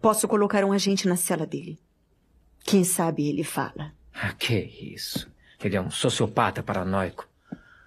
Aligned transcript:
Posso 0.00 0.28
colocar 0.28 0.64
um 0.64 0.72
agente 0.72 1.08
na 1.08 1.16
cela 1.16 1.44
dele. 1.44 1.76
Quem 2.64 2.84
sabe 2.84 3.28
ele 3.28 3.42
fala. 3.42 3.92
Ah, 4.14 4.32
que 4.32 4.54
isso. 4.54 5.28
Ele 5.62 5.76
é 5.76 5.80
um 5.80 5.90
sociopata 5.90 6.62
paranoico. 6.62 7.26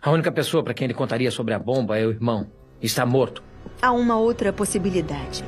A 0.01 0.11
única 0.11 0.31
pessoa 0.31 0.61
para 0.61 0.73
quem 0.73 0.85
ele 0.85 0.93
contaria 0.93 1.31
sobre 1.31 1.53
a 1.53 1.59
bomba 1.59 1.97
é 1.97 2.05
o 2.05 2.11
irmão. 2.11 2.47
Está 2.81 3.05
morto. 3.05 3.41
Há 3.81 3.93
uma 3.93 4.17
outra 4.17 4.51
possibilidade. 4.51 5.43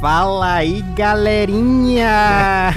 Fala 0.00 0.54
aí, 0.54 0.82
galerinha! 0.94 2.72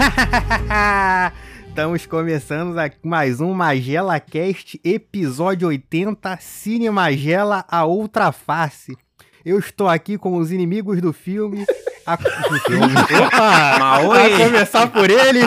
Estamos 1.76 2.06
começando 2.06 2.74
mais 3.04 3.42
um 3.42 3.54
Magela 3.54 4.18
Cast, 4.18 4.80
episódio 4.82 5.68
80, 5.68 6.38
Cine 6.40 6.90
Magela, 6.90 7.66
a 7.68 7.84
outra 7.84 8.32
face. 8.32 8.98
Eu 9.44 9.60
estou 9.60 9.90
aqui 9.90 10.18
com 10.18 10.38
os 10.38 10.54
inimigos 10.54 11.02
do 11.02 11.12
filme. 11.12 11.66
A, 12.06 12.16
do 12.16 12.60
filme. 12.64 12.94
Opa! 13.26 13.98
A 13.98 14.38
começar 14.38 14.88
por 14.88 15.10
ele, 15.12 15.42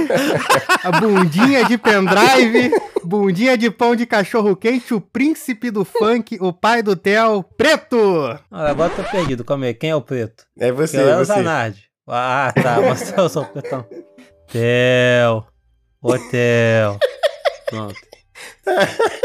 a 0.84 1.00
bundinha 1.00 1.64
de 1.64 1.78
pendrive, 1.78 2.72
bundinha 3.02 3.56
de 3.56 3.70
pão 3.70 3.96
de 3.96 4.04
cachorro 4.04 4.54
quente, 4.54 4.92
o 4.92 5.00
príncipe 5.00 5.70
do 5.70 5.82
funk, 5.82 6.36
o 6.42 6.52
pai 6.52 6.82
do 6.82 6.94
Theo, 6.94 7.42
Preto! 7.56 8.38
Ah, 8.50 8.68
agora 8.68 8.90
tô 8.90 9.02
perdido, 9.02 9.46
como 9.46 9.64
é? 9.64 9.72
Quem 9.72 9.88
é 9.88 9.96
o 9.96 10.02
Preto? 10.02 10.44
É 10.58 10.70
você, 10.70 10.98
é 10.98 11.16
você. 11.16 11.32
Zanardi. 11.32 11.84
Ah, 12.06 12.52
tá, 12.54 12.82
mas 12.82 13.16
eu 13.16 13.30
sou 13.30 13.44
o 13.44 13.46
Pretão. 13.46 13.86
Theo. 14.52 15.46
Hotel. 16.00 16.96
Pronto. 17.68 17.94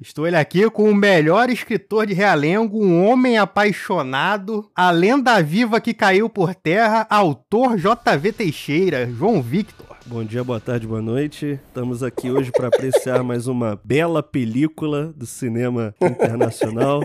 Estou 0.00 0.26
ele 0.26 0.36
aqui 0.36 0.68
com 0.68 0.90
o 0.90 0.94
melhor 0.94 1.48
escritor 1.48 2.06
de 2.06 2.12
Realengo, 2.12 2.84
um 2.84 3.06
homem 3.06 3.38
apaixonado, 3.38 4.68
a 4.74 4.90
lenda 4.90 5.40
viva 5.40 5.80
que 5.80 5.94
caiu 5.94 6.28
por 6.28 6.54
terra, 6.54 7.06
autor 7.08 7.76
JV 7.76 8.32
Teixeira, 8.32 9.08
João 9.08 9.40
Victor. 9.40 9.96
Bom 10.04 10.24
dia, 10.24 10.42
boa 10.42 10.60
tarde, 10.60 10.86
boa 10.86 11.00
noite. 11.00 11.60
Estamos 11.68 12.02
aqui 12.02 12.30
hoje 12.30 12.50
para 12.50 12.66
apreciar 12.66 13.22
mais 13.22 13.46
uma 13.46 13.80
bela 13.84 14.22
película 14.22 15.12
do 15.12 15.24
cinema 15.24 15.94
internacional. 16.02 17.00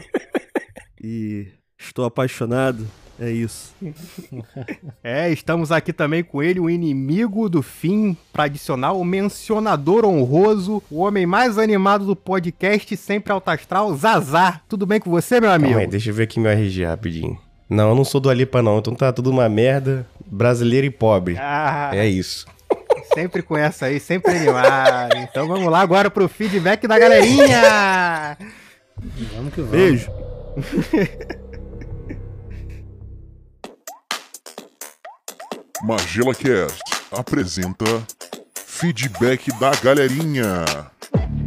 E 1.00 1.48
estou 1.78 2.03
apaixonado. 2.03 2.86
É 3.20 3.30
isso. 3.32 3.73
É, 5.04 5.32
estamos 5.32 5.72
aqui 5.72 5.94
também 5.94 6.22
com 6.23 6.44
ele, 6.44 6.60
o 6.60 6.70
inimigo 6.70 7.48
do 7.48 7.62
fim 7.62 8.16
tradicional, 8.34 9.00
o 9.00 9.06
mencionador 9.06 10.04
honroso, 10.06 10.84
o 10.92 11.00
homem 11.00 11.26
mais 11.26 11.58
animado 11.58 12.06
do 12.06 12.16
podcast, 12.16 12.96
sempre 12.98 13.32
alto 13.32 13.48
astral, 13.50 13.96
Zazar. 13.96 14.62
Tudo 14.68 14.86
bem 14.86 15.00
com 15.00 15.09
você, 15.09 15.40
meu 15.40 15.50
amigo? 15.50 15.70
Calma 15.72 15.82
aí, 15.86 15.88
deixa 15.88 16.09
eu 16.09 16.14
ver 16.14 16.24
aqui 16.24 16.40
meu 16.40 16.52
RG 16.52 16.84
rapidinho. 16.86 17.40
Não, 17.70 17.90
eu 17.90 17.96
não 17.96 18.04
sou 18.04 18.20
do 18.20 18.30
Alipa 18.30 18.62
não, 18.62 18.80
então 18.80 18.94
tá 18.94 19.14
tudo 19.14 19.30
uma 19.30 19.48
merda. 19.48 20.06
Brasileiro 20.26 20.86
e 20.86 20.92
pobre. 20.92 21.38
Ah, 21.40 21.92
É 21.94 22.06
isso. 22.06 22.46
sempre 23.14 23.42
com 23.42 23.56
essa 23.58 23.86
aí, 23.86 24.00
sempre 24.00 24.31
animado. 24.31 25.16
Então 25.18 25.48
vamos 25.48 25.72
lá 25.72 25.80
agora 25.80 26.12
pro 26.12 26.28
feedback 26.28 26.86
da 26.86 27.00
galerinha. 27.00 28.38
Vamos 29.36 29.54
que 29.54 29.62
vamos. 29.62 29.72
Beijo. 29.72 30.12
Magela 35.83 36.33
Cast 36.33 36.81
apresenta 37.11 37.86
Feedback 38.56 39.52
da 39.59 39.72
Galerinha. 39.75 40.66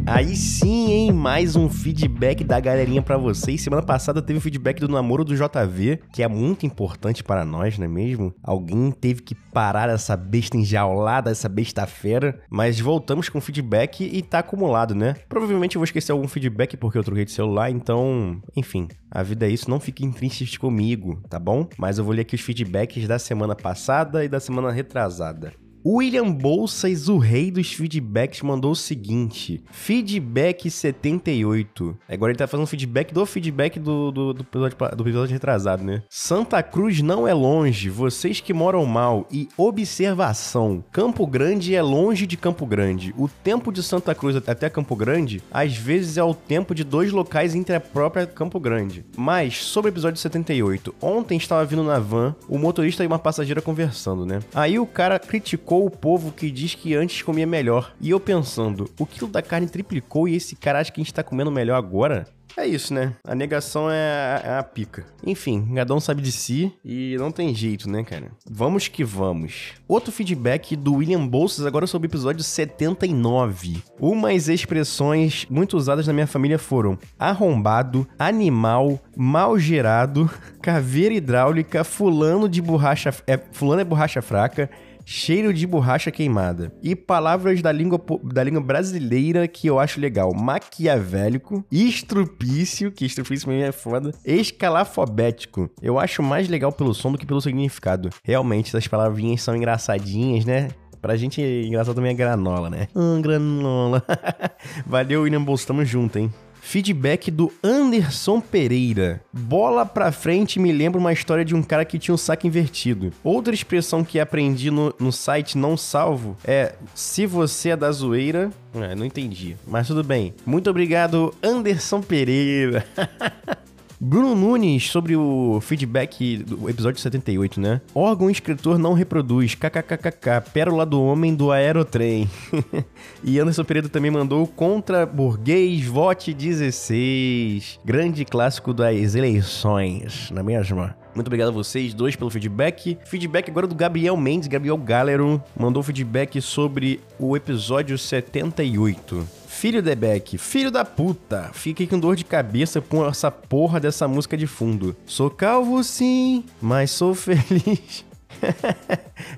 Aí 0.05 0.35
sim, 0.35 0.91
hein? 0.91 1.11
Mais 1.11 1.55
um 1.55 1.69
feedback 1.69 2.43
da 2.43 2.59
galerinha 2.59 3.01
pra 3.01 3.17
vocês. 3.17 3.61
Semana 3.61 3.83
passada 3.83 4.21
teve 4.21 4.39
o 4.39 4.41
feedback 4.41 4.79
do 4.79 4.89
namoro 4.89 5.23
do 5.23 5.35
JV, 5.35 5.99
que 6.11 6.23
é 6.23 6.27
muito 6.27 6.65
importante 6.65 7.23
para 7.23 7.45
nós, 7.45 7.77
não 7.77 7.85
é 7.85 7.87
mesmo? 7.87 8.33
Alguém 8.43 8.91
teve 8.91 9.21
que 9.21 9.35
parar 9.35 9.89
essa 9.89 10.17
besta 10.17 10.57
enjaulada, 10.57 11.29
essa 11.29 11.47
besta 11.47 11.85
fera. 11.85 12.41
Mas 12.49 12.79
voltamos 12.79 13.29
com 13.29 13.37
o 13.37 13.41
feedback 13.41 14.03
e 14.03 14.21
tá 14.21 14.39
acumulado, 14.39 14.95
né? 14.95 15.15
Provavelmente 15.29 15.75
eu 15.75 15.79
vou 15.79 15.85
esquecer 15.85 16.11
algum 16.11 16.27
feedback 16.27 16.75
porque 16.77 16.97
eu 16.97 17.03
troquei 17.03 17.25
de 17.25 17.31
celular, 17.31 17.69
então. 17.69 18.41
Enfim, 18.55 18.87
a 19.09 19.21
vida 19.21 19.45
é 19.45 19.49
isso. 19.49 19.69
Não 19.69 19.79
fiquem 19.79 20.11
tristes 20.11 20.57
comigo, 20.57 21.21
tá 21.29 21.39
bom? 21.39 21.67
Mas 21.77 21.99
eu 21.99 22.03
vou 22.03 22.13
ler 22.13 22.21
aqui 22.21 22.35
os 22.35 22.41
feedbacks 22.41 23.07
da 23.07 23.19
semana 23.19 23.55
passada 23.55 24.25
e 24.25 24.27
da 24.27 24.39
semana 24.39 24.71
retrasada. 24.71 25.53
William 25.83 26.31
Bolsas, 26.31 27.09
o 27.09 27.17
rei 27.17 27.49
dos 27.49 27.73
feedbacks, 27.73 28.41
mandou 28.41 28.71
o 28.71 28.75
seguinte: 28.75 29.63
Feedback 29.71 30.69
78. 30.69 31.97
Agora 32.07 32.31
ele 32.31 32.37
tá 32.37 32.45
fazendo 32.45 32.67
feedback 32.67 33.11
do 33.11 33.25
feedback 33.25 33.79
do, 33.79 34.11
do, 34.11 34.33
do, 34.33 34.41
episódio, 34.43 34.77
do 34.95 35.03
episódio 35.03 35.33
retrasado, 35.33 35.83
né? 35.83 36.03
Santa 36.09 36.61
Cruz 36.61 37.01
não 37.01 37.27
é 37.27 37.33
longe, 37.33 37.89
vocês 37.89 38.39
que 38.39 38.53
moram 38.53 38.85
mal. 38.85 39.27
E 39.31 39.49
observação: 39.57 40.83
Campo 40.91 41.25
Grande 41.25 41.75
é 41.75 41.81
longe 41.81 42.27
de 42.27 42.37
Campo 42.37 42.65
Grande. 42.65 43.13
O 43.17 43.27
tempo 43.27 43.71
de 43.71 43.81
Santa 43.81 44.13
Cruz 44.13 44.35
até 44.35 44.69
Campo 44.69 44.95
Grande, 44.95 45.41
às 45.51 45.75
vezes 45.75 46.17
é 46.17 46.23
o 46.23 46.35
tempo 46.35 46.75
de 46.75 46.83
dois 46.83 47.11
locais 47.11 47.55
entre 47.55 47.75
a 47.75 47.79
própria 47.79 48.27
Campo 48.27 48.59
Grande. 48.59 49.03
Mas, 49.17 49.57
sobre 49.63 49.89
o 49.89 49.93
episódio 49.93 50.19
78, 50.19 50.93
ontem 51.01 51.37
estava 51.37 51.65
vindo 51.65 51.83
na 51.83 51.97
van, 51.97 52.35
o 52.47 52.59
motorista 52.59 53.03
e 53.03 53.07
uma 53.07 53.17
passageira 53.17 53.61
conversando, 53.61 54.25
né? 54.27 54.39
Aí 54.53 54.77
o 54.77 54.85
cara 54.85 55.17
criticou 55.17 55.70
o 55.79 55.89
povo 55.89 56.31
que 56.31 56.51
diz 56.51 56.75
que 56.75 56.95
antes 56.95 57.21
comia 57.21 57.47
melhor. 57.47 57.93
E 57.99 58.09
eu 58.09 58.19
pensando, 58.19 58.89
o 58.99 59.05
quilo 59.05 59.29
da 59.29 59.41
carne 59.41 59.67
triplicou 59.67 60.27
e 60.27 60.35
esse 60.35 60.55
cara 60.55 60.79
acha 60.79 60.91
que 60.91 60.99
a 60.99 61.03
gente 61.03 61.13
tá 61.13 61.23
comendo 61.23 61.51
melhor 61.51 61.75
agora? 61.75 62.27
É 62.57 62.65
isso, 62.65 62.93
né? 62.93 63.13
A 63.23 63.33
negação 63.33 63.89
é 63.89 63.95
a, 63.95 64.41
é 64.43 64.57
a 64.57 64.63
pica. 64.63 65.05
Enfim, 65.25 65.71
cada 65.73 65.95
um 65.95 65.99
sabe 65.99 66.21
de 66.21 66.31
si 66.31 66.73
e 66.83 67.15
não 67.17 67.31
tem 67.31 67.55
jeito, 67.55 67.89
né, 67.89 68.03
cara? 68.03 68.31
Vamos 68.49 68.87
que 68.87 69.03
vamos. 69.03 69.73
Outro 69.87 70.11
feedback 70.11 70.75
do 70.75 70.95
William 70.95 71.25
Bolsas 71.25 71.65
agora 71.65 71.87
sobre 71.87 72.07
o 72.07 72.09
episódio 72.09 72.43
79. 72.43 73.81
Umas 73.99 74.49
expressões 74.49 75.45
muito 75.49 75.77
usadas 75.77 76.07
na 76.07 76.13
minha 76.13 76.27
família 76.27 76.59
foram 76.59 76.97
arrombado, 77.17 78.07
animal, 78.19 78.99
mal 79.15 79.57
gerado, 79.57 80.29
caveira 80.61 81.15
hidráulica, 81.15 81.83
fulano 81.83 82.49
de 82.49 82.61
borracha... 82.61 83.13
É, 83.25 83.37
fulano 83.37 83.81
é 83.81 83.85
borracha 83.85 84.21
fraca, 84.21 84.69
cheiro 85.05 85.53
de 85.53 85.65
borracha 85.65 86.11
queimada. 86.11 86.71
E 86.81 86.95
palavras 86.95 87.61
da 87.61 87.71
língua, 87.71 88.01
da 88.23 88.43
língua 88.43 88.61
brasileira 88.61 89.47
que 89.47 89.67
eu 89.67 89.79
acho 89.79 89.99
legal. 89.99 90.33
Maquiavélico, 90.33 91.65
estrupício, 91.71 92.91
que 92.91 93.05
estrupício 93.05 93.49
mesmo 93.49 93.63
é 93.63 93.71
foda, 93.71 94.11
escalafobético. 94.25 95.69
Eu 95.81 95.99
acho 95.99 96.21
mais 96.23 96.47
legal 96.47 96.71
pelo 96.71 96.93
som 96.93 97.11
do 97.11 97.17
que 97.17 97.25
pelo 97.25 97.41
significado. 97.41 98.09
Realmente, 98.23 98.69
essas 98.69 98.87
palavrinhas 98.87 99.41
são 99.41 99.55
engraçadinhas, 99.55 100.45
né? 100.45 100.69
Pra 101.01 101.17
gente, 101.17 101.41
engraçado 101.41 101.95
também 101.95 102.11
é 102.11 102.13
granola, 102.13 102.69
né? 102.69 102.87
Ah, 102.93 103.19
granola. 103.19 104.03
Valeu, 104.85 105.23
William 105.23 105.43
Bolso, 105.43 105.65
tamo 105.65 105.83
junto, 105.83 106.19
hein? 106.19 106.31
Feedback 106.61 107.29
do 107.29 107.51
Anderson 107.63 108.39
Pereira. 108.39 109.21
Bola 109.33 109.85
pra 109.85 110.11
frente 110.11 110.59
me 110.59 110.71
lembra 110.71 110.99
uma 110.99 111.11
história 111.11 111.43
de 111.43 111.53
um 111.53 111.61
cara 111.63 111.83
que 111.83 111.99
tinha 111.99 112.15
um 112.15 112.17
saco 112.17 112.47
invertido. 112.47 113.11
Outra 113.23 113.53
expressão 113.53 114.03
que 114.03 114.19
aprendi 114.19 114.71
no, 114.71 114.93
no 114.99 115.11
site 115.11 115.57
não 115.57 115.75
salvo 115.75 116.37
é 116.45 116.75
se 116.95 117.25
você 117.25 117.69
é 117.69 117.75
da 117.75 117.91
zoeira. 117.91 118.51
É, 118.73 118.95
não 118.95 119.05
entendi, 119.05 119.57
mas 119.67 119.87
tudo 119.87 120.03
bem. 120.03 120.33
Muito 120.45 120.69
obrigado, 120.69 121.33
Anderson 121.43 122.01
Pereira. 122.01 122.85
Bruno 124.03 124.33
Nunes, 124.33 124.89
sobre 124.89 125.15
o 125.15 125.59
feedback 125.61 126.37
do 126.37 126.67
episódio 126.67 126.99
78, 126.99 127.61
né? 127.61 127.81
Órgão 127.93 128.31
escritor 128.31 128.79
não 128.79 128.93
reproduz, 128.93 129.53
kkkk, 129.53 130.41
pérola 130.51 130.87
do 130.87 130.99
homem 131.03 131.35
do 131.35 131.51
aerotrem. 131.51 132.27
e 133.23 133.37
Anderson 133.37 133.63
Pereira 133.63 133.87
também 133.87 134.09
mandou 134.09 134.47
contra 134.47 135.05
burguês, 135.05 135.85
vote 135.85 136.33
16. 136.33 137.79
Grande 137.85 138.25
clássico 138.25 138.73
das 138.73 139.13
eleições, 139.13 140.31
não 140.31 140.39
é 140.39 140.43
mesmo? 140.43 140.89
Muito 141.13 141.27
obrigado 141.27 141.49
a 141.49 141.51
vocês 141.51 141.93
dois 141.93 142.15
pelo 142.15 142.31
feedback. 142.31 142.97
Feedback 143.05 143.51
agora 143.51 143.67
do 143.67 143.75
Gabriel 143.75 144.17
Mendes, 144.17 144.47
Gabriel 144.47 144.77
Galero, 144.77 145.39
mandou 145.55 145.83
feedback 145.83 146.41
sobre 146.41 146.99
o 147.19 147.37
episódio 147.37 147.95
78. 147.99 149.40
Filho 149.61 149.79
de 149.79 149.93
Beck, 149.93 150.39
filho 150.39 150.71
da 150.71 150.83
puta, 150.83 151.51
fiquei 151.53 151.85
com 151.85 151.99
dor 151.99 152.15
de 152.15 152.25
cabeça 152.25 152.81
com 152.81 153.05
essa 153.05 153.29
porra 153.29 153.79
dessa 153.79 154.07
música 154.07 154.35
de 154.35 154.47
fundo. 154.47 154.95
Sou 155.05 155.29
calvo 155.29 155.83
sim, 155.83 156.43
mas 156.59 156.89
sou 156.89 157.13
feliz. 157.13 158.03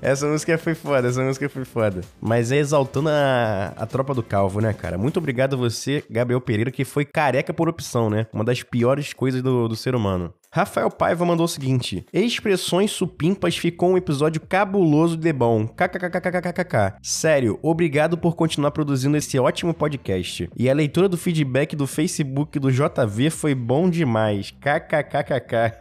essa 0.00 0.26
música 0.26 0.56
foi 0.56 0.74
foda, 0.74 1.08
essa 1.08 1.22
música 1.22 1.46
foi 1.50 1.66
foda. 1.66 2.00
Mas 2.22 2.50
é 2.50 2.56
exaltando 2.56 3.10
a, 3.10 3.74
a 3.76 3.84
tropa 3.84 4.14
do 4.14 4.22
calvo, 4.22 4.62
né, 4.62 4.72
cara? 4.72 4.96
Muito 4.96 5.18
obrigado 5.18 5.56
a 5.56 5.58
você, 5.58 6.02
Gabriel 6.08 6.40
Pereira, 6.40 6.70
que 6.70 6.86
foi 6.86 7.04
careca 7.04 7.52
por 7.52 7.68
opção, 7.68 8.08
né? 8.08 8.26
Uma 8.32 8.44
das 8.44 8.62
piores 8.62 9.12
coisas 9.12 9.42
do, 9.42 9.68
do 9.68 9.76
ser 9.76 9.94
humano. 9.94 10.32
Rafael 10.54 10.88
Paiva 10.88 11.24
mandou 11.24 11.46
o 11.46 11.48
seguinte: 11.48 12.06
Expressões 12.12 12.92
supimpas 12.92 13.56
ficou 13.56 13.90
um 13.90 13.96
episódio 13.96 14.40
cabuloso 14.40 15.16
de 15.16 15.32
bom. 15.32 15.66
KKKKKKK. 15.66 16.94
Sério, 17.02 17.58
obrigado 17.60 18.16
por 18.16 18.36
continuar 18.36 18.70
produzindo 18.70 19.16
esse 19.16 19.36
ótimo 19.36 19.74
podcast. 19.74 20.48
E 20.56 20.70
a 20.70 20.74
leitura 20.74 21.08
do 21.08 21.16
feedback 21.16 21.74
do 21.74 21.88
Facebook 21.88 22.56
do 22.60 22.70
JV 22.70 23.30
foi 23.30 23.52
bom 23.52 23.90
demais. 23.90 24.52
KKKKK. 24.52 25.74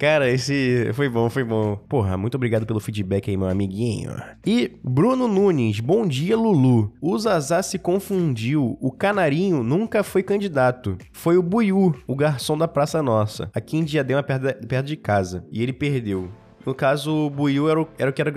Cara, 0.00 0.30
esse 0.30 0.90
foi 0.94 1.10
bom, 1.10 1.28
foi 1.28 1.44
bom. 1.44 1.76
Porra, 1.76 2.16
muito 2.16 2.36
obrigado 2.36 2.64
pelo 2.64 2.80
feedback 2.80 3.28
aí, 3.28 3.36
meu 3.36 3.48
amiguinho. 3.48 4.12
E 4.46 4.78
Bruno 4.82 5.28
Nunes, 5.28 5.78
bom 5.78 6.06
dia, 6.06 6.38
Lulu. 6.38 6.94
O 7.02 7.18
Zazá 7.18 7.62
se 7.62 7.78
confundiu. 7.78 8.78
O 8.80 8.90
Canarinho 8.90 9.62
nunca 9.62 10.02
foi 10.02 10.22
candidato. 10.22 10.96
Foi 11.12 11.36
o 11.36 11.42
Buiú, 11.42 11.94
o 12.06 12.16
garçom 12.16 12.56
da 12.56 12.66
Praça 12.66 13.02
Nossa, 13.02 13.50
aqui 13.58 13.76
em 13.76 13.84
Diadema, 13.84 14.22
perto, 14.22 14.66
perto 14.66 14.86
de 14.86 14.96
casa. 14.96 15.44
E 15.50 15.62
ele 15.62 15.72
perdeu. 15.72 16.30
No 16.64 16.74
caso, 16.74 17.26
o 17.26 17.30
Buiu 17.30 17.68
era 17.70 17.80
o, 17.80 17.88
era 17.98 18.10
o 18.10 18.12
que 18.12 18.20
era 18.20 18.30
o 18.30 18.32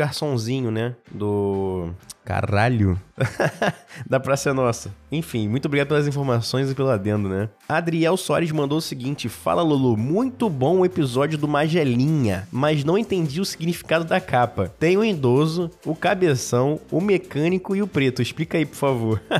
né? 0.71 0.95
Do. 1.11 1.93
Caralho. 2.23 2.99
da 4.07 4.19
Praça 4.19 4.53
Nossa. 4.53 4.93
Enfim, 5.11 5.47
muito 5.47 5.65
obrigado 5.65 5.89
pelas 5.89 6.07
informações 6.07 6.69
e 6.69 6.75
pelo 6.75 6.89
adendo, 6.89 7.27
né? 7.27 7.49
Adriel 7.67 8.15
Soares 8.17 8.51
mandou 8.51 8.77
o 8.77 8.81
seguinte: 8.81 9.27
Fala, 9.27 9.61
Lulu, 9.61 9.97
muito 9.97 10.49
bom 10.49 10.79
o 10.79 10.85
episódio 10.85 11.37
do 11.37 11.47
Magelinha, 11.47 12.47
mas 12.51 12.83
não 12.83 12.97
entendi 12.97 13.41
o 13.41 13.45
significado 13.45 14.05
da 14.05 14.19
capa. 14.19 14.71
Tem 14.79 14.97
o 14.97 15.03
idoso, 15.03 15.69
o 15.85 15.95
cabeção, 15.95 16.79
o 16.91 17.01
mecânico 17.01 17.75
e 17.75 17.81
o 17.81 17.87
preto. 17.87 18.21
Explica 18.21 18.57
aí, 18.57 18.65
por 18.65 18.75
favor. 18.75 19.21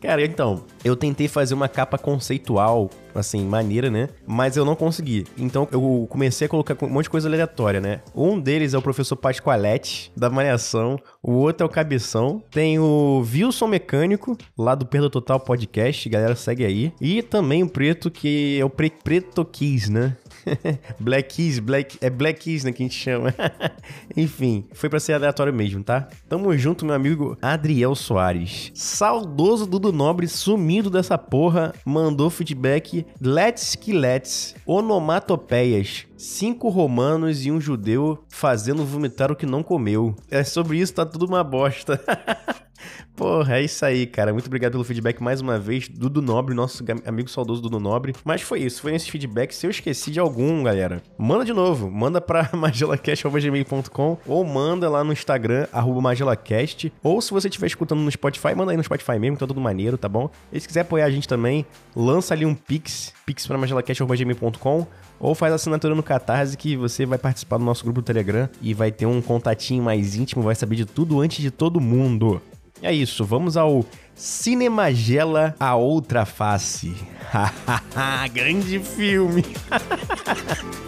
Cara, 0.00 0.24
então, 0.24 0.62
eu 0.84 0.94
tentei 0.94 1.26
fazer 1.26 1.54
uma 1.54 1.68
capa 1.68 1.96
conceitual, 1.96 2.90
assim, 3.14 3.44
maneira, 3.44 3.90
né? 3.90 4.08
Mas 4.26 4.56
eu 4.56 4.64
não 4.64 4.76
consegui. 4.76 5.26
Então 5.38 5.66
eu 5.72 6.06
comecei 6.08 6.46
a 6.46 6.48
colocar 6.48 6.76
um 6.84 6.88
monte 6.88 7.04
de 7.04 7.10
coisa 7.10 7.28
aleatória, 7.28 7.80
né? 7.80 8.02
Um 8.14 8.38
deles 8.38 8.74
é 8.74 8.78
o 8.78 8.82
professor 8.82 9.16
Pascoalete, 9.16 10.12
da 10.14 10.28
Malhação. 10.28 11.00
O 11.22 11.32
outro 11.32 11.64
é 11.64 11.66
o 11.66 11.70
Cabeção. 11.70 12.15
Tem 12.50 12.78
o 12.78 13.24
Wilson 13.30 13.66
Mecânico, 13.66 14.36
lá 14.56 14.74
do 14.74 14.86
Perda 14.86 15.10
Total 15.10 15.38
Podcast. 15.38 16.08
Galera, 16.08 16.34
segue 16.34 16.64
aí. 16.64 16.92
E 17.00 17.22
também 17.22 17.62
o 17.62 17.68
Preto, 17.68 18.10
que 18.10 18.58
é 18.58 18.64
o 18.64 18.70
Pre 18.70 18.90
Preto 18.90 19.44
Kiss, 19.44 19.90
né? 19.90 20.16
Black 20.98 21.36
Keys, 21.36 21.58
Black, 21.58 21.98
é 22.00 22.08
Black 22.08 22.40
Keys, 22.40 22.64
né, 22.64 22.72
que 22.72 22.82
a 22.82 22.86
gente 22.86 22.98
chama. 22.98 23.34
Enfim, 24.16 24.64
foi 24.72 24.88
pra 24.88 25.00
ser 25.00 25.12
aleatório 25.14 25.52
mesmo, 25.52 25.82
tá? 25.82 26.08
Tamo 26.28 26.56
junto, 26.56 26.84
meu 26.84 26.94
amigo 26.94 27.36
Adriel 27.42 27.94
Soares. 27.94 28.70
Saudoso 28.74 29.66
Dudu 29.66 29.92
Nobre, 29.92 30.28
sumido 30.28 30.90
dessa 30.90 31.18
porra, 31.18 31.72
mandou 31.84 32.30
feedback. 32.30 33.06
Let's 33.20 33.74
que 33.74 33.92
let's. 33.92 34.54
Onomatopeias. 34.64 36.05
Cinco 36.16 36.68
romanos 36.68 37.44
e 37.44 37.50
um 37.50 37.60
judeu 37.60 38.24
fazendo 38.28 38.84
vomitar 38.84 39.30
o 39.30 39.36
que 39.36 39.44
não 39.44 39.62
comeu. 39.62 40.14
É 40.30 40.42
sobre 40.42 40.78
isso, 40.78 40.94
tá 40.94 41.04
tudo 41.04 41.26
uma 41.26 41.44
bosta. 41.44 42.02
Porra, 43.14 43.56
é 43.58 43.62
isso 43.62 43.84
aí, 43.84 44.06
cara. 44.06 44.32
Muito 44.32 44.46
obrigado 44.46 44.72
pelo 44.72 44.84
feedback 44.84 45.22
mais 45.22 45.40
uma 45.40 45.58
vez. 45.58 45.88
Dudu 45.88 46.20
Nobre, 46.20 46.54
nosso 46.54 46.84
amigo 47.06 47.30
saudoso 47.30 47.62
Dudu 47.62 47.80
Nobre. 47.80 48.14
Mas 48.24 48.42
foi 48.42 48.60
isso, 48.60 48.82
foi 48.82 48.94
esse 48.94 49.10
feedback. 49.10 49.54
Se 49.54 49.66
eu 49.66 49.70
esqueci 49.70 50.10
de 50.10 50.20
algum, 50.20 50.62
galera, 50.62 51.02
manda 51.16 51.44
de 51.44 51.52
novo. 51.52 51.90
Manda 51.90 52.20
pra 52.20 52.50
magelacast.gmail.com 52.52 54.18
ou 54.26 54.44
manda 54.44 54.88
lá 54.90 55.02
no 55.02 55.12
Instagram, 55.12 55.66
magelacast. 56.02 56.92
Ou 57.02 57.20
se 57.22 57.30
você 57.30 57.48
estiver 57.48 57.66
escutando 57.66 58.00
no 58.00 58.10
Spotify, 58.10 58.54
manda 58.54 58.70
aí 58.70 58.76
no 58.76 58.84
Spotify 58.84 59.18
mesmo, 59.18 59.38
tá 59.38 59.46
tudo 59.46 59.60
maneiro, 59.60 59.96
tá 59.96 60.08
bom? 60.08 60.30
E 60.52 60.60
se 60.60 60.66
quiser 60.66 60.80
apoiar 60.80 61.06
a 61.06 61.10
gente 61.10 61.26
também, 61.26 61.64
lança 61.94 62.34
ali 62.34 62.44
um 62.44 62.54
pix, 62.54 63.14
pix 63.24 63.46
pra 63.46 63.56
magelacast.gmail.com 63.56 64.86
ou 65.18 65.34
faz 65.34 65.52
assinatura 65.52 65.94
no 65.94 66.02
Catarse 66.02 66.56
que 66.56 66.76
você 66.76 67.06
vai 67.06 67.18
participar 67.18 67.58
do 67.58 67.64
nosso 67.64 67.84
grupo 67.84 68.00
do 68.00 68.04
Telegram 68.04 68.48
e 68.60 68.74
vai 68.74 68.90
ter 68.90 69.06
um 69.06 69.20
contatinho 69.20 69.82
mais 69.82 70.16
íntimo, 70.16 70.42
vai 70.42 70.54
saber 70.54 70.76
de 70.76 70.84
tudo 70.84 71.20
antes 71.20 71.38
de 71.38 71.50
todo 71.50 71.80
mundo. 71.80 72.40
É 72.82 72.92
isso, 72.92 73.24
vamos 73.24 73.56
ao 73.56 73.84
Cinemagela 74.14 75.54
A 75.58 75.74
Outra 75.76 76.26
Face. 76.26 76.94
Grande 78.32 78.78
filme! 78.78 79.44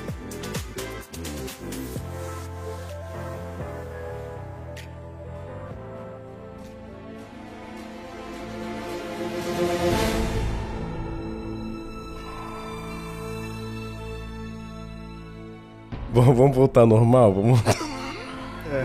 Vamos 16.23 16.56
voltar 16.56 16.82
ao 16.82 16.87
normal? 16.87 17.32
Vamos 17.32 17.61
voltar. 17.61 17.88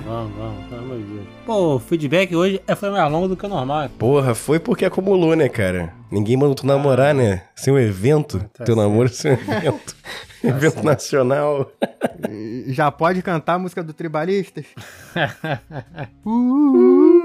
Vamos, 0.06 0.32
vamos, 0.38 0.66
pelo 0.68 0.82
amor 0.82 0.98
de 0.98 1.04
Deus. 1.04 1.28
Pô, 1.46 1.76
o 1.76 1.80
feedback 1.80 2.34
hoje 2.34 2.62
é- 2.66 2.74
foi 2.76 2.90
mais 2.90 3.12
longo 3.12 3.28
do 3.28 3.36
que 3.36 3.46
o 3.46 3.50
normal. 3.50 3.90
Porra, 4.00 4.34
foi 4.34 4.58
porque 4.58 4.86
acumulou, 4.86 5.36
né, 5.36 5.50
cara? 5.50 5.94
Ninguém 6.10 6.38
mandou 6.38 6.56
tu 6.56 6.66
namorar, 6.66 7.14
né? 7.14 7.44
Sem 7.54 7.74
um 7.74 7.78
evento. 7.80 8.40
Tá 8.40 8.64
Teu 8.64 8.76
certo. 8.76 8.78
namoro 8.78 9.10
sem 9.10 9.32
um 9.32 9.36
evento. 9.36 9.96
evento 10.44 10.84
nacional. 10.84 11.70
Já 12.68 12.90
pode 12.92 13.22
cantar 13.22 13.56
a 13.56 13.60
música 13.60 13.84
do 13.84 13.94
Tribalistas? 13.94 14.66
Uh, 16.26 17.23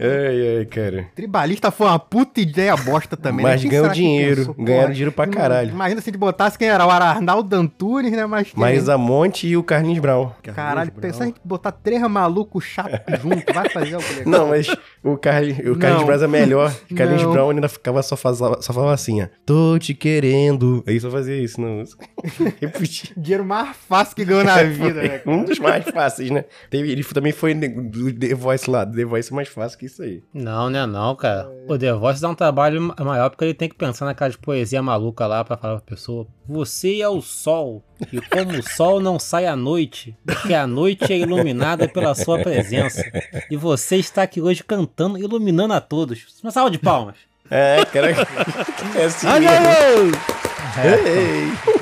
Ai, 0.00 0.58
ai, 0.58 0.64
cara. 0.66 1.06
Tribalista 1.14 1.70
foi 1.70 1.86
uma 1.88 1.98
puta 1.98 2.40
ideia 2.40 2.76
bosta 2.76 3.16
também. 3.16 3.44
né? 3.44 3.52
Mas 3.52 3.60
Quem 3.62 3.70
ganhou 3.70 3.88
dinheiro. 3.88 4.54
Ganharam 4.58 4.90
dinheiro 4.92 5.12
pra 5.12 5.26
caralho. 5.26 5.70
Imagina 5.70 6.00
se 6.00 6.08
ele 6.10 6.18
botasse 6.18 6.56
quem 6.56 6.68
era 6.68 6.86
o 6.86 6.90
Arnaldo 6.90 7.54
Antunes, 7.56 8.12
né? 8.12 8.24
Mas? 8.26 8.52
Marisa 8.54 8.96
Monte 8.96 9.48
e 9.48 9.56
o 9.56 9.62
Carlinhos 9.62 9.98
Brown. 9.98 10.30
Caralho, 10.54 10.92
pensar 10.92 11.26
em 11.26 11.34
botar 11.44 11.72
três 11.72 12.00
malucos 12.02 12.64
chatos 12.64 13.00
junto, 13.20 13.52
vai 13.52 13.68
fazer 13.70 13.94
algo 13.94 14.06
legal. 14.08 14.26
Não, 14.26 14.48
mas 14.48 14.68
o, 15.02 15.12
o 15.12 15.18
Carlinhos. 15.18 15.76
Brown 16.04 16.22
é 16.22 16.26
melhor. 16.28 16.72
O 16.90 16.94
Carlinhos 16.94 17.22
Não. 17.22 17.32
Brown 17.32 17.50
ainda 17.50 17.68
ficava 17.68 18.02
só, 18.02 18.16
fazava, 18.16 18.62
só 18.62 18.72
falava 18.72 18.94
assim, 18.94 19.22
ó. 19.22 19.26
Tô 19.44 19.78
te 19.78 19.94
querendo. 19.94 20.84
Aí 20.86 21.00
só 21.00 21.10
fazia 21.10 21.36
isso, 21.36 21.60
não. 21.60 21.82
Repetia. 22.60 23.10
Dinheiro 23.16 23.44
mais 23.44 23.76
fácil 23.88 24.14
que 24.14 24.24
ganhou 24.24 24.44
na 24.44 24.62
vida, 24.62 25.02
né? 25.02 25.22
Um 25.26 25.44
dos 25.44 25.58
mais 25.58 25.84
fáceis, 25.84 26.30
né? 26.30 26.44
Ele 26.72 27.02
também 27.02 27.32
foi 27.32 27.52
do 27.54 28.12
The 28.12 28.34
Voice 28.34 28.70
lá. 28.70 28.86
The 28.86 29.04
Voice 29.04 29.32
é 29.32 29.34
mais 29.34 29.48
fácil 29.48 29.78
que 29.78 29.87
isso 29.88 30.02
aí. 30.02 30.22
Não, 30.32 30.70
né, 30.70 30.86
não, 30.86 31.14
cara. 31.16 31.50
O 31.68 31.76
The 31.76 31.92
Voice 31.92 32.20
dá 32.20 32.28
um 32.28 32.34
trabalho 32.34 32.80
ma- 32.80 32.94
maior 33.04 33.28
porque 33.30 33.44
ele 33.44 33.54
tem 33.54 33.68
que 33.68 33.74
pensar 33.74 34.04
naquela 34.06 34.32
poesia 34.40 34.82
maluca 34.82 35.26
lá 35.26 35.44
pra 35.44 35.56
falar 35.56 35.80
pra 35.80 35.94
pessoa. 35.96 36.26
Você 36.48 37.00
é 37.00 37.08
o 37.08 37.20
sol, 37.20 37.82
e 38.12 38.20
como 38.20 38.58
o 38.58 38.62
sol 38.62 39.00
não 39.00 39.18
sai 39.18 39.46
à 39.46 39.56
noite, 39.56 40.16
porque 40.24 40.54
a 40.54 40.66
noite 40.66 41.12
é 41.12 41.18
iluminada 41.18 41.88
pela 41.88 42.14
sua 42.14 42.38
presença. 42.38 43.02
E 43.50 43.56
você 43.56 43.96
está 43.96 44.22
aqui 44.22 44.40
hoje 44.40 44.62
cantando, 44.64 45.18
iluminando 45.18 45.74
a 45.74 45.80
todos. 45.80 46.24
Uma 46.42 46.50
salva 46.52 46.70
de 46.70 46.78
palmas. 46.78 47.16
É, 47.50 47.84
cara. 47.86 48.08
É 48.96 49.04
assim 49.04 49.26
mesmo. 49.26 50.12
Ei. 50.84 51.77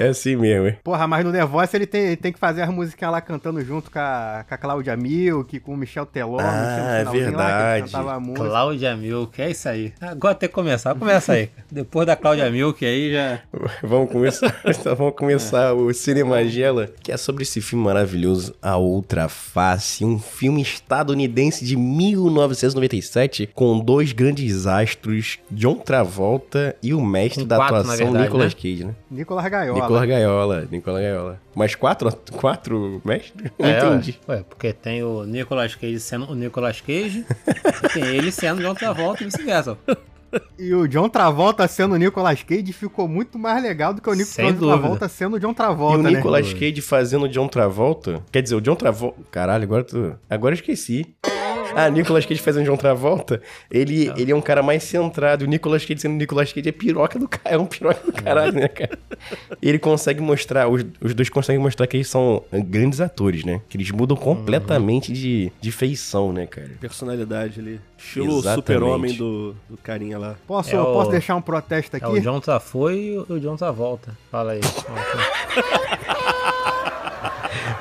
É 0.00 0.08
assim 0.08 0.34
mesmo, 0.34 0.66
hein? 0.66 0.78
Porra, 0.82 1.06
mas 1.06 1.22
no 1.22 1.30
The 1.30 1.44
Voice 1.44 1.76
ele 1.76 1.86
tem, 1.86 2.16
tem 2.16 2.32
que 2.32 2.38
fazer 2.38 2.62
as 2.62 2.70
musiquinhas 2.70 3.12
lá 3.12 3.20
cantando 3.20 3.62
junto 3.62 3.90
com 3.90 3.98
a, 3.98 4.46
com 4.48 4.54
a 4.54 4.56
Cláudia 4.56 4.96
Milk, 4.96 5.60
com 5.60 5.74
o 5.74 5.76
Michel 5.76 6.06
Teló. 6.06 6.38
Ah, 6.40 7.02
no 7.04 7.10
finalzinho 7.10 7.10
Lá, 7.10 7.10
que 7.10 7.20
verdade. 7.20 7.78
ele 7.78 7.86
cantava 7.86 8.12
a 8.14 8.20
música. 8.20 8.48
Cláudia 8.48 8.96
Milk, 8.96 9.42
é 9.42 9.50
isso 9.50 9.68
aí. 9.68 9.92
Agora 10.00 10.34
tem 10.34 10.48
que 10.48 10.54
começar. 10.54 10.94
Começa 10.94 11.34
aí. 11.34 11.50
Depois 11.70 12.06
da 12.06 12.16
Cláudia 12.16 12.50
Milk 12.50 12.82
aí 12.82 13.12
já. 13.12 13.40
Vamos 13.82 14.10
começar, 14.10 14.58
então 14.64 14.96
vamos 14.96 15.14
começar 15.14 15.74
o 15.74 15.92
Cinemagela, 15.92 16.88
que 17.02 17.12
é 17.12 17.18
sobre 17.18 17.42
esse 17.42 17.60
filme 17.60 17.84
maravilhoso, 17.84 18.54
A 18.62 18.78
Outra 18.78 19.28
Face, 19.28 20.02
um 20.02 20.18
filme 20.18 20.62
estadunidense 20.62 21.62
de 21.62 21.76
1997, 21.76 23.50
com 23.54 23.78
dois 23.78 24.12
grandes 24.12 24.66
astros, 24.66 25.38
John 25.50 25.74
Travolta 25.74 26.74
e 26.82 26.94
o 26.94 27.04
mestre 27.04 27.42
Com 27.42 27.48
da 27.48 27.56
quatro, 27.56 27.76
atuação, 27.76 27.96
verdade, 28.06 28.24
Nicolas 28.24 28.54
né? 28.54 28.60
Cage, 28.62 28.84
né? 28.84 28.94
Nicolas 29.10 29.46
Gaiola. 29.46 29.74
Nicolas 29.74 29.89
Gaiola, 30.06 30.68
Nicolas 30.70 31.02
Gaiola. 31.02 31.40
Mas 31.54 31.74
quatro, 31.74 32.10
quatro 32.32 33.00
mestres? 33.04 33.50
Não 33.58 33.66
É, 33.68 33.78
entendi. 33.78 34.18
Ué, 34.28 34.36
ué, 34.36 34.44
porque 34.48 34.72
tem 34.72 35.02
o 35.02 35.24
Nicolas 35.24 35.74
Cage 35.74 36.00
sendo 36.00 36.30
o 36.30 36.34
Nicolas 36.34 36.80
Cage 36.80 37.24
e 37.84 37.88
tem 37.88 38.04
ele 38.04 38.30
sendo 38.30 38.62
John 38.62 38.74
Travolta 38.74 39.22
e 39.22 39.26
vice-versa. 39.26 39.76
E 40.58 40.74
o 40.74 40.86
John 40.86 41.08
Travolta 41.08 41.66
sendo 41.66 41.94
o 41.94 41.96
Nicolas 41.96 42.42
Cage 42.42 42.72
ficou 42.72 43.08
muito 43.08 43.38
mais 43.38 43.62
legal 43.62 43.92
do 43.94 44.00
que 44.00 44.08
o 44.08 44.14
Nicolas. 44.14 44.56
Travolta 44.58 45.08
sendo 45.08 45.36
o 45.36 45.40
John 45.40 45.50
E 45.50 45.54
Travolta, 45.54 45.98
o 45.98 46.02
né? 46.02 46.10
Nicolas 46.10 46.52
Cage 46.52 46.80
fazendo 46.80 47.24
o 47.24 47.28
John 47.28 47.48
Travolta. 47.48 48.22
Quer 48.30 48.42
dizer, 48.42 48.54
o 48.54 48.60
John 48.60 48.76
Travolta. 48.76 49.20
Caralho, 49.30 49.64
agora 49.64 49.84
tu. 49.84 50.14
Agora 50.28 50.54
eu 50.54 50.56
esqueci. 50.56 51.14
Ah, 51.74 51.88
Nicolas 51.88 52.26
Cage 52.26 52.40
fazendo 52.40 52.66
João 52.66 52.76
Travolta, 52.76 53.40
ele, 53.70 54.12
ele 54.16 54.32
é 54.32 54.34
um 54.34 54.40
cara 54.40 54.62
mais 54.62 54.82
centrado. 54.82 55.44
O 55.44 55.48
Nicolas 55.48 55.84
Cage 55.84 56.00
sendo 56.00 56.14
Nicolas 56.14 56.52
Cage 56.52 56.68
é 56.68 56.72
piroca 56.72 57.18
do 57.18 57.28
cara, 57.28 57.54
é 57.54 57.58
um 57.58 57.66
piroca 57.66 58.04
do 58.04 58.12
caralho, 58.12 58.52
né, 58.52 58.68
cara? 58.68 58.98
E 59.62 59.68
ele 59.68 59.78
consegue 59.78 60.20
mostrar, 60.20 60.68
os, 60.68 60.84
os 61.00 61.14
dois 61.14 61.28
conseguem 61.28 61.60
mostrar 61.60 61.86
que 61.86 61.96
eles 61.96 62.08
são 62.08 62.42
grandes 62.52 63.00
atores, 63.00 63.44
né? 63.44 63.60
Que 63.68 63.76
eles 63.76 63.90
mudam 63.90 64.16
completamente 64.16 65.12
de, 65.12 65.52
de 65.60 65.72
feição, 65.72 66.32
né, 66.32 66.46
cara? 66.46 66.70
Personalidade 66.80 67.60
ali. 67.60 67.80
Estilo 68.02 68.42
super-homem 68.42 69.14
do, 69.14 69.54
do 69.68 69.76
carinha 69.76 70.18
lá. 70.18 70.34
Posso, 70.46 70.74
É 70.74 70.80
o- 70.80 70.84
posso 70.92 71.10
deixar 71.10 71.36
um 71.36 71.42
protesto 71.42 71.96
É 71.96 71.98
aqui? 71.98 72.06
o 72.06 72.20
John 72.20 72.40
Travolta 72.40 72.94
e 72.94 73.18
o 73.28 73.38
John 73.38 73.56
Travolta. 73.56 74.16
Fala 74.30 74.52
aí. 74.52 74.60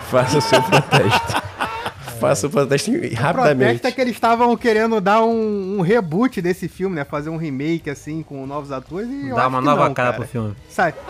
Faça 0.09 0.38
o 0.38 0.41
seu 0.41 0.61
protesto. 0.61 1.49
Faça 2.19 2.47
o 2.47 2.49
protesto 2.49 2.89
O 2.91 2.93
protesto 2.95 3.21
rapidamente. 3.21 3.88
é 3.88 3.91
que 3.91 4.01
eles 4.01 4.13
estavam 4.13 4.57
querendo 4.57 4.99
dar 4.99 5.23
um, 5.23 5.77
um 5.77 5.81
reboot 5.81 6.41
desse 6.41 6.67
filme, 6.67 6.95
né? 6.95 7.05
Fazer 7.05 7.29
um 7.29 7.38
remake, 7.38 7.89
assim, 7.89 8.21
com 8.23 8.45
novos 8.45 8.71
atores 8.71 9.07
e 9.09 9.31
acho 9.31 9.47
uma 9.47 9.61
nova 9.61 9.88
não, 9.88 9.93
cara 9.93 10.13
pro 10.13 10.27
filme. 10.27 10.53
Sai. 10.67 10.93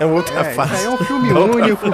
É 0.00 0.04
outra 0.06 0.34
É, 0.40 0.46
isso 0.46 0.54
face. 0.56 0.74
aí 0.74 0.84
é 0.86 0.90
um 0.90 0.96
filme 0.96 1.32
único. 1.32 1.84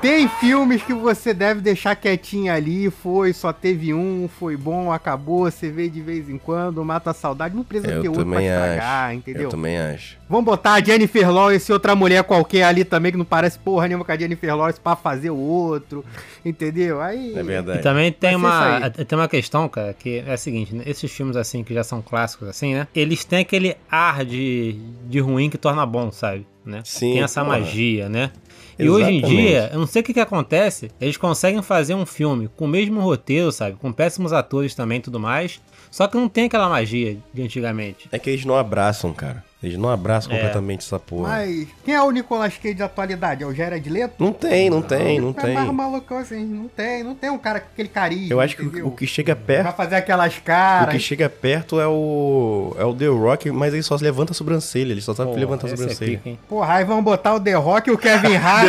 Tem 0.00 0.28
filmes 0.28 0.82
que 0.82 0.92
você 0.94 1.32
deve 1.34 1.60
deixar 1.60 1.96
quietinho 1.96 2.52
ali, 2.52 2.90
foi, 2.90 3.32
só 3.32 3.52
teve 3.52 3.92
um, 3.92 4.28
foi 4.28 4.56
bom, 4.56 4.92
acabou, 4.92 5.50
você 5.50 5.70
vê 5.70 5.88
de 5.88 6.00
vez 6.00 6.28
em 6.28 6.38
quando, 6.38 6.84
mata 6.84 7.10
a 7.10 7.14
saudade, 7.14 7.54
não 7.54 7.64
precisa 7.64 7.92
Eu 7.92 8.02
ter 8.02 8.08
outro 8.08 8.26
pra 8.26 8.42
estragar, 8.42 9.14
entendeu? 9.14 9.42
Eu 9.44 9.48
também 9.48 9.76
acho. 9.78 10.16
Vamos 10.28 10.44
botar 10.44 10.74
a 10.74 10.80
Jennifer 10.82 11.30
Lawrence 11.30 11.70
e 11.70 11.72
outra 11.72 11.94
mulher 11.94 12.22
qualquer 12.24 12.64
ali 12.64 12.84
também, 12.84 13.12
que 13.12 13.18
não 13.18 13.24
parece 13.24 13.58
porra 13.58 13.86
nenhuma 13.88 14.04
com 14.04 14.12
a 14.12 14.16
Jennifer 14.16 14.56
Lawrence 14.56 14.80
pra 14.80 14.96
fazer 14.96 15.30
o 15.30 15.36
outro, 15.36 16.04
entendeu? 16.44 17.00
Aí... 17.00 17.34
É 17.36 17.40
E 17.40 17.42
verdade. 17.42 17.82
também 17.82 18.12
tem 18.12 18.34
uma, 18.36 18.90
tem 18.90 19.18
uma 19.18 19.28
questão, 19.28 19.68
cara, 19.68 19.92
que 19.94 20.22
é 20.26 20.32
a 20.32 20.36
seguinte, 20.36 20.74
né? 20.74 20.84
esses 20.86 21.10
filmes 21.10 21.36
assim, 21.36 21.62
que 21.64 21.74
já 21.74 21.82
são 21.84 22.00
clássicos 22.02 22.48
assim, 22.48 22.74
né? 22.74 22.86
Eles 22.94 23.24
têm 23.24 23.40
aquele 23.40 23.76
ar 23.90 24.24
de, 24.24 24.72
de 25.08 25.18
ruim 25.20 25.48
que 25.50 25.58
torna 25.58 25.84
bom, 25.86 26.10
sabe? 26.10 26.46
Né? 26.64 26.80
Sim, 26.84 27.12
Tem 27.12 27.22
essa 27.22 27.44
porra. 27.44 27.60
magia, 27.60 28.08
né? 28.08 28.32
E 28.78 28.88
hoje 28.88 29.10
em 29.10 29.18
Exatamente. 29.18 29.42
dia, 29.42 29.70
eu 29.72 29.78
não 29.78 29.86
sei 29.86 30.02
o 30.02 30.04
que, 30.04 30.12
que 30.12 30.20
acontece, 30.20 30.90
eles 31.00 31.16
conseguem 31.16 31.62
fazer 31.62 31.94
um 31.94 32.04
filme 32.04 32.48
com 32.56 32.66
o 32.66 32.68
mesmo 32.68 33.00
roteiro, 33.00 33.50
sabe? 33.50 33.76
Com 33.76 33.90
péssimos 33.90 34.32
atores 34.32 34.74
também 34.74 34.98
e 34.98 35.02
tudo 35.02 35.18
mais, 35.18 35.60
só 35.90 36.06
que 36.06 36.16
não 36.16 36.28
tem 36.28 36.44
aquela 36.44 36.68
magia 36.68 37.16
de 37.32 37.42
antigamente. 37.42 38.08
É 38.12 38.18
que 38.18 38.28
eles 38.28 38.44
não 38.44 38.56
abraçam, 38.56 39.14
cara. 39.14 39.42
Eles 39.62 39.78
não 39.78 39.88
abraçam 39.88 40.30
É. 40.30 40.34
completamente 40.36 40.80
essa 40.84 40.98
porra. 40.98 41.28
Mas 41.30 41.66
quem 41.84 41.94
é 41.94 42.02
o 42.02 42.10
Nicolas 42.10 42.56
Cage 42.58 42.74
da 42.74 42.84
atualidade? 42.84 43.42
É 43.42 43.46
o 43.46 43.54
Jared 43.54 43.88
Leto? 43.88 44.14
Não 44.18 44.30
tem, 44.32 44.68
não 44.68 44.82
tem, 44.82 45.18
não 45.18 45.30
é 45.30 45.32
tem. 45.32 45.54
mais 45.54 45.70
malucão 45.72 46.18
assim, 46.18 46.44
não 46.44 46.68
tem, 46.68 47.02
não 47.02 47.14
tem 47.14 47.30
um 47.30 47.38
cara 47.38 47.60
com 47.60 47.68
aquele 47.72 47.88
carisma. 47.88 48.28
Eu 48.32 48.40
acho 48.40 48.54
que 48.54 48.62
entendeu? 48.62 48.84
o, 48.84 48.88
o 48.88 48.92
que 48.92 49.06
chega 49.06 49.34
perto. 49.34 49.74
fazer 49.74 49.96
aquelas 49.96 50.36
O 50.36 50.42
caras. 50.42 50.92
que 50.94 51.00
chega 51.00 51.28
perto 51.30 51.80
é 51.80 51.86
o. 51.88 52.76
É 52.78 52.84
o 52.84 52.94
The 52.94 53.06
Rock, 53.06 53.50
mas 53.50 53.72
ele 53.72 53.82
só 53.82 53.96
levanta 53.96 54.32
a 54.32 54.34
sobrancelha. 54.34 54.92
Ele 54.92 55.00
só 55.00 55.14
sabe 55.14 55.30
Pô, 55.32 55.38
levantar 55.38 55.68
a 55.68 55.72
é 55.72 55.76
sobrancelha. 55.76 56.18
pica, 56.18 56.28
hein? 56.28 56.38
Porra, 56.48 56.74
aí 56.74 56.84
vamos 56.84 57.04
botar 57.04 57.34
o 57.34 57.40
The 57.40 57.54
Rock 57.54 57.88
e 57.88 57.92
o 57.92 57.98
Kevin 57.98 58.36
Hart. 58.40 58.68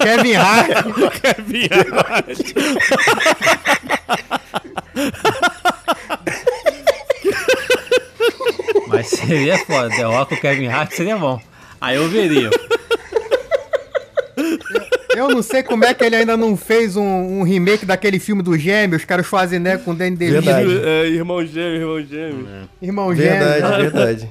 Kevin 0.00 0.34
Hart. 0.36 0.72
Mas 9.02 9.08
seria 9.08 9.58
foda, 9.58 9.90
The 9.90 10.04
Rock, 10.04 10.34
o 10.34 10.40
Kevin 10.40 10.68
Hart 10.68 10.92
seria 10.92 11.16
bom. 11.16 11.40
Aí 11.80 11.96
eu 11.96 12.08
veria. 12.08 12.50
Eu 15.14 15.28
não 15.28 15.42
sei 15.42 15.62
como 15.62 15.84
é 15.84 15.92
que 15.92 16.02
ele 16.04 16.16
ainda 16.16 16.36
não 16.36 16.56
fez 16.56 16.96
um, 16.96 17.02
um 17.02 17.42
remake 17.42 17.84
daquele 17.84 18.18
filme 18.18 18.42
do 18.42 18.56
Gêmeos, 18.56 19.04
cara, 19.04 19.20
o 19.20 19.24
Schwarzenegger 19.24 19.80
com 19.80 19.90
o 19.90 19.94
Danny 19.94 20.16
DeVito. 20.16 20.42
Verdade. 20.42 20.80
É, 20.84 21.06
irmão 21.08 21.44
gêmeo, 21.44 21.74
irmão 21.80 22.02
gêmeo. 22.02 22.48
Irmão 22.80 23.14
Verdade, 23.14 23.60
Gêmeos. 23.60 23.92
verdade. 23.92 24.28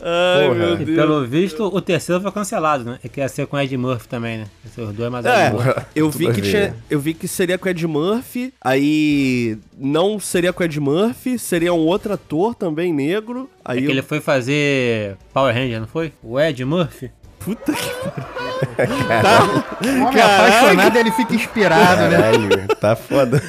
Ai, 0.00 0.48
meu 0.54 0.74
E 0.74 0.84
Deus. 0.84 0.96
pelo 0.98 1.24
visto, 1.26 1.64
o 1.64 1.80
terceiro 1.80 2.20
foi 2.20 2.30
cancelado, 2.32 2.84
né? 2.84 2.98
É 3.02 3.08
que 3.08 3.20
ia 3.20 3.28
ser 3.28 3.46
com 3.46 3.58
Ed 3.58 3.76
Murphy 3.76 4.08
também, 4.08 4.38
né? 4.38 4.46
Os 4.76 4.92
dois, 4.94 5.10
mas 5.10 5.24
É, 5.24 5.46
Ed 5.48 5.54
Murphy. 5.54 5.80
eu 5.94 6.10
vi, 6.12 6.32
que 6.32 6.42
tinha, 6.42 6.74
eu 6.90 7.00
vi 7.00 7.14
que 7.14 7.26
seria 7.26 7.56
com 7.58 7.66
o 7.66 7.70
Ed 7.70 7.86
Murphy, 7.86 8.52
aí 8.60 9.56
não 9.78 10.20
seria 10.20 10.52
com 10.52 10.62
o 10.62 10.66
Ed 10.66 10.78
Murphy, 10.80 11.38
seria 11.38 11.72
um 11.72 11.78
outro 11.78 12.12
ator 12.12 12.54
também 12.54 12.92
negro, 12.92 13.48
É 13.64 13.72
aí 13.72 13.80
que 13.80 13.86
eu... 13.86 13.90
ele 13.90 14.02
foi 14.02 14.20
fazer 14.20 15.16
Power 15.32 15.54
Ranger, 15.54 15.80
não 15.80 15.88
foi? 15.88 16.12
O 16.22 16.38
Ed 16.38 16.64
Murphy. 16.64 17.10
Puta 17.38 17.72
que... 17.72 18.45
O 18.56 20.06
homem 20.06 20.22
apaixonado, 20.22 20.96
ele 20.98 21.10
fica 21.12 21.34
inspirado, 21.34 22.02
né? 22.02 22.16
Caralho, 22.16 22.68
tá 22.80 22.96
foda. 22.96 23.42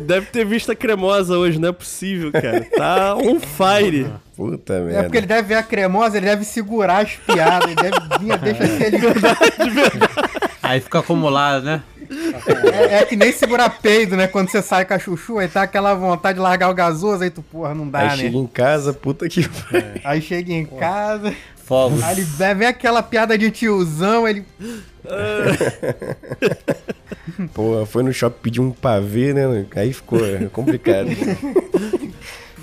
Deve 0.00 0.26
ter 0.26 0.44
vista 0.44 0.74
cremosa 0.74 1.36
hoje, 1.38 1.58
não 1.58 1.68
é 1.68 1.72
possível, 1.72 2.30
cara. 2.32 2.66
Tá 2.76 3.16
on 3.16 3.38
fire. 3.40 4.06
Puta 4.36 4.74
É 4.74 4.80
merda. 4.80 5.02
porque 5.04 5.18
ele 5.18 5.26
deve 5.26 5.42
ver 5.48 5.54
a 5.56 5.62
cremosa, 5.62 6.16
ele 6.16 6.26
deve 6.26 6.44
segurar 6.44 7.02
as 7.04 7.12
piadas, 7.12 7.66
ele 7.70 7.74
deve 7.76 7.96
vir, 8.18 8.38
deixa 8.38 8.86
ele... 8.86 8.98
Aí 10.62 10.80
fica 10.80 11.00
acumulado, 11.00 11.64
né? 11.64 11.82
É, 12.72 12.98
é 12.98 13.04
que 13.04 13.16
nem 13.16 13.32
segurar 13.32 13.70
peido, 13.70 14.16
né? 14.16 14.26
Quando 14.26 14.48
você 14.50 14.60
sai 14.62 14.84
com 14.84 14.94
a 14.94 14.98
chuchu, 14.98 15.38
aí 15.38 15.46
tá 15.48 15.62
aquela 15.62 15.94
vontade 15.94 16.38
de 16.38 16.42
largar 16.42 16.68
o 16.70 16.74
gasoso, 16.74 17.22
aí 17.22 17.30
tu, 17.30 17.40
porra, 17.42 17.72
não 17.74 17.88
dá, 17.88 18.00
Aí 18.00 18.08
né? 18.08 18.16
chega 18.16 18.36
em 18.36 18.46
casa, 18.46 18.92
puta 18.92 19.28
que 19.28 19.48
pariu. 19.48 20.00
Aí 20.04 20.20
chega 20.20 20.52
em 20.52 20.64
casa, 20.64 21.32
Fogos. 21.70 22.02
aí 22.02 22.16
ele 22.16 22.24
vem 22.24 22.66
aquela 22.66 23.00
piada 23.00 23.38
de 23.38 23.48
tiozão, 23.48 24.26
ele... 24.26 24.44
Porra, 27.54 27.86
foi 27.86 28.02
no 28.02 28.12
shopping 28.12 28.40
pedir 28.42 28.60
um 28.60 28.72
pavê, 28.72 29.32
né? 29.32 29.66
Aí 29.76 29.92
ficou 29.92 30.18
é, 30.18 30.46
complicado. 30.46 31.06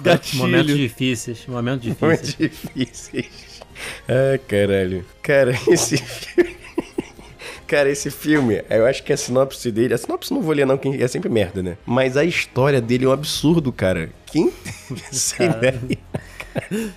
Gatilho. 0.04 0.44
Momentos 0.44 0.76
difíceis. 0.76 1.46
Momentos 1.48 1.84
difíceis. 1.84 2.36
difíceis. 2.38 3.62
Ai, 4.10 4.38
caralho. 4.46 5.06
Cara, 5.22 5.52
esse 5.72 5.96
filme. 5.96 6.58
Cara, 7.66 7.90
esse 7.90 8.12
filme, 8.12 8.62
eu 8.70 8.86
acho 8.86 9.04
que 9.04 9.14
a 9.14 9.18
sinopse 9.18 9.72
dele. 9.72 9.94
A 9.94 9.98
sinopse 9.98 10.34
não 10.34 10.42
vou 10.42 10.54
ler, 10.54 10.66
não, 10.66 10.78
que 10.78 11.02
é 11.02 11.08
sempre 11.08 11.30
merda, 11.30 11.64
né? 11.64 11.78
Mas 11.86 12.18
a 12.18 12.26
história 12.26 12.82
dele 12.82 13.06
é 13.06 13.08
um 13.08 13.14
absurdo, 13.14 13.72
cara. 13.72 14.10
Quem 14.26 14.52
tem 14.52 14.98
essa 15.10 15.46
ideia? 15.46 15.80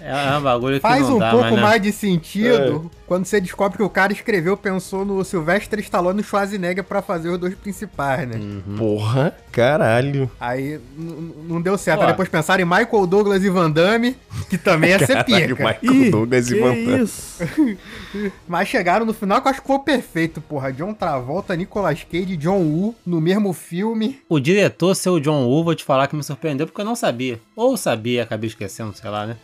É 0.00 0.36
um 0.38 0.42
bagulho 0.42 0.74
que 0.76 0.80
Faz 0.80 1.02
não 1.08 1.16
um 1.16 1.18
dá, 1.18 1.30
pouco 1.30 1.44
mas, 1.46 1.54
né? 1.54 1.60
mais 1.62 1.82
de 1.82 1.92
sentido 1.92 2.90
quando 3.10 3.24
você 3.24 3.40
descobre 3.40 3.76
que 3.76 3.82
o 3.82 3.90
cara 3.90 4.12
escreveu, 4.12 4.56
pensou 4.56 5.04
no 5.04 5.24
Sylvester 5.24 5.80
Stallone 5.80 6.20
e 6.20 6.22
Schwarzenegger 6.22 6.84
pra 6.84 7.02
fazer 7.02 7.28
os 7.30 7.38
dois 7.38 7.56
principais, 7.56 8.28
né? 8.28 8.38
Porra, 8.78 9.34
caralho. 9.50 10.30
Aí 10.38 10.78
não 10.96 11.60
deu 11.60 11.76
certo. 11.76 12.02
Ó. 12.04 12.06
Depois 12.06 12.28
pensaram 12.28 12.62
em 12.62 12.64
Michael 12.64 13.08
Douglas 13.08 13.42
e 13.42 13.50
Van 13.50 13.68
Damme, 13.68 14.16
que 14.48 14.56
também 14.56 14.90
ia 14.90 14.98
ser 15.00 15.24
Caralho, 15.24 15.56
pica. 15.56 15.80
Michael 15.82 16.10
Douglas 16.12 16.48
e 16.48 16.54
que 16.54 16.60
Van 16.60 16.68
Damme. 16.68 17.02
isso? 17.02 17.42
Mas 18.46 18.68
chegaram 18.68 19.04
no 19.04 19.12
final 19.12 19.42
que 19.42 19.48
eu 19.48 19.50
acho 19.50 19.60
que 19.60 19.66
foi 19.66 19.78
perfeito, 19.80 20.40
porra. 20.40 20.72
John 20.72 20.94
Travolta, 20.94 21.56
Nicolas 21.56 22.04
Cage 22.04 22.34
e 22.34 22.36
John 22.36 22.58
Woo 22.58 22.94
no 23.04 23.20
mesmo 23.20 23.52
filme. 23.52 24.20
O 24.28 24.38
diretor 24.38 24.94
ser 24.94 25.10
o 25.10 25.18
John 25.18 25.46
Woo, 25.46 25.64
vou 25.64 25.74
te 25.74 25.82
falar 25.82 26.06
que 26.06 26.14
me 26.14 26.22
surpreendeu 26.22 26.64
porque 26.64 26.80
eu 26.80 26.84
não 26.84 26.94
sabia. 26.94 27.40
Ou 27.56 27.76
sabia, 27.76 28.22
acabei 28.22 28.46
esquecendo, 28.46 28.94
sei 28.94 29.10
lá, 29.10 29.26
né? 29.26 29.36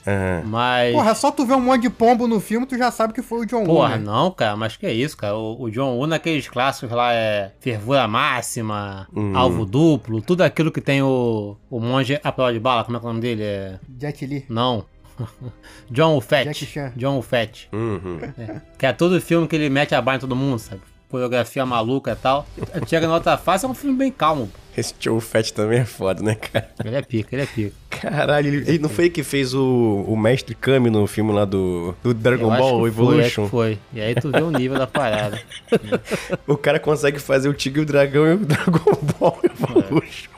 Mas. 0.44 0.92
Porra, 0.94 1.14
só 1.14 1.30
tu 1.30 1.44
ver 1.46 1.54
um 1.54 1.61
monte 1.61 1.82
de 1.82 1.90
pombo 1.90 2.26
no 2.26 2.40
filme, 2.40 2.66
tu 2.66 2.76
já 2.76 2.90
sabe 2.90 3.12
que 3.12 3.23
foi 3.23 3.40
o 3.40 3.46
John 3.46 3.58
Woo. 3.58 3.66
Porra, 3.76 3.96
né? 3.96 4.04
não, 4.04 4.30
cara, 4.30 4.56
mas 4.56 4.76
que 4.76 4.87
é 4.87 4.92
isso, 4.92 5.16
cara? 5.16 5.37
O, 5.37 5.62
o 5.64 5.70
John 5.70 5.96
Woo 5.96 6.06
naqueles 6.06 6.49
clássicos 6.49 6.90
lá 6.94 7.12
é 7.12 7.52
fervura 7.61 8.06
máxima, 8.08 9.06
Hum. 9.14 9.37
alvo 9.37 9.64
duplo, 9.64 10.20
tudo 10.23 10.42
aquilo 10.42 10.70
que 10.73 10.80
tem 10.80 11.02
o, 11.02 11.56
o 11.70 11.80
monge 11.80 12.20
à 12.23 12.30
prova 12.32 12.52
de 12.52 12.61
bala, 12.61 12.85
como 12.85 12.96
é 12.96 13.00
que 13.00 13.06
é 13.06 13.08
o 13.08 13.12
nome 13.12 13.20
dele? 13.23 13.42
É... 13.42 13.78
Jet 14.00 14.26
Li. 14.26 14.44
Não. 14.49 14.85
John 15.90 16.20
Fett. 16.20 16.68
John 16.96 17.23
Fett. 17.23 17.68
Uhum. 17.73 18.18
Que 18.78 18.87
é 18.87 18.92
todo 18.92 19.20
filme 19.20 19.49
que 19.49 19.56
ele 19.56 19.70
mete 19.70 19.94
a 19.94 20.02
barra 20.02 20.16
em 20.18 20.20
todo 20.20 20.37
mundo, 20.37 20.58
sabe? 20.58 20.82
Coreografia 21.10 21.64
maluca 21.64 22.12
e 22.12 22.16
tal. 22.16 22.46
Chega 22.86 23.06
na 23.06 23.14
outra 23.14 23.36
face, 23.36 23.64
é 23.64 23.68
um 23.68 23.75
filme 23.75 23.96
bem 23.96 24.10
calmo. 24.10 24.50
Esse 24.76 24.92
Joe 25.00 25.20
Fett 25.22 25.54
também 25.54 25.78
é 25.80 25.84
foda, 25.86 26.22
né, 26.22 26.34
cara? 26.34 26.68
Ele 26.84 26.96
é 26.96 27.00
pica, 27.02 27.34
ele 27.34 27.42
é 27.42 27.46
pica. 27.46 27.72
Caralho, 27.88 28.48
ele, 28.48 28.56
ele 28.68 28.78
não 28.78 28.90
foi 28.90 29.04
ele 29.04 29.10
que 29.14 29.22
fez 29.22 29.54
o, 29.54 30.04
o 30.06 30.14
Mestre 30.16 30.54
Kami 30.54 30.90
no 30.90 31.06
filme 31.06 31.32
lá 31.32 31.46
do, 31.46 31.94
do 32.02 32.12
Dragon 32.12 32.52
Eu 32.54 32.58
Ball 32.58 32.72
que 32.72 32.78
Foi, 32.80 32.88
Evolution? 32.88 33.44
que 33.44 33.50
foi. 33.50 33.78
E 33.94 34.00
aí 34.02 34.14
tu 34.14 34.30
vê 34.30 34.42
o 34.42 34.50
nível 34.50 34.78
da 34.78 34.86
parada. 34.86 35.40
O 36.46 36.56
cara 36.58 36.78
consegue 36.78 37.18
fazer 37.18 37.48
o 37.48 37.54
Tigre 37.54 37.80
e 37.80 37.84
o 37.84 37.86
Dragão 37.86 38.26
e 38.26 38.32
o 38.34 38.38
Dragon 38.38 38.98
Ball 39.18 39.38
Evolution. 39.44 40.35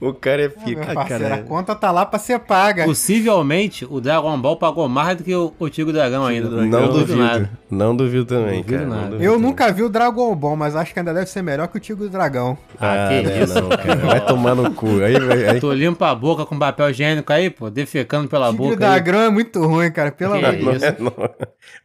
O 0.00 0.12
cara 0.14 0.42
é 0.42 0.46
Ah, 0.46 0.50
meu 0.56 0.64
pica. 0.64 0.94
parceiro, 0.94 1.24
a 1.24 1.28
caralho. 1.28 1.44
conta 1.46 1.74
tá 1.74 1.90
lá 1.90 2.06
pra 2.06 2.18
ser 2.18 2.38
paga. 2.38 2.84
Possivelmente 2.84 3.84
o 3.90 4.00
Dragon 4.00 4.38
Ball 4.40 4.56
pagou 4.56 4.88
mais 4.88 5.16
do 5.16 5.24
que 5.24 5.34
o, 5.34 5.52
o 5.58 5.68
Tigre 5.68 5.92
Dragão 5.92 6.24
ainda. 6.24 6.48
Não 6.48 6.88
duvido. 6.88 7.16
nada. 7.16 7.50
Não 7.70 7.96
duvido 7.96 8.24
também, 8.24 8.62
Duvido 8.62 8.72
cara. 8.78 8.86
não 8.86 8.96
nada. 8.96 9.08
duvido 9.10 9.24
Eu 9.24 9.32
também. 9.32 9.46
nunca 9.48 9.72
vi 9.72 9.82
o 9.82 9.88
Dragon 9.88 10.34
Ball, 10.36 10.56
mas 10.56 10.76
acho 10.76 10.92
que 10.92 10.98
ainda 10.98 11.12
deve 11.12 11.26
ser 11.26 11.42
melhor 11.42 11.66
que 11.68 11.76
o 11.76 11.80
Tigre 11.80 12.04
e 12.04 12.06
o 12.06 12.10
Dragão. 12.10 12.56
Ah, 12.80 13.06
Ah, 13.06 13.08
que 13.08 13.22
não, 13.28 13.42
isso, 13.44 13.54
não, 13.60 13.68
cara. 13.70 13.96
Vai 13.96 14.24
tomar 14.26 14.54
no 14.54 14.72
cu. 14.72 14.86
Aí, 15.02 15.18
vai- 15.18 15.48
aí, 15.48 15.60
Tu 15.60 15.72
limpa 15.72 16.10
a 16.10 16.14
boca 16.14 16.46
com 16.46 16.58
papel 16.58 16.90
higiênico 16.90 17.32
aí, 17.32 17.50
pô, 17.50 17.68
defecando 17.68 18.28
pela 18.28 18.50
Tigre 18.50 18.58
boca 18.70 18.74
aí. 18.74 18.78
Dragão 19.02 19.20
é 19.22 19.30
muito 19.30 19.60
ruim, 19.66 19.90
cara. 19.90 20.12
Pelo 20.12 20.34
amor 20.34 20.52
de 20.56 20.62
não 20.62 20.70
Deus. 20.72 20.82
é, 20.82 20.96
não. 20.98 21.12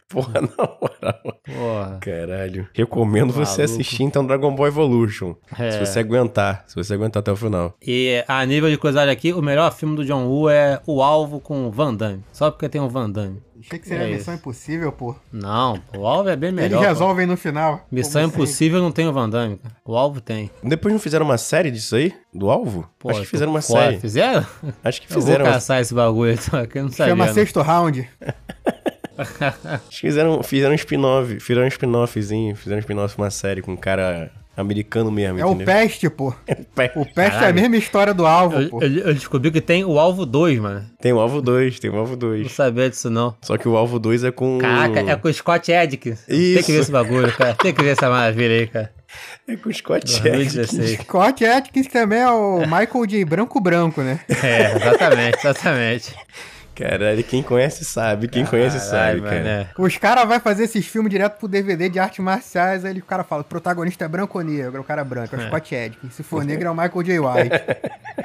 Porra, 0.10 0.41
na 0.41 0.50
moral. 0.79 1.39
Porra. 1.43 1.98
Caralho. 2.00 2.67
Recomendo 2.72 3.34
você 3.34 3.62
Maluco. 3.63 3.74
assistir 3.82 4.03
então 4.03 4.24
Dragon 4.24 4.53
Ball 4.53 4.67
Evolution. 4.67 5.34
É. 5.58 5.72
Se 5.72 5.79
você 5.79 6.00
aguentar. 6.00 6.63
Se 6.67 6.75
você 6.75 6.93
aguentar 6.93 7.22
até 7.22 7.32
o 7.32 7.36
final. 7.36 7.74
E 7.82 8.03
a 8.28 8.46
nível 8.46 8.70
de 8.70 8.78
curiosidade 8.78 9.12
aqui, 9.12 9.34
o 9.34 9.42
melhor 9.42 9.72
filme 9.74 9.96
do 9.96 10.06
John 10.06 10.26
Woo 10.26 10.50
é 10.50 10.80
O 10.86 11.02
Alvo 11.02 11.40
com 11.40 11.66
o 11.68 11.72
Van 11.72 11.94
Damme. 11.94 12.24
Só 12.32 12.50
porque 12.52 12.68
tem 12.70 12.80
o 12.82 12.90
Van 12.90 13.10
Damme. 13.10 13.42
Achei 13.60 13.80
que 13.80 13.88
seria 13.88 14.08
É 14.10 14.12
Missão 14.12 14.34
Impossível, 14.34 14.92
pô. 14.92 15.16
Não, 15.32 15.80
pô, 15.92 16.00
o 16.00 16.08
Alvo 16.08 16.28
é 16.30 16.36
bem 16.36 16.52
melhor. 16.52 16.68
Eles 16.68 16.78
pô. 16.80 16.84
resolvem 16.84 17.26
no 17.26 17.38
final. 17.38 17.86
Missão. 17.92 18.24
Impossível 18.24 18.82
não 18.82 18.92
tem 18.92 19.08
o 19.08 19.14
Van 19.14 19.30
Damme. 19.30 19.58
cara. 19.58 19.76
O 19.86 19.96
Alvo 19.96 20.20
tem. 20.20 20.52
Depois 20.62 20.94
não 20.94 21.00
fizeram 21.00 21.26
uma 21.26 21.38
série 21.38 21.72
disso 21.72 21.96
aí? 21.96 22.14
Do 22.34 22.50
alvo? 22.52 22.90
Pô, 23.00 23.10
Acho 23.10 23.22
que 23.22 23.28
fizeram 23.28 23.52
uma 23.52 23.62
pô, 23.62 23.68
série. 23.74 24.00
Fizeram? 24.00 24.46
Acho 24.84 25.02
que 25.02 25.08
Eu 25.08 25.14
vou 25.14 25.22
fizeram. 25.22 25.46
caçar 25.46 25.80
esse 25.82 25.94
bagulho 25.94 26.34
aqui, 26.62 26.78
eu 26.80 26.84
não 26.84 26.92
sabia. 26.92 27.12
Chama 27.14 27.26
não. 27.28 27.34
Sexto 27.34 27.62
Round. 27.62 28.10
Acho 29.18 29.90
que 30.02 30.08
fizeram, 30.08 30.42
fizeram 30.44 30.72
um 30.72 30.76
spin-off. 30.76 31.40
Fizeram 31.40 31.66
um 31.66 31.70
spin-offzinho. 31.70 32.56
Fizeram 32.56 32.78
um 32.78 32.80
spin-off 32.80 33.18
uma 33.18 33.30
série 33.30 33.62
com 33.62 33.74
um 33.74 33.78
cara 33.78 34.32
americano 34.56 35.12
mesmo, 35.12 35.40
É 35.40 35.46
o 35.46 35.50
entendeu? 35.54 35.66
Peste, 35.66 36.10
pô. 36.10 36.34
Pé. 36.76 36.92
O 36.96 37.06
Peste 37.06 37.44
é 37.44 37.48
a 37.48 37.54
mesma 37.54 37.76
história 37.78 38.14
do 38.14 38.26
Alvo, 38.26 38.62
Eu, 38.62 38.70
pô. 38.70 38.82
eu- 38.84 39.08
eu 39.08 39.14
descobri 39.14 39.50
que 39.52 39.62
tem 39.62 39.84
o 39.84 39.98
Alvo 40.00 40.26
2, 40.26 40.60
mano. 40.60 40.86
Tem 41.02 41.12
o 41.12 41.20
Alvo 41.20 41.42
2, 41.42 41.80
tem 41.80 41.90
o 41.90 41.96
Alvo 41.96 42.12
Não 42.12 42.20
2. 42.20 42.52
sabia 42.52 42.90
disso, 42.90 43.10
não. 43.10 43.36
Só 43.42 43.58
que 43.58 43.68
o 43.68 43.76
Alvo 43.76 43.98
2 44.00 44.24
é 44.24 44.32
com. 44.32 44.60
Caraca, 44.60 45.00
é 45.00 45.16
com 45.16 45.28
o 45.28 45.34
Scott 45.34 45.72
Adkins. 45.74 46.22
Tem 46.22 46.38
Isso. 46.40 46.66
que 46.66 46.72
ver 46.72 46.80
esse 46.80 46.92
bagulho, 46.92 47.32
cara. 47.36 47.56
Tem 47.56 47.74
que 47.74 47.82
ver 47.84 47.90
essa 47.92 48.10
maravilha 48.10 48.56
aí, 48.56 48.68
cara. 48.68 48.92
É 49.48 49.56
com 49.56 49.70
o 49.70 49.74
Scott 49.74 50.06
Adkins. 50.16 50.54
2016. 50.56 51.00
Scott 51.02 51.46
Atkins 51.46 51.86
também 51.88 52.20
é 52.20 52.30
o 52.32 52.62
Michael 52.62 53.06
de 53.06 53.24
Branco 53.26 53.60
Branco, 53.62 54.02
né? 54.02 54.20
É, 54.42 54.76
exatamente, 54.76 55.38
exatamente. 55.38 56.16
Caralho, 56.75 57.24
quem 57.24 57.44
conhece 57.44 57.86
sabe. 57.86 58.27
Quem 58.27 58.46
conhece 58.46 58.80
sabe, 58.80 59.22
Caralho, 59.22 59.24
cara. 59.24 59.36
mano, 59.36 59.48
é. 59.50 59.68
Os 59.77 59.98
caras 59.98 60.27
vão 60.27 60.39
fazer 60.39 60.63
esses 60.63 60.86
filmes 60.86 61.12
direto 61.12 61.38
pro 61.38 61.48
DVD 61.48 61.89
de 61.89 62.00
artes 62.00 62.20
marciais, 62.20 62.84
aí 62.84 62.98
o 62.98 63.03
cara 63.03 63.24
fala, 63.24 63.42
o 63.42 63.46
protagonista 63.46 64.06
é 64.06 64.08
branco 64.08 64.38
ou 64.38 64.44
negro? 64.44 64.82
O 64.82 64.84
cara 64.84 65.01
é 65.01 65.06
branco, 65.06 65.36
é 65.36 65.39
o 65.39 65.48
Scott 65.48 65.75
Adkins. 65.75 66.13
Se 66.13 66.24
for 66.24 66.44
negro, 66.44 66.68
é 66.68 66.72
o 66.72 66.75
Michael 66.75 67.03
J. 67.03 67.20
White. 67.20 67.50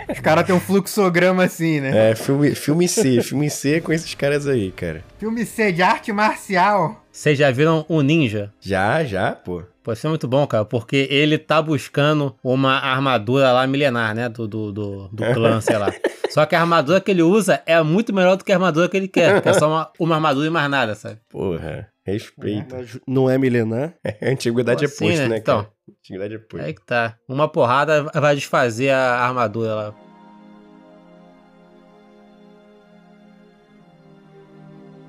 Os 0.13 0.21
caras 0.21 0.45
têm 0.47 0.55
um 0.55 0.61
fluxograma 0.61 1.45
assim, 1.45 1.81
né? 1.81 2.11
É, 2.11 2.15
filme, 2.15 2.55
filme 2.55 2.89
C. 2.89 3.23
filme 3.23 3.51
C 3.51 3.81
com 3.81 3.93
esses 3.93 4.15
caras 4.15 4.47
aí, 4.47 4.71
cara. 4.73 5.03
Filme 5.19 5.45
C 5.45 5.71
de 5.73 5.83
arte 5.83 6.13
marcial. 6.13 7.05
Vocês 7.19 7.37
já 7.37 7.51
viram 7.51 7.85
o 7.89 8.01
Ninja? 8.01 8.53
Já, 8.61 9.03
já, 9.03 9.33
pô. 9.33 9.65
Pô, 9.83 9.93
isso 9.93 10.07
é 10.07 10.11
muito 10.11 10.29
bom, 10.29 10.47
cara, 10.47 10.65
porque 10.65 11.09
ele 11.11 11.37
tá 11.37 11.61
buscando 11.61 12.37
uma 12.45 12.75
armadura 12.75 13.51
lá 13.51 13.67
milenar, 13.67 14.15
né? 14.15 14.29
Do, 14.29 14.47
do, 14.47 14.71
do, 14.71 15.09
do 15.09 15.25
clã, 15.35 15.61
sei 15.61 15.77
lá. 15.79 15.93
Só 16.31 16.47
que 16.47 16.55
a 16.55 16.61
armadura 16.61 17.01
que 17.01 17.11
ele 17.11 17.25
usa 17.25 17.61
é 17.67 17.83
muito 17.83 18.15
melhor 18.15 18.37
do 18.37 18.45
que 18.45 18.53
a 18.53 18.55
armadura 18.55 18.89
que 18.89 18.97
ele 18.97 19.09
quer, 19.09 19.43
que 19.43 19.49
é 19.49 19.53
só 19.53 19.69
uma, 19.69 19.91
uma 19.99 20.15
armadura 20.15 20.47
e 20.47 20.51
mais 20.51 20.71
nada, 20.71 20.95
sabe? 20.95 21.19
Porra, 21.29 21.89
respeito. 22.05 22.77
Não 23.05 23.29
é 23.29 23.37
milenar? 23.37 23.95
A 24.23 24.31
antiguidade 24.31 24.85
é 24.85 24.87
Assim, 24.87 25.09
posto, 25.09 25.19
né? 25.23 25.29
né, 25.29 25.37
Então. 25.39 25.63
cara? 25.63 25.73
Antiguidade 26.01 26.35
é 26.35 26.39
posto. 26.39 26.65
Aí 26.65 26.73
que 26.73 26.87
tá. 26.87 27.17
Uma 27.29 27.49
porrada 27.49 28.05
vai 28.15 28.37
desfazer 28.37 28.91
a 28.91 29.27
armadura 29.27 29.75
lá. 29.75 29.95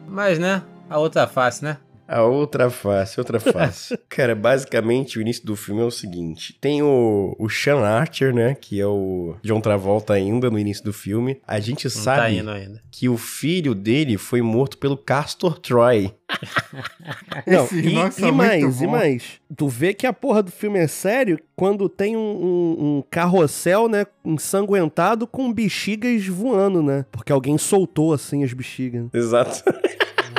Mas, 0.08 0.40
né? 0.40 0.64
A 0.90 0.98
outra 0.98 1.28
face, 1.28 1.64
né? 1.64 1.78
A 2.12 2.24
outra 2.24 2.70
face, 2.72 3.20
outra 3.20 3.40
face. 3.40 3.98
Cara, 4.10 4.34
basicamente 4.36 5.20
o 5.20 5.22
início 5.22 5.46
do 5.46 5.56
filme 5.56 5.82
é 5.82 5.86
o 5.86 5.92
seguinte: 5.92 6.58
tem 6.60 6.82
o, 6.82 7.36
o 7.38 7.50
Sean 7.50 7.82
Archer, 7.82 8.34
né? 8.34 8.56
Que 8.60 8.82
é 8.82 8.88
o 8.88 9.36
John 9.44 9.62
Travolta 9.62 10.14
ainda 10.14 10.50
no 10.50 10.58
início 10.58 10.84
do 10.84 10.92
filme. 10.92 11.40
A 11.48 11.60
gente 11.60 11.86
Não 11.86 11.92
sabe 11.92 12.20
tá 12.22 12.32
indo 12.32 12.50
ainda. 12.50 12.82
que 12.92 13.08
o 13.08 13.18
filho 13.18 13.76
dele 13.76 14.18
foi 14.18 14.42
morto 14.42 14.78
pelo 14.78 14.98
Castor 14.98 15.60
Troy. 15.60 16.12
Não, 17.46 17.68
e, 17.72 17.90
e 17.90 18.32
mais, 18.32 18.82
e 18.82 18.88
mais. 18.88 19.24
Tu 19.56 19.68
vê 19.68 19.94
que 19.94 20.06
a 20.08 20.14
porra 20.14 20.44
do 20.44 20.52
filme 20.52 20.80
é 20.80 20.88
sério 20.88 21.40
quando 21.56 21.90
tem 21.90 22.16
um, 22.16 22.20
um- 22.20 22.98
um 22.98 23.04
carrossel, 23.10 23.88
né, 23.90 24.06
ensanguentado 24.24 25.26
com 25.28 25.52
bexigas 25.52 26.26
voando, 26.28 26.82
né? 26.84 27.06
Porque 27.12 27.32
alguém 27.32 27.58
soltou, 27.58 28.14
assim, 28.14 28.44
as 28.44 28.54
bexigas. 28.54 29.08
Exato. 29.14 29.64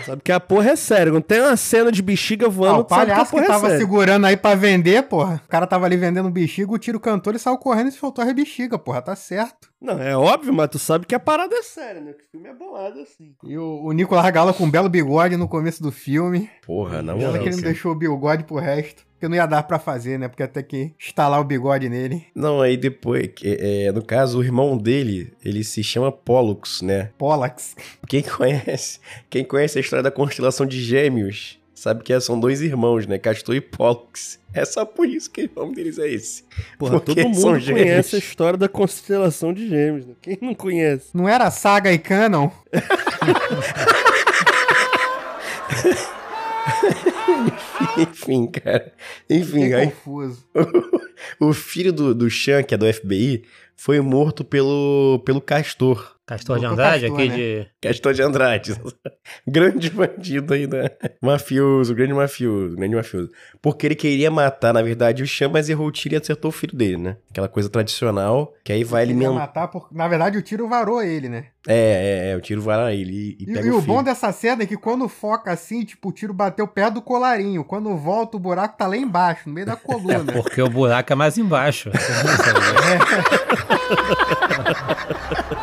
Sabe 0.06 0.22
que 0.22 0.32
a 0.32 0.40
porra 0.40 0.70
é 0.70 0.76
sério. 0.76 1.12
Quando 1.12 1.24
tem 1.24 1.40
uma 1.40 1.56
cena 1.56 1.90
de 1.92 2.02
bexiga 2.02 2.46
Ah, 2.46 2.48
voando, 2.48 2.80
o 2.80 2.84
tu 2.84 2.94
sabe 2.94 3.06
que 3.06 3.10
a 3.12 3.14
palhaço 3.14 3.30
que 3.30 3.36
porra 3.36 3.44
é 3.44 3.48
tava 3.48 3.66
sério. 3.66 3.78
segurando 3.78 4.26
aí 4.26 4.36
pra 4.36 4.54
vender, 4.54 5.02
porra. 5.04 5.40
O 5.44 5.48
cara 5.48 5.66
tava 5.66 5.86
ali 5.86 5.96
vendendo 5.96 6.30
bexiga, 6.30 6.72
o 6.72 6.78
tiro 6.78 6.98
cantou, 7.00 7.30
ele 7.30 7.38
saiu 7.38 7.58
correndo 7.58 7.88
e 7.88 7.92
soltou 7.92 8.24
a 8.24 8.32
bexiga, 8.32 8.78
porra. 8.78 9.02
Tá 9.02 9.14
certo. 9.16 9.68
Não, 9.80 10.00
é 10.00 10.16
óbvio, 10.16 10.52
mas 10.52 10.68
tu 10.70 10.78
sabe 10.78 11.06
que 11.06 11.14
a 11.14 11.20
parada 11.20 11.54
é 11.54 11.62
séria, 11.62 12.00
né? 12.00 12.12
Que 12.12 12.22
o 12.24 12.30
filme 12.30 12.48
é 12.48 12.54
bolado 12.54 13.00
assim. 13.00 13.34
E 13.44 13.56
o, 13.56 13.82
o 13.84 13.92
Nicolas 13.92 14.30
Gala 14.30 14.52
com 14.52 14.64
um 14.64 14.70
belo 14.70 14.88
bigode 14.88 15.36
no 15.36 15.48
começo 15.48 15.82
do 15.82 15.90
filme. 15.90 16.50
Porra, 16.66 17.00
na 17.02 17.14
Pena 17.14 17.26
moral. 17.28 17.42
que 17.42 17.48
ele 17.48 17.56
não 17.56 17.62
deixou 17.62 17.92
o 17.92 17.94
bigode 17.94 18.44
pro 18.44 18.56
resto. 18.56 19.02
Porque 19.20 19.28
não 19.28 19.36
ia 19.36 19.44
dar 19.44 19.64
pra 19.64 19.78
fazer, 19.78 20.18
né? 20.18 20.28
Porque 20.28 20.42
ia 20.42 20.48
ter 20.48 20.62
que 20.62 20.94
instalar 20.98 21.38
o 21.38 21.44
bigode 21.44 21.90
nele. 21.90 22.24
Não, 22.34 22.62
aí 22.62 22.74
depois, 22.74 23.28
é, 23.44 23.88
é, 23.88 23.92
no 23.92 24.02
caso, 24.02 24.38
o 24.38 24.42
irmão 24.42 24.78
dele, 24.78 25.30
ele 25.44 25.62
se 25.62 25.84
chama 25.84 26.10
Pollux, 26.10 26.80
né? 26.80 27.10
Pollax. 27.18 27.76
Quem 28.08 28.22
conhece, 28.22 28.98
quem 29.28 29.44
conhece 29.44 29.76
a 29.76 29.80
história 29.82 30.02
da 30.02 30.10
constelação 30.10 30.64
de 30.64 30.82
gêmeos, 30.82 31.60
sabe 31.74 32.02
que 32.02 32.18
são 32.18 32.40
dois 32.40 32.62
irmãos, 32.62 33.06
né? 33.06 33.18
Castor 33.18 33.54
e 33.54 33.60
Pollux. 33.60 34.40
É 34.54 34.64
só 34.64 34.86
por 34.86 35.06
isso 35.06 35.30
que 35.30 35.50
o 35.54 35.60
nome 35.60 35.74
deles 35.74 35.98
é 35.98 36.08
esse. 36.08 36.42
Porra, 36.78 36.98
Porque 36.98 37.22
todo 37.22 37.28
mundo 37.28 37.58
gêmeos. 37.58 37.82
conhece 37.84 38.16
a 38.16 38.18
história 38.18 38.56
da 38.56 38.70
constelação 38.70 39.52
de 39.52 39.68
gêmeos, 39.68 40.06
né? 40.06 40.14
Quem 40.22 40.38
não 40.40 40.54
conhece? 40.54 41.08
Não 41.12 41.28
era 41.28 41.50
Saga 41.50 41.92
e 41.92 41.98
Canon? 41.98 42.48
Enfim, 47.98 48.46
cara. 48.46 48.92
Enfim, 49.28 49.62
Fiquei 49.62 49.74
aí 49.74 49.86
confuso. 49.86 50.44
o 51.40 51.52
filho 51.52 51.92
do, 51.92 52.14
do 52.14 52.30
Sean, 52.30 52.62
que 52.62 52.74
é 52.74 52.78
do 52.78 52.92
FBI, 52.92 53.44
foi 53.76 54.00
morto 54.00 54.44
pelo, 54.44 55.22
pelo 55.24 55.40
Castor. 55.40 56.16
Castor 56.30 56.60
de 56.60 56.66
Andrade, 56.66 57.00
Castor, 57.08 57.18
aqui 57.18 57.28
né? 57.28 57.36
de. 57.36 57.66
Castor 57.80 58.14
de 58.14 58.22
Andrade. 58.22 58.80
grande 59.44 59.90
bandido 59.90 60.54
aí, 60.54 60.64
né? 60.64 60.88
Mafioso, 61.20 61.92
grande 61.92 62.14
mafioso, 62.14 62.76
grande 62.76 62.94
mafioso. 62.94 63.32
Porque 63.60 63.84
ele 63.84 63.96
queria 63.96 64.30
matar, 64.30 64.72
na 64.72 64.80
verdade, 64.80 65.24
o 65.24 65.26
Sean, 65.26 65.48
mas 65.48 65.68
errou 65.68 65.88
o 65.88 65.90
tiro 65.90 66.14
e 66.14 66.18
acertou 66.18 66.50
o 66.50 66.52
filho 66.52 66.76
dele, 66.76 66.98
né? 66.98 67.16
Aquela 67.32 67.48
coisa 67.48 67.68
tradicional, 67.68 68.54
que 68.62 68.72
aí 68.72 68.84
vai 68.84 69.02
alimentar. 69.02 69.34
matar 69.34 69.66
por... 69.66 69.88
Na 69.90 70.06
verdade, 70.06 70.38
o 70.38 70.42
tiro 70.42 70.68
varou 70.68 71.02
ele, 71.02 71.28
né? 71.28 71.46
É, 71.66 72.28
é, 72.28 72.30
é, 72.30 72.36
o 72.36 72.40
tiro 72.40 72.64
lá 72.64 72.92
ele 72.92 73.36
e, 73.40 73.42
E, 73.42 73.46
pega 73.46 73.66
e 73.66 73.70
o 73.70 73.78
o 73.78 73.80
filho. 73.82 73.94
bom 73.94 74.02
dessa 74.02 74.30
cena 74.30 74.62
é 74.62 74.66
que 74.66 74.76
quando 74.76 75.08
foca 75.08 75.50
assim, 75.50 75.84
tipo, 75.84 76.10
o 76.10 76.12
tiro 76.12 76.32
bateu 76.32 76.68
perto 76.68 76.94
do 76.94 77.02
colarinho. 77.02 77.64
Quando 77.64 77.96
volta, 77.96 78.36
o 78.36 78.40
buraco 78.40 78.78
tá 78.78 78.86
lá 78.86 78.96
embaixo, 78.96 79.48
no 79.48 79.54
meio 79.54 79.66
da 79.66 79.74
coluna. 79.74 80.32
Porque 80.32 80.62
o 80.62 80.70
buraco 80.70 81.12
é 81.12 81.16
mais 81.16 81.36
embaixo. 81.36 81.90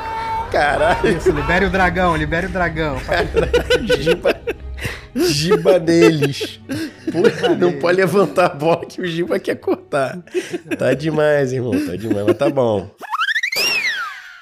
Caralho, 0.52 1.18
Isso, 1.18 1.32
libere 1.32 1.66
o 1.66 1.70
dragão, 1.70 2.16
libere 2.16 2.48
o 2.48 2.50
dragão. 2.50 2.98
Giba. 4.00 4.40
Giba 5.16 5.80
neles. 5.80 6.60
Pô, 7.12 7.56
não 7.60 7.74
pode 7.80 7.98
levantar 7.98 8.46
a 8.46 8.50
bola 8.56 8.86
que 8.86 9.02
o 9.02 9.06
Giba 9.06 9.40
quer 9.40 9.56
cortar. 9.56 10.22
Tá 10.78 10.94
demais, 10.94 11.52
irmão. 11.52 11.72
Tá 11.86 11.96
demais, 11.96 12.26
mas 12.26 12.38
tá 12.38 12.50
bom. 12.50 12.90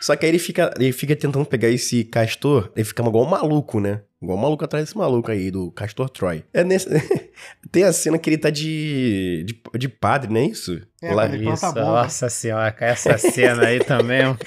Só 0.01 0.15
que 0.15 0.25
aí 0.25 0.31
ele 0.31 0.39
fica, 0.39 0.71
ele 0.77 0.91
fica 0.91 1.15
tentando 1.15 1.45
pegar 1.45 1.67
esse 1.69 2.03
castor, 2.03 2.71
ele 2.75 2.85
fica 2.85 3.01
igual 3.03 3.25
um 3.25 3.29
maluco, 3.29 3.79
né? 3.79 4.01
Igual 4.21 4.37
um 4.37 4.41
maluco 4.41 4.63
atrás 4.63 4.85
desse 4.85 4.95
maluco 4.97 5.31
aí, 5.31 5.49
do 5.49 5.71
Castor 5.71 6.09
Troy. 6.09 6.43
É 6.53 6.63
nesse... 6.63 6.87
Tem 7.71 7.83
a 7.83 7.91
cena 7.91 8.17
que 8.19 8.29
ele 8.29 8.37
tá 8.37 8.49
de, 8.51 9.45
de, 9.47 9.79
de 9.79 9.89
padre, 9.89 10.31
não 10.31 10.39
é 10.39 10.45
isso? 10.45 10.79
É, 11.01 11.13
Lá- 11.13 11.23
quando 11.23 11.33
ele 11.35 11.43
planta 11.45 11.57
Isso, 11.57 11.65
a 11.65 11.71
bomba. 11.71 11.85
nossa 12.03 12.29
senhora, 12.29 12.75
essa 12.81 13.17
cena 13.17 13.65
aí 13.65 13.79
também 13.79 14.21
é 14.21 14.37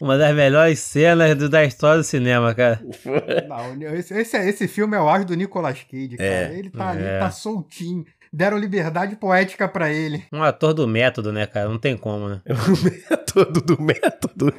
uma 0.00 0.16
das 0.18 0.34
melhores 0.34 0.78
cenas 0.80 1.34
do- 1.36 1.48
da 1.48 1.64
história 1.64 1.98
do 1.98 2.04
cinema, 2.04 2.54
cara. 2.54 2.80
Não, 3.48 3.94
esse, 3.94 4.14
esse, 4.14 4.36
esse 4.36 4.68
filme 4.68 4.96
é 4.96 5.00
o 5.00 5.08
auge 5.08 5.24
do 5.24 5.34
Nicolas 5.34 5.82
Cage, 5.82 6.16
cara. 6.16 6.28
É, 6.28 6.58
ele 6.58 6.70
tá 6.70 6.90
ali, 6.90 7.04
é. 7.04 7.18
tá 7.18 7.30
soltinho. 7.30 8.04
Deram 8.32 8.58
liberdade 8.58 9.16
poética 9.16 9.66
pra 9.68 9.90
ele. 9.90 10.24
Um 10.32 10.42
ator 10.42 10.74
do 10.74 10.86
método, 10.86 11.32
né, 11.32 11.46
cara? 11.46 11.68
Não 11.68 11.78
tem 11.78 11.96
como, 11.96 12.28
né? 12.28 12.42
O 12.46 12.84
método 12.84 13.60
do 13.62 13.80
método. 13.82 14.52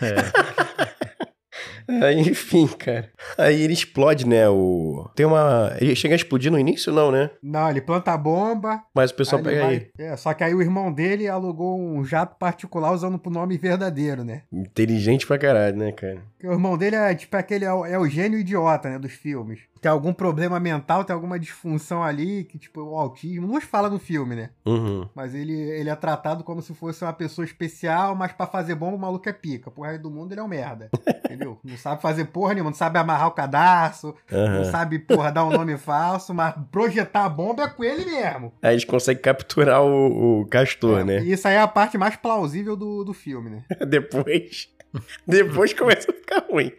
É. 0.00 1.22
Aí, 2.02 2.20
enfim, 2.20 2.66
cara. 2.66 3.10
Aí 3.36 3.60
ele 3.62 3.72
explode, 3.72 4.26
né? 4.26 4.48
O. 4.48 5.08
Tem 5.14 5.26
uma. 5.26 5.74
Ele 5.80 5.94
chega 5.94 6.14
a 6.14 6.16
explodir 6.16 6.50
no 6.50 6.58
início, 6.58 6.92
não, 6.92 7.10
né? 7.10 7.30
Não, 7.42 7.68
ele 7.70 7.80
planta 7.80 8.12
a 8.12 8.16
bomba. 8.18 8.82
Mas 8.94 9.10
o 9.10 9.14
pessoal 9.14 9.38
aí 9.40 9.44
pega 9.44 9.60
vai- 9.60 9.70
aí. 9.74 9.90
É, 9.98 10.16
só 10.16 10.32
que 10.34 10.44
aí 10.44 10.54
o 10.54 10.62
irmão 10.62 10.92
dele 10.92 11.28
alugou 11.28 11.78
um 11.80 12.04
jato 12.04 12.36
particular 12.38 12.92
usando 12.92 13.18
pro 13.18 13.30
nome 13.32 13.56
verdadeiro, 13.58 14.24
né? 14.24 14.42
Inteligente 14.52 15.26
pra 15.26 15.38
caralho, 15.38 15.76
né, 15.76 15.92
cara? 15.92 16.22
Porque 16.32 16.46
o 16.48 16.52
irmão 16.52 16.76
dele 16.78 16.96
é 16.96 17.14
tipo 17.14 17.36
aquele 17.36 17.64
é 17.64 17.72
o, 17.72 17.84
é 17.84 17.98
o 17.98 18.08
gênio 18.08 18.38
idiota, 18.38 18.88
né, 18.90 18.98
dos 18.98 19.12
filmes. 19.12 19.60
Tem 19.82 19.90
algum 19.90 20.12
problema 20.12 20.60
mental, 20.60 21.04
tem 21.04 21.12
alguma 21.12 21.40
disfunção 21.40 22.04
ali, 22.04 22.44
que 22.44 22.56
tipo, 22.56 22.80
o 22.80 22.96
autismo. 22.96 23.48
Não 23.48 23.60
fala 23.60 23.90
no 23.90 23.98
filme, 23.98 24.36
né? 24.36 24.50
Uhum. 24.64 25.08
Mas 25.12 25.34
ele, 25.34 25.52
ele 25.52 25.90
é 25.90 25.96
tratado 25.96 26.44
como 26.44 26.62
se 26.62 26.72
fosse 26.72 27.02
uma 27.02 27.12
pessoa 27.12 27.44
especial, 27.44 28.14
mas 28.14 28.32
pra 28.32 28.46
fazer 28.46 28.76
bomba 28.76 28.96
o 28.96 29.00
maluco 29.00 29.28
é 29.28 29.32
pica. 29.32 29.72
Pro 29.72 29.82
resto 29.82 30.02
do 30.02 30.10
mundo 30.10 30.32
ele 30.32 30.40
é 30.40 30.44
um 30.44 30.48
merda. 30.48 30.88
entendeu? 31.24 31.58
Não 31.64 31.76
sabe 31.76 32.00
fazer 32.00 32.26
porra 32.26 32.54
nenhuma, 32.54 32.70
não 32.70 32.76
sabe 32.76 32.96
amarrar 32.96 33.26
o 33.26 33.32
cadarço, 33.32 34.14
não 34.30 34.38
Aham. 34.38 34.70
sabe, 34.70 35.00
porra, 35.00 35.32
dar 35.32 35.44
um 35.44 35.50
nome 35.50 35.76
falso, 35.76 36.32
mas 36.32 36.54
projetar 36.70 37.24
a 37.24 37.28
bomba 37.28 37.64
é 37.64 37.68
com 37.68 37.82
ele 37.82 38.04
mesmo. 38.04 38.52
Aí 38.62 38.74
eles 38.74 38.84
conseguem 38.84 39.20
capturar 39.20 39.82
o, 39.82 40.42
o 40.42 40.46
castor, 40.46 41.00
É, 41.00 41.04
né? 41.04 41.22
E 41.24 41.32
isso 41.32 41.48
aí 41.48 41.54
é 41.54 41.60
a 41.60 41.66
parte 41.66 41.98
mais 41.98 42.14
plausível 42.14 42.76
do, 42.76 43.02
do 43.02 43.12
filme, 43.12 43.50
né? 43.50 43.64
Depois. 43.86 44.68
Depois 45.26 45.72
começa 45.72 46.10
a 46.10 46.14
ficar 46.14 46.44
ruim. 46.50 46.70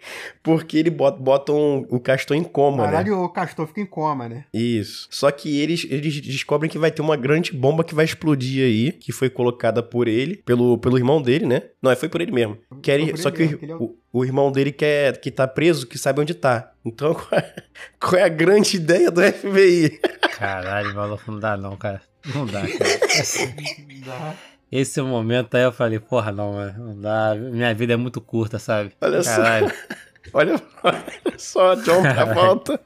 Porque 0.42 0.78
ele 0.78 0.90
bota, 0.90 1.18
botam 1.20 1.86
o 1.90 2.00
castor 2.00 2.38
em 2.38 2.44
coma, 2.44 2.84
né? 2.86 2.92
Caralho, 2.92 3.20
o 3.24 3.30
Castor 3.30 3.68
fica 3.68 3.82
em 3.82 3.86
coma, 3.86 4.28
né? 4.30 4.46
Isso. 4.54 5.08
Só 5.10 5.32
que 5.32 5.60
eles, 5.60 5.86
eles 5.90 6.22
descobrem 6.22 6.70
que 6.70 6.78
vai 6.78 6.92
ter 6.92 7.02
uma 7.02 7.16
grande 7.18 7.52
bomba 7.54 7.84
que 7.84 7.96
vai 7.96 8.06
explodir 8.06 8.64
aí, 8.64 8.92
que 8.92 9.12
foi 9.12 9.30
colocada 9.30 9.82
por 9.82 10.08
ele, 10.08 10.38
pelo, 10.38 10.78
pelo 10.78 10.98
irmão 10.98 11.22
dele, 11.22 11.46
né? 11.46 11.64
Não, 11.82 11.90
é, 11.92 11.96
foi 11.96 12.08
por 12.10 12.22
ele 12.22 12.32
mesmo. 12.32 12.58
Quer, 12.82 13.00
por 13.10 13.18
só 13.18 13.30
ele 13.30 13.38
que 13.38 13.44
mesmo, 13.44 13.56
o, 13.56 13.60
que 13.60 13.66
ele 13.66 13.72
é 13.72 13.76
o- 13.76 13.84
o, 13.84 14.20
o 14.20 14.26
irmão 14.26 14.52
dele 14.52 14.72
quer, 14.72 15.20
que 15.20 15.32
tá 15.32 15.48
preso, 15.48 15.88
que 15.88 15.98
sabe 15.98 16.22
onde 16.22 16.34
tá. 16.34 16.72
Então, 16.86 17.14
qual 17.16 17.40
é, 17.40 17.54
qual 18.00 18.16
é 18.16 18.24
a 18.24 18.30
grande 18.30 18.76
ideia 18.78 19.10
do 19.10 19.22
FBI? 19.22 20.00
Caralho, 20.38 20.94
maluco, 20.94 21.32
não 21.32 21.40
dá 21.40 21.58
não, 21.58 21.76
cara. 21.78 22.02
Não 22.34 22.46
dá, 22.46 22.62
cara. 22.68 24.38
Esse 24.76 25.00
momento 25.04 25.54
aí 25.54 25.62
eu 25.62 25.72
falei, 25.72 26.00
porra, 26.00 26.32
não, 26.32 26.54
mano, 26.54 26.86
não 26.88 27.00
dá. 27.00 27.36
Minha 27.36 27.76
vida 27.76 27.94
é 27.94 27.96
muito 27.96 28.20
curta, 28.20 28.58
sabe? 28.58 28.92
Olha 29.00 29.22
só. 29.22 29.36
Caralho. 29.36 29.72
Olha, 30.36 30.60
olha 30.82 31.04
só, 31.38 31.76
John 31.76 32.02
Travolta. 32.02 32.80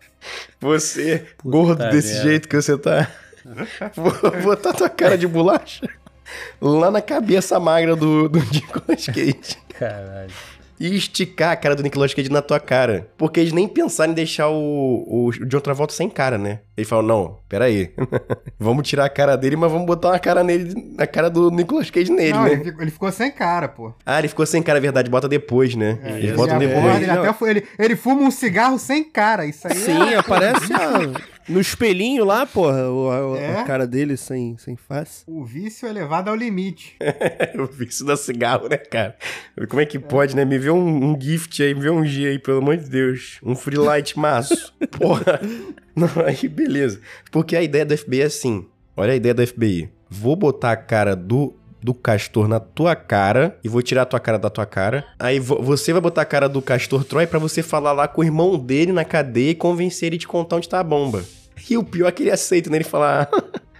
Você, 0.60 1.28
gordo 1.46 1.88
desse 1.92 2.16
merda. 2.16 2.30
jeito 2.30 2.50
que 2.50 2.56
você 2.60 2.78
tá. 2.78 3.10
Vou 3.96 4.42
botar 4.42 4.74
tua 4.74 4.90
cara 4.90 5.18
de 5.18 5.28
bolacha 5.28 5.88
lá 6.60 6.92
na 6.92 7.00
cabeça 7.00 7.58
magra 7.60 7.96
do, 7.96 8.28
do 8.28 8.40
Nicolas 8.40 9.06
Cage. 9.06 9.56
Caralho. 9.70 10.34
E 10.80 10.96
esticar 10.96 11.52
a 11.52 11.56
cara 11.56 11.76
do 11.76 11.84
Nicolas 11.84 12.14
Cage 12.14 12.30
na 12.30 12.42
tua 12.42 12.60
cara. 12.60 13.08
Porque 13.18 13.40
eles 13.40 13.54
nem 13.54 13.68
pensaram 13.68 14.12
em 14.12 14.16
deixar 14.16 14.50
o, 14.50 15.04
o 15.08 15.32
John 15.48 15.60
Travolta 15.60 15.94
sem 15.94 16.10
cara, 16.10 16.38
né? 16.38 16.60
Ele 16.78 16.86
falou, 16.86 17.04
não, 17.04 17.38
peraí. 17.50 17.92
vamos 18.60 18.88
tirar 18.88 19.06
a 19.06 19.10
cara 19.10 19.36
dele, 19.36 19.56
mas 19.56 19.72
vamos 19.72 19.88
botar 19.88 20.10
uma 20.10 20.20
cara 20.20 20.44
nele, 20.44 20.94
na 20.96 21.08
cara 21.08 21.30
do 21.30 21.50
Nicolas 21.50 21.90
Cage 21.90 22.12
nele, 22.12 22.34
não, 22.34 22.44
né? 22.44 22.52
ele, 22.54 22.64
ficou, 22.64 22.82
ele 22.84 22.92
ficou 22.92 23.12
sem 23.12 23.32
cara, 23.32 23.68
pô. 23.68 23.92
Ah, 24.06 24.20
ele 24.20 24.28
ficou 24.28 24.46
sem 24.46 24.62
cara, 24.62 24.78
é 24.78 24.82
verdade. 24.82 25.10
Bota 25.10 25.28
depois, 25.28 25.74
né? 25.74 25.98
É, 26.04 26.20
eles 26.20 26.36
botam 26.36 26.60
depois. 26.60 26.96
Ele, 27.02 27.10
até 27.10 27.50
ele, 27.50 27.64
ele 27.80 27.96
fuma 27.96 28.22
um 28.22 28.32
cigarro 28.32 28.78
sem 28.78 29.04
cara. 29.04 29.46
Isso 29.46 29.68
aí 29.68 29.76
Sim, 29.76 30.14
é... 30.14 30.16
aparece 30.18 30.72
a- 30.74 31.37
no 31.48 31.60
espelhinho 31.60 32.24
lá, 32.26 32.46
porra, 32.46 32.90
o- 32.90 33.10
a, 33.10 33.38
a 33.38 33.42
É? 33.62 33.64
cara 33.64 33.86
dele 33.88 34.18
sem, 34.18 34.58
sem 34.58 34.76
face. 34.76 35.24
O 35.28 35.44
vício 35.44 35.88
é 35.88 35.92
levado 35.92 36.30
ao 36.30 36.36
limite. 36.36 36.96
Eu 37.54 37.66
vi 37.66 37.86
isso 37.86 38.06
da 38.06 38.16
cigarro, 38.18 38.68
né, 38.70 38.78
cara? 38.78 39.16
Como 39.70 39.82
é 39.82 39.86
que 39.86 39.98
pode, 40.00 40.36
né? 40.36 40.46
Me 40.46 40.58
vê 40.60 40.70
um, 40.70 41.12
um 41.12 41.20
gift 41.20 41.62
aí, 41.64 41.74
me 41.74 41.82
vê 41.82 41.90
um 41.90 42.06
G 42.06 42.28
aí, 42.28 42.40
pelo 42.40 42.60
amor 42.60 42.78
de 42.78 42.90
Deus. 42.90 43.40
Um 43.44 43.56
free 43.56 43.78
light 43.78 44.18
maço. 44.18 44.74
Porra. 44.98 45.40
Não, 45.96 46.10
aí 46.26 46.48
beleza. 46.48 47.00
Porque 47.32 47.56
a 47.56 47.62
ideia 47.64 47.86
do 47.86 47.98
FBI 47.98 48.22
é 48.22 48.26
assim. 48.26 48.66
Olha 48.96 49.14
a 49.14 49.16
ideia 49.16 49.34
do 49.34 49.46
FBI. 49.46 49.90
Vou 50.10 50.36
botar 50.36 50.72
a 50.72 50.78
cara 50.78 51.16
do, 51.16 51.54
do 51.82 51.94
castor 51.94 52.48
na 52.48 52.60
tua 52.60 52.96
cara 52.96 53.58
e 53.64 53.70
vou 53.70 53.82
tirar 53.82 54.02
a 54.02 54.06
tua 54.06 54.20
cara 54.20 54.38
da 54.40 54.50
tua 54.50 54.66
cara. 54.66 55.06
Aí 55.20 55.40
vo- 55.40 55.62
você 55.62 55.92
vai 55.94 56.02
botar 56.02 56.22
a 56.24 56.26
cara 56.26 56.50
do 56.50 56.62
castor 56.62 57.04
Troy 57.04 57.28
pra 57.28 57.40
você 57.40 57.62
falar 57.64 57.92
lá 57.94 58.08
com 58.08 58.22
o 58.22 58.24
irmão 58.24 58.58
dele 58.58 58.92
na 58.92 59.06
cadeia 59.06 59.52
e 59.52 59.56
convencer 59.56 60.08
ele 60.08 60.18
de 60.18 60.28
contar 60.28 60.56
onde 60.58 60.68
tá 60.70 60.80
a 60.80 60.84
bomba. 60.84 61.24
E 61.70 61.78
o 61.78 61.84
pior 61.84 62.08
é 62.08 62.12
que 62.12 62.24
ele 62.24 62.32
aceita, 62.32 62.70
né? 62.70 62.78
Ele 62.78 62.84
fala... 62.84 63.28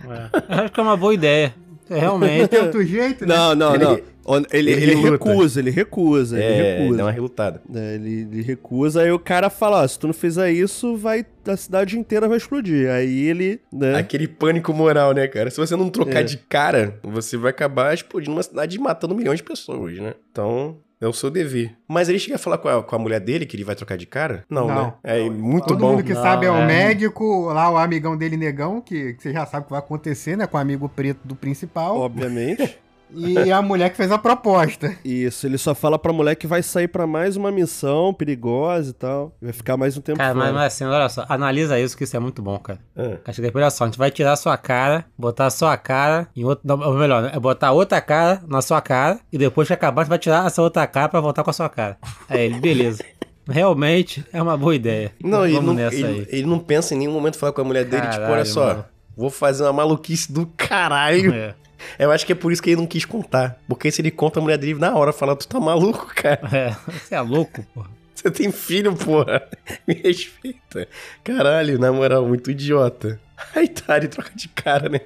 É. 0.10 0.62
Acho 0.64 0.72
que 0.72 0.80
é 0.80 0.84
uma 0.84 0.96
boa 0.96 1.14
ideia. 1.14 1.54
É, 1.90 2.00
Realmente. 2.00 2.48
Tem 2.48 2.62
outro 2.62 2.84
jeito, 2.86 3.26
né? 3.26 3.36
Não, 3.36 3.56
não, 3.56 3.76
Ele- 3.76 3.84
não. 3.84 4.18
Ele, 4.52 4.72
ele 4.72 4.82
ele 4.92 4.96
recusa, 5.10 5.60
ele 5.62 5.70
recusa, 5.72 6.38
ele 6.38 6.44
é, 6.62 6.80
recusa. 6.80 6.98
dá 6.98 7.04
uma 7.06 7.12
relutada. 7.12 7.62
É, 7.74 7.96
ele, 7.96 8.28
ele 8.30 8.42
recusa, 8.42 9.02
aí 9.02 9.10
o 9.10 9.18
cara 9.18 9.50
fala, 9.50 9.82
ó, 9.84 9.88
se 9.88 9.98
tu 9.98 10.06
não 10.08 10.14
fizer 10.14 10.52
isso, 10.52 10.98
vai, 10.98 11.26
a 11.48 11.56
cidade 11.56 11.98
inteira 11.98 12.28
vai 12.28 12.38
explodir. 12.38 12.90
Aí 12.90 13.26
ele, 13.26 13.62
né, 13.72 13.96
Aquele 13.96 14.28
pânico 14.28 14.74
moral, 14.74 15.14
né, 15.14 15.28
cara? 15.30 15.50
Se 15.50 15.56
você 15.56 15.78
não 15.78 15.90
trocar 15.90 16.20
É. 16.20 16.24
de 16.24 16.36
cara, 16.36 17.00
você 17.04 17.38
vai 17.38 17.52
acabar 17.52 17.94
explodindo 17.94 18.34
uma 18.36 18.44
cidade 18.44 18.76
e 18.76 18.80
matando 18.82 19.16
milhões 19.16 19.38
de 19.38 19.44
pessoas, 19.44 19.98
né? 19.98 20.14
Então, 20.30 20.76
é 21.00 21.08
o 21.08 21.14
seu 21.14 21.30
dever. 21.30 21.76
Mas 21.88 22.10
ele 22.10 22.20
chega 22.20 22.36
a 22.36 22.40
falar 22.40 22.58
com 22.58 22.68
a, 22.68 22.84
com 22.84 22.96
a 22.96 23.00
mulher 23.00 23.20
dele 23.20 23.46
que 23.46 23.56
ele 23.56 23.64
vai 23.64 23.76
trocar 23.76 23.98
de 23.98 24.06
cara? 24.06 24.44
Não, 24.50 24.68
Não. 24.68 24.76
né? 24.88 24.94
É 25.04 25.30
muito 25.30 25.68
Todo 25.68 25.80
bom. 25.80 25.92
mundo 25.92 26.04
que 26.04 26.14
Não, 26.14 26.22
sabe 26.22 26.46
é 26.46 26.52
o 26.52 26.56
é. 26.56 26.66
médico, 26.66 27.46
lá 27.52 27.70
o 27.70 27.78
amigão 27.78 28.18
dele 28.18 28.38
negão, 28.38 28.82
que, 28.82 29.14
que 29.14 29.24
você 29.24 29.32
já 29.34 29.46
sabe 29.46 29.64
o 29.64 29.66
que 29.66 29.72
vai 29.72 29.80
acontecer, 29.80 30.36
né? 30.36 30.48
Com 30.48 30.58
o 30.58 30.60
amigo 30.60 30.90
preto 30.90 31.20
do 31.24 31.36
principal. 31.36 31.98
obviamente. 32.00 32.78
E 33.14 33.52
a 33.52 33.62
mulher 33.62 33.90
que 33.90 33.98
fez 33.98 34.12
a 34.12 34.18
proposta. 34.18 34.96
Isso, 35.04 35.46
ele 35.48 35.58
só 35.58 35.74
fala 35.74 35.98
pra 35.98 36.12
mulher 36.12 36.36
que 36.36 36.46
vai 36.48 36.62
sair 36.62 36.88
pra 36.88 37.08
mais 37.08 37.36
uma 37.38 37.52
missão 37.52 38.14
perigosa 38.14 38.90
e 38.90 38.94
tal. 38.94 39.36
Vai 39.42 39.54
ficar 39.54 39.78
mais 39.78 39.98
um 39.98 40.02
tempo 40.02 40.18
Cara, 40.18 40.34
mas, 40.34 40.44
fora. 40.44 40.54
mas 40.58 40.74
assim, 40.74 40.84
olha 40.86 41.10
só, 41.10 41.26
analisa 41.30 41.80
isso 41.80 41.96
que 41.98 42.04
isso 42.04 42.16
é 42.16 42.20
muito 42.20 42.42
bom, 42.42 42.58
cara. 42.60 42.80
Acho 43.26 43.36
que 43.38 43.42
depois, 43.42 43.64
olha 43.64 43.72
só, 43.72 43.84
a 43.84 43.88
gente 43.88 43.98
vai 43.98 44.12
tirar 44.12 44.34
a 44.34 44.36
sua 44.36 44.58
cara, 44.58 45.06
botar 45.18 45.46
a 45.46 45.50
sua 45.50 45.78
cara 45.78 46.28
em 46.36 46.44
outro. 46.44 46.64
Ou 46.86 46.94
melhor, 46.96 47.22
né? 47.24 47.32
É 47.34 47.40
botar 47.40 47.72
outra 47.72 48.02
cara 48.02 48.42
na 48.48 48.62
sua 48.62 48.82
cara 48.82 49.20
e 49.32 49.38
depois 49.38 49.68
que 49.68 49.74
acabar, 49.74 50.02
a 50.02 50.04
gente 50.06 50.10
vai 50.10 50.20
tirar 50.20 50.46
essa 50.46 50.62
outra 50.62 50.86
cara 50.86 51.10
pra 51.10 51.20
voltar 51.22 51.44
com 51.44 51.50
a 51.50 51.54
sua 51.54 51.70
cara. 51.70 51.98
Aí 52.30 52.42
ele, 52.42 52.60
beleza. 52.60 53.04
Realmente 53.50 54.26
é 54.34 54.42
uma 54.42 54.58
boa 54.58 54.76
ideia. 54.76 55.14
Não, 55.24 55.46
ele 55.46 55.54
Vamos 55.54 55.68
não, 55.68 55.74
nessa 55.76 55.96
ele, 55.96 56.08
aí. 56.08 56.28
ele 56.30 56.48
não 56.48 56.60
pensa 56.60 56.94
em 56.94 56.98
nenhum 56.98 57.14
momento 57.14 57.38
falar 57.38 57.54
com 57.54 57.62
a 57.62 57.64
mulher 57.64 57.86
dele, 57.86 58.02
tipo, 58.04 58.16
Caralho, 58.16 58.34
olha 58.34 58.46
só, 58.46 58.66
mano. 58.68 58.86
vou 59.16 59.30
fazer 59.30 59.64
uma 59.64 59.72
maluquice 59.74 60.32
do 60.32 60.46
caralho. 60.58 61.34
É. 61.34 61.56
Eu 61.98 62.12
acho 62.12 62.26
que 62.26 62.32
é 62.32 62.36
por 62.36 62.52
isso 62.52 62.62
que 62.62 62.70
ele 62.72 62.82
não 62.82 62.88
quis 62.88 63.06
contar. 63.06 63.60
Porque 63.68 63.92
se 63.92 64.02
ele 64.02 64.12
conta, 64.12 64.40
a 64.40 64.44
mulher 64.44 64.58
dele 64.58 64.80
na 64.80 64.96
hora 64.96 65.14
fala, 65.14 65.36
tu 65.36 65.48
tá 65.48 65.60
maluco, 65.60 66.12
cara? 66.16 66.42
É, 66.52 66.76
você 66.92 67.16
é 67.16 67.22
louco, 67.22 67.66
pô. 67.74 67.86
Você 68.14 68.32
tem 68.32 68.52
filho, 68.52 68.96
porra. 68.96 69.48
Me 69.88 69.94
respeita. 69.94 70.88
Caralho, 71.24 71.78
na 71.78 71.92
moral, 71.92 72.28
muito 72.28 72.50
idiota. 72.50 73.20
Aí 73.56 73.68
tá, 73.68 73.96
ele 73.98 74.08
troca 74.08 74.32
de 74.36 74.48
cara, 74.48 74.90
né? 74.90 75.02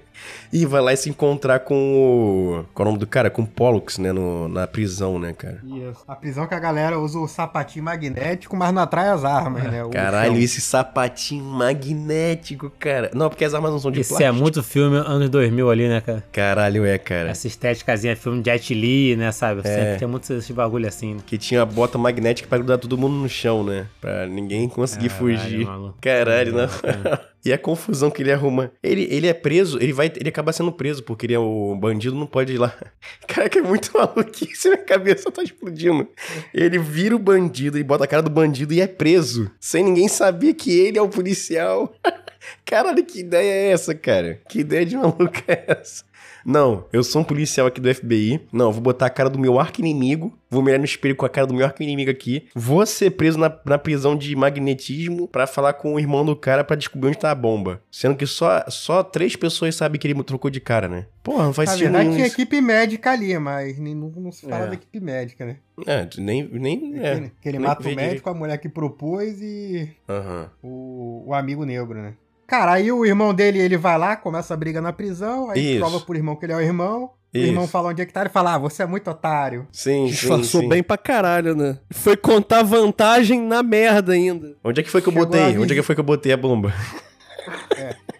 E 0.53 0.65
vai 0.65 0.81
lá 0.81 0.91
e 0.93 0.97
se 0.97 1.09
encontrar 1.09 1.59
com 1.59 1.75
o. 1.75 2.65
Qual 2.73 2.85
é 2.85 2.87
o 2.89 2.91
nome 2.91 2.99
do 2.99 3.07
cara? 3.07 3.29
Com 3.29 3.43
o 3.43 3.47
Pollux, 3.47 3.97
né? 3.97 4.11
No, 4.11 4.47
na 4.47 4.67
prisão, 4.67 5.17
né, 5.19 5.33
cara? 5.33 5.59
Isso. 5.63 6.03
A 6.07 6.15
prisão 6.15 6.45
que 6.45 6.53
a 6.53 6.59
galera 6.59 6.99
usa 6.99 7.17
o 7.19 7.27
sapatinho 7.27 7.85
magnético, 7.85 8.55
mas 8.57 8.73
não 8.73 8.81
atrai 8.81 9.09
as 9.09 9.23
armas, 9.23 9.63
né? 9.63 9.83
O 9.83 9.89
Caralho, 9.89 10.33
chão. 10.33 10.41
esse 10.41 10.59
sapatinho 10.61 11.43
magnético, 11.45 12.69
cara. 12.79 13.11
Não, 13.13 13.29
porque 13.29 13.45
as 13.45 13.53
armas 13.53 13.71
não 13.71 13.79
são 13.79 13.91
de 13.91 14.01
Esse 14.01 14.09
plástico. 14.09 14.29
é 14.29 14.31
muito 14.31 14.61
filme 14.63 14.97
anos 14.97 15.29
2000 15.29 15.69
ali, 15.69 15.87
né, 15.87 16.01
cara? 16.01 16.23
Caralho, 16.31 16.85
é, 16.85 16.97
cara. 16.97 17.29
Essa 17.29 17.47
estéticazinha, 17.47 18.15
filme 18.15 18.41
de 18.41 18.49
Jet 18.51 18.73
Li, 18.73 19.15
né, 19.15 19.31
sabe? 19.31 19.61
É. 19.63 19.75
Sempre 19.75 19.99
tem 19.99 20.07
muito 20.07 20.31
esse 20.33 20.53
bagulho 20.53 20.87
assim. 20.87 21.15
né? 21.15 21.21
Que 21.25 21.37
tinha 21.37 21.61
a 21.61 21.65
bota 21.65 21.97
magnética 21.97 22.47
pra 22.47 22.57
grudar 22.57 22.77
todo 22.77 22.97
mundo 22.97 23.15
no 23.15 23.29
chão, 23.29 23.63
né? 23.63 23.87
Pra 23.99 24.25
ninguém 24.27 24.67
conseguir 24.67 25.09
Caralho, 25.09 25.37
fugir. 25.39 25.65
maluco. 25.65 25.97
Caralho, 26.01 26.53
não. 26.53 26.63
É. 26.63 27.31
E 27.43 27.51
a 27.51 27.57
confusão 27.57 28.11
que 28.11 28.21
ele 28.21 28.31
arruma. 28.31 28.71
Ele, 28.83 29.07
ele 29.09 29.25
é 29.25 29.33
preso, 29.33 29.79
ele 29.81 29.91
vai. 29.91 30.10
Ele 30.19 30.29
acaba 30.29 30.53
sendo 30.53 30.71
preso, 30.71 31.03
porque 31.03 31.25
ele 31.25 31.33
é 31.33 31.39
o 31.39 31.75
bandido, 31.75 32.15
não 32.15 32.27
pode 32.27 32.53
ir 32.53 32.57
lá. 32.57 32.75
Caraca, 33.27 33.59
é 33.59 33.61
muito 33.61 33.91
maluquice, 33.97 34.69
minha 34.69 34.83
cabeça 34.83 35.31
tá 35.31 35.43
explodindo. 35.43 36.07
Ele 36.53 36.77
vira 36.79 37.15
o 37.15 37.19
bandido, 37.19 37.77
ele 37.77 37.83
bota 37.83 38.03
a 38.03 38.07
cara 38.07 38.21
do 38.21 38.29
bandido 38.29 38.73
e 38.73 38.81
é 38.81 38.87
preso. 38.87 39.51
Sem 39.59 39.83
ninguém 39.83 40.07
saber 40.07 40.53
que 40.53 40.71
ele 40.71 40.97
é 40.97 41.01
o 41.01 41.09
policial. 41.09 41.93
Caralho, 42.65 43.03
que 43.03 43.19
ideia 43.19 43.51
é 43.51 43.71
essa, 43.71 43.93
cara? 43.93 44.41
Que 44.49 44.59
ideia 44.59 44.85
de 44.85 44.95
maluca 44.97 45.43
é 45.47 45.65
essa? 45.67 46.03
Não, 46.45 46.85
eu 46.91 47.03
sou 47.03 47.21
um 47.21 47.25
policial 47.25 47.67
aqui 47.67 47.79
do 47.79 47.93
FBI. 47.93 48.41
Não, 48.51 48.71
vou 48.71 48.81
botar 48.81 49.05
a 49.05 49.09
cara 49.09 49.29
do 49.29 49.39
meu 49.39 49.59
arco-inimigo. 49.59 50.37
Vou 50.49 50.61
olhar 50.63 50.77
no 50.77 50.83
espelho 50.85 51.15
com 51.15 51.25
a 51.25 51.29
cara 51.29 51.47
do 51.47 51.53
meu 51.53 51.65
arco-inimigo 51.65 52.11
aqui. 52.11 52.47
Vou 52.53 52.85
ser 52.85 53.11
preso 53.11 53.37
na, 53.39 53.55
na 53.65 53.77
prisão 53.77 54.15
de 54.17 54.35
magnetismo 54.35 55.27
pra 55.27 55.47
falar 55.47 55.73
com 55.73 55.93
o 55.93 55.99
irmão 55.99 56.25
do 56.25 56.35
cara 56.35 56.63
pra 56.63 56.75
descobrir 56.75 57.07
onde 57.09 57.17
tá 57.19 57.31
a 57.31 57.35
bomba. 57.35 57.81
Sendo 57.89 58.15
que 58.17 58.25
só, 58.27 58.63
só 58.67 59.01
três 59.03 59.35
pessoas 59.35 59.75
sabem 59.75 59.99
que 59.99 60.07
ele 60.07 60.23
trocou 60.23 60.51
de 60.51 60.59
cara, 60.59 60.87
né? 60.89 61.05
Porra, 61.23 61.45
não 61.45 61.53
faz 61.53 61.69
Na 61.69 61.73
sentido 61.73 61.85
verdade, 61.85 62.03
nenhum 62.05 62.15
tinha 62.17 62.27
isso. 62.27 62.35
equipe 62.35 62.59
médica 62.61 63.11
ali, 63.11 63.37
mas 63.39 63.77
nem, 63.79 63.95
não, 63.95 64.09
não 64.09 64.31
se 64.31 64.41
fala 64.45 64.65
É. 64.65 64.67
da 64.67 64.73
equipe 64.73 64.99
médica, 64.99 65.45
né? 65.45 65.57
É, 65.87 66.07
nem... 66.17 66.47
nem 66.51 66.99
é, 66.99 67.15
que, 67.21 67.31
que 67.41 67.49
ele 67.49 67.57
nem 67.59 67.67
mata 67.67 67.87
o 67.87 67.95
médico, 67.95 68.29
a 68.29 68.33
mulher 68.33 68.57
que 68.57 68.67
propôs 68.67 69.41
e. 69.41 69.89
Aham. 70.09 70.49
o, 70.61 71.23
o 71.27 71.33
amigo 71.33 71.63
negro, 71.65 72.01
né? 72.01 72.13
Cara, 72.51 72.73
aí 72.73 72.91
o 72.91 73.05
irmão 73.05 73.33
dele, 73.33 73.59
ele 73.59 73.77
vai 73.77 73.97
lá, 73.97 74.17
começa 74.17 74.53
a 74.53 74.57
briga 74.57 74.81
na 74.81 74.91
prisão, 74.91 75.49
aí 75.49 75.75
Isso. 75.75 75.79
prova 75.79 76.01
pro 76.01 76.17
irmão 76.17 76.35
que 76.35 76.45
ele 76.45 76.51
é 76.51 76.57
o 76.57 76.59
irmão. 76.59 77.11
Isso. 77.33 77.45
O 77.45 77.47
irmão 77.47 77.65
fala 77.65 77.91
onde 77.91 78.01
é 78.01 78.05
que 78.05 78.11
tá, 78.11 78.19
ele 78.19 78.29
fala, 78.29 78.55
ah, 78.55 78.57
você 78.57 78.83
é 78.83 78.85
muito 78.85 79.09
otário. 79.09 79.65
Sim, 79.71 80.07
sim, 80.07 80.11
Disfarçou 80.11 80.59
sim. 80.59 80.67
bem 80.67 80.83
pra 80.83 80.97
caralho, 80.97 81.55
né? 81.55 81.79
Foi 81.91 82.17
contar 82.17 82.61
vantagem 82.61 83.39
na 83.39 83.63
merda 83.63 84.11
ainda. 84.11 84.57
Onde 84.65 84.81
é 84.81 84.83
que 84.83 84.89
foi 84.89 85.01
que 85.01 85.07
eu 85.07 85.13
Chegou 85.13 85.27
botei? 85.27 85.55
a 85.55 85.61
Onde 85.61 85.71
é 85.71 85.75
que 85.77 85.81
foi 85.81 85.95
que 85.95 86.01
eu 86.01 86.03
botei 86.03 86.33
a 86.33 86.37
bomba? 86.37 86.73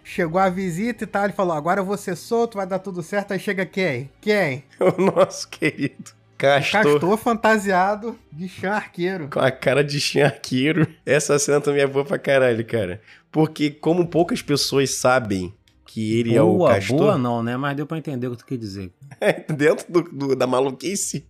Chegou 0.02 0.40
a 0.40 0.48
visita 0.48 1.04
e 1.04 1.06
tal, 1.06 1.24
ele 1.24 1.34
falou, 1.34 1.54
agora 1.54 1.82
eu 1.82 1.84
vou 1.84 1.98
ser 1.98 2.16
solto, 2.16 2.56
vai 2.56 2.66
dar 2.66 2.78
tudo 2.78 3.02
certo, 3.02 3.32
aí 3.34 3.38
chega 3.38 3.66
quem? 3.66 4.10
Quem? 4.18 4.64
o 4.80 4.98
nosso 4.98 5.46
querido 5.46 6.21
Castor, 6.42 6.82
Castor 6.94 7.16
fantasiado 7.18 8.18
de 8.32 8.48
chão 8.48 8.72
arqueiro. 8.72 9.28
com 9.28 9.38
a 9.38 9.50
cara 9.50 9.84
de 9.84 10.00
chinarqueiro. 10.00 10.88
Essa 11.06 11.38
cena 11.38 11.60
também 11.60 11.82
é 11.82 11.86
boa 11.86 12.04
pra 12.04 12.18
caralho, 12.18 12.64
cara. 12.66 13.00
Porque 13.30 13.70
como 13.70 14.08
poucas 14.08 14.42
pessoas 14.42 14.90
sabem 14.90 15.54
que 15.86 16.18
ele 16.18 16.34
é 16.34 16.42
o 16.42 16.56
boa, 16.56 16.74
Castor... 16.74 16.96
boa 16.98 17.16
não, 17.18 17.42
né? 17.44 17.56
Mas 17.56 17.76
deu 17.76 17.86
pra 17.86 17.96
entender 17.98 18.26
o 18.26 18.32
que 18.32 18.38
tu 18.38 18.46
quer 18.46 18.58
dizer. 18.58 18.90
dentro 19.56 19.86
do, 19.88 20.02
do- 20.02 20.34
da 20.36 20.46
maluquice. 20.46 21.26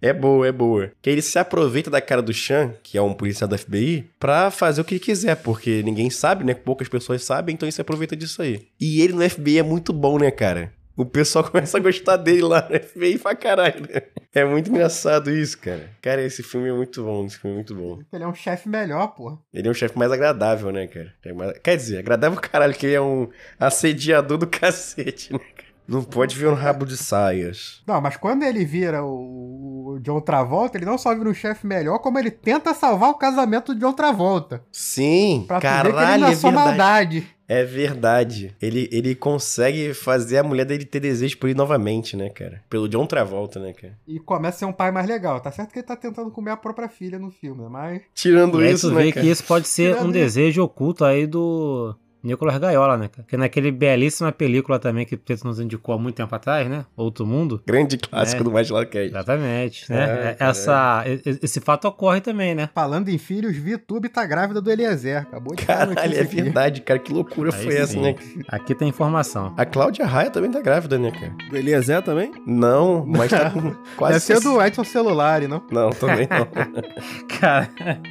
É 0.00 0.12
boa, 0.12 0.46
é 0.46 0.52
boa. 0.52 0.92
Que 1.02 1.08
ele 1.10 1.22
se 1.22 1.38
aproveita 1.38 1.90
da 1.90 2.00
cara 2.00 2.20
do 2.22 2.32
Chan, 2.32 2.74
que 2.82 2.96
é 2.98 3.02
um 3.02 3.14
policial 3.14 3.48
da 3.48 3.56
FBI, 3.56 4.10
pra 4.18 4.50
fazer 4.50 4.80
o 4.80 4.84
que 4.84 4.94
ele 4.94 5.00
quiser, 5.00 5.34
porque 5.36 5.82
ninguém 5.82 6.10
sabe, 6.10 6.44
né? 6.44 6.52
Poucas 6.54 6.88
pessoas 6.88 7.22
sabem, 7.24 7.54
então 7.54 7.66
ele 7.66 7.72
se 7.72 7.80
aproveita 7.80 8.14
disso 8.16 8.42
aí. 8.42 8.66
E 8.80 9.00
ele 9.00 9.12
no 9.14 9.28
FBI 9.28 9.58
é 9.58 9.62
muito 9.62 9.92
bom, 9.94 10.18
né, 10.18 10.30
cara? 10.30 10.72
O 10.96 11.04
pessoal 11.04 11.44
começa 11.50 11.76
a 11.76 11.80
gostar 11.80 12.16
dele 12.16 12.42
lá 12.42 12.68
no 12.70 12.76
FBI 12.78 13.18
pra 13.18 13.34
caralho, 13.34 13.80
né? 13.82 14.02
É 14.34 14.44
muito 14.44 14.70
engraçado 14.70 15.30
isso, 15.30 15.58
cara. 15.58 15.90
Cara, 16.02 16.22
esse 16.22 16.42
filme 16.42 16.68
é 16.68 16.72
muito 16.72 17.02
bom, 17.04 17.24
esse 17.26 17.38
filme 17.38 17.54
é 17.54 17.56
muito 17.58 17.74
bom. 17.74 17.98
Ele 18.12 18.24
é 18.24 18.26
um 18.28 18.34
chefe 18.34 18.68
melhor, 18.68 19.08
pô. 19.08 19.38
Ele 19.52 19.68
é 19.68 19.70
um 19.70 19.74
chefe 19.74 19.98
mais 19.98 20.10
agradável, 20.12 20.70
né, 20.72 20.86
cara? 20.86 21.12
É 21.24 21.32
mais- 21.32 21.58
Quer 21.58 21.76
dizer, 21.76 21.98
agradável 21.98 22.40
caralho, 22.40 22.74
que 22.74 22.86
ele 22.86 22.94
é 22.96 23.00
um 23.00 23.28
assediador 23.58 24.38
do 24.38 24.46
cacete, 24.48 25.32
né, 25.32 25.38
cara? 25.38 25.64
Não 25.86 26.02
pode 26.02 26.34
ver 26.34 26.46
um 26.48 26.54
rabo 26.54 26.86
de 26.86 26.96
saias. 26.96 27.82
Não, 27.86 28.00
mas 28.00 28.16
quando 28.16 28.42
ele 28.42 28.64
vira 28.64 29.04
o, 29.04 29.98
John 30.00 30.18
Travolta, 30.18 30.78
ele 30.78 30.86
não 30.86 30.96
só 30.96 31.14
vira 31.14 31.28
um 31.28 31.34
chefe 31.34 31.66
melhor, 31.66 31.98
como 31.98 32.18
ele 32.18 32.30
tenta 32.30 32.72
salvar 32.72 33.10
o 33.10 33.14
casamento 33.18 33.74
do 33.74 33.80
John 33.80 33.92
Travolta. 33.92 34.62
Sim, 34.72 35.44
Pra 35.46 35.60
tu 35.60 35.62
ver 35.62 35.68
que 35.82 35.86
ele 35.88 35.92
caralho, 35.92 36.24
é 36.24 36.26
é 36.26 36.34
verdade. 36.34 36.54
maldade. 36.54 37.33
É 37.48 37.62
verdade. 37.62 38.54
Ele, 38.60 38.88
ele 38.90 39.14
consegue 39.14 39.92
fazer 39.92 40.38
a 40.38 40.42
mulher 40.42 40.64
dele 40.64 40.84
ter 40.84 41.00
desejo 41.00 41.36
por 41.38 41.46
ele 41.48 41.56
novamente, 41.56 42.16
né, 42.16 42.30
cara? 42.30 42.62
Pelo 42.70 42.88
John 42.88 43.06
Travolta, 43.06 43.60
né, 43.60 43.72
cara? 43.72 43.96
E 44.08 44.18
começa 44.18 44.56
a 44.56 44.58
ser 44.60 44.64
um 44.64 44.72
pai 44.72 44.90
mais 44.90 45.06
legal. 45.06 45.40
Tá 45.40 45.50
certo 45.52 45.72
que 45.72 45.78
ele 45.80 45.86
tá 45.86 45.96
tentando 45.96 46.30
comer 46.30 46.52
a 46.52 46.56
própria 46.56 46.88
filha 46.88 47.18
no 47.18 47.30
filme, 47.30 47.62
né? 47.62 47.68
Mas. 47.70 48.02
Tirando 48.14 48.62
E 48.62 48.66
aí 48.68 48.72
isso, 48.72 48.88
tu 48.88 48.94
né, 48.94 49.02
vê 49.04 49.12
cara? 49.12 49.24
que 49.26 49.30
isso 49.30 49.44
pode 49.44 49.68
ser 49.68 49.90
Tirando 49.92 50.04
um 50.06 50.10
isso. 50.10 50.12
desejo 50.18 50.62
oculto 50.62 51.04
aí 51.04 51.26
do 51.26 51.94
Nicolas 52.24 52.56
Gaiola, 52.58 52.96
né, 52.96 53.08
cara? 53.08 53.22
Porque 53.22 53.36
naquele 53.36 53.70
belíssima 53.70 54.32
película 54.32 54.78
também 54.78 55.04
que 55.04 55.14
o 55.14 55.18
Pedro 55.18 55.48
nos 55.48 55.60
indicou 55.60 55.94
há 55.94 55.98
muito 55.98 56.16
tempo 56.16 56.34
atrás, 56.34 56.68
né? 56.68 56.84
Outro 56.96 57.26
Mundo. 57.26 57.62
Grande 57.66 57.98
clássico 57.98 58.40
É. 58.40 58.44
do 58.44 58.50
Marginal 58.50 58.86
Cage. 58.86 59.06
Exatamente, 59.10 59.92
É, 59.92 59.94
né? 59.96 60.36
Essa, 60.38 61.04
e- 61.06 61.38
esse 61.42 61.60
fato 61.60 61.86
ocorre 61.86 62.20
também, 62.20 62.54
né? 62.54 62.68
Falando 62.74 63.08
em 63.08 63.18
filhos, 63.18 63.56
VTube 63.56 64.08
tá 64.08 64.24
grávida 64.24 64.60
do 64.60 64.70
Eliezer. 64.70 65.18
Acabou 65.22 65.54
de 65.54 65.64
falar 65.64 65.94
Caralho, 65.94 66.16
é 66.16 66.20
aqui. 66.22 66.36
verdade, 66.42 66.80
cara. 66.80 66.98
Que 66.98 67.12
loucura 67.12 67.54
Aí 67.54 67.62
foi 67.62 67.76
essa, 67.76 67.92
sim. 67.92 68.00
né? 68.02 68.14
Aqui 68.48 68.74
tem 68.74 68.88
informação. 68.88 69.52
A 69.56 69.64
Cláudia 69.66 70.06
Raia 70.06 70.30
também 70.30 70.50
tá 70.50 70.60
grávida, 70.60 70.98
né, 70.98 71.10
cara? 71.10 71.32
Do 71.50 71.56
Eliezer 71.56 72.02
também? 72.02 72.32
Não, 72.46 73.04
mas 73.06 73.30
tá 73.30 73.50
com 73.50 73.74
quase... 73.96 74.14
Deve 74.26 74.40
ser 74.40 74.40
do 74.48 74.62
Edson 74.62 74.84
Celular, 74.84 75.42
não? 75.42 75.62
Não, 75.70 75.90
também 75.90 76.26
não. 76.30 76.48
Cara, 77.38 77.68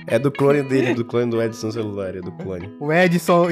É 0.07 0.19
do 0.19 0.31
clone 0.31 0.61
dele, 0.63 0.93
do 0.93 1.03
clone 1.05 1.29
do 1.29 1.41
Edson 1.41 1.71
celular, 1.71 2.15
é 2.15 2.21
do 2.21 2.31
clone. 2.31 2.69
O 2.79 2.91
Edson 2.91 3.49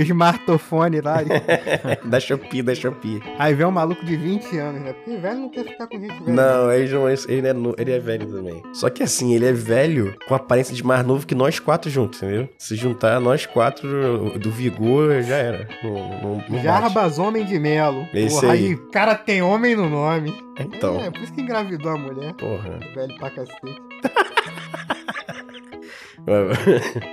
smartphone 0.55 1.01
lá. 1.01 1.17
da 2.05 2.19
Shopee, 2.19 2.61
da 2.61 2.75
Shopee. 2.75 3.21
Aí 3.37 3.53
vem 3.53 3.65
um 3.65 3.71
maluco 3.71 4.03
de 4.05 4.15
20 4.15 4.57
anos, 4.57 4.81
né? 4.81 4.93
Porque 4.93 5.17
velho 5.17 5.39
não 5.39 5.49
quer 5.49 5.65
ficar 5.65 5.87
com 5.87 5.99
gente 5.99 6.23
velha. 6.23 6.33
Não, 6.33 6.71
ele, 6.71 6.93
não 6.93 7.07
é, 7.07 7.13
ele, 7.27 7.47
é, 7.47 7.53
ele 7.77 7.91
é 7.91 7.99
velho 7.99 8.27
também. 8.27 8.63
Só 8.73 8.89
que 8.89 9.03
assim, 9.03 9.33
ele 9.33 9.45
é 9.45 9.53
velho 9.53 10.15
com 10.27 10.35
aparência 10.35 10.75
de 10.75 10.83
mais 10.83 11.05
novo 11.05 11.25
que 11.25 11.35
nós 11.35 11.59
quatro 11.59 11.89
juntos, 11.89 12.21
entendeu? 12.21 12.49
Se 12.57 12.75
juntar 12.75 13.19
nós 13.19 13.45
quatro 13.45 14.37
do 14.39 14.51
vigor, 14.51 15.21
já 15.21 15.35
era. 15.35 15.67
Não, 15.83 16.21
não, 16.21 16.43
não. 16.49 16.59
Jarbas 16.61 17.19
Homem 17.19 17.45
de 17.45 17.59
Melo. 17.59 18.07
Esse 18.13 18.45
aí. 18.45 18.77
cara 18.91 19.15
tem 19.15 19.41
homem 19.41 19.75
no 19.75 19.89
nome. 19.89 20.33
Então, 20.59 20.99
É, 20.99 21.09
por 21.09 21.21
isso 21.21 21.33
que 21.33 21.41
engravidou 21.41 21.91
a 21.91 21.97
mulher. 21.97 22.33
porra. 22.33 22.79
Velho 22.93 23.15
pra 23.17 23.29
cacete. 23.29 23.81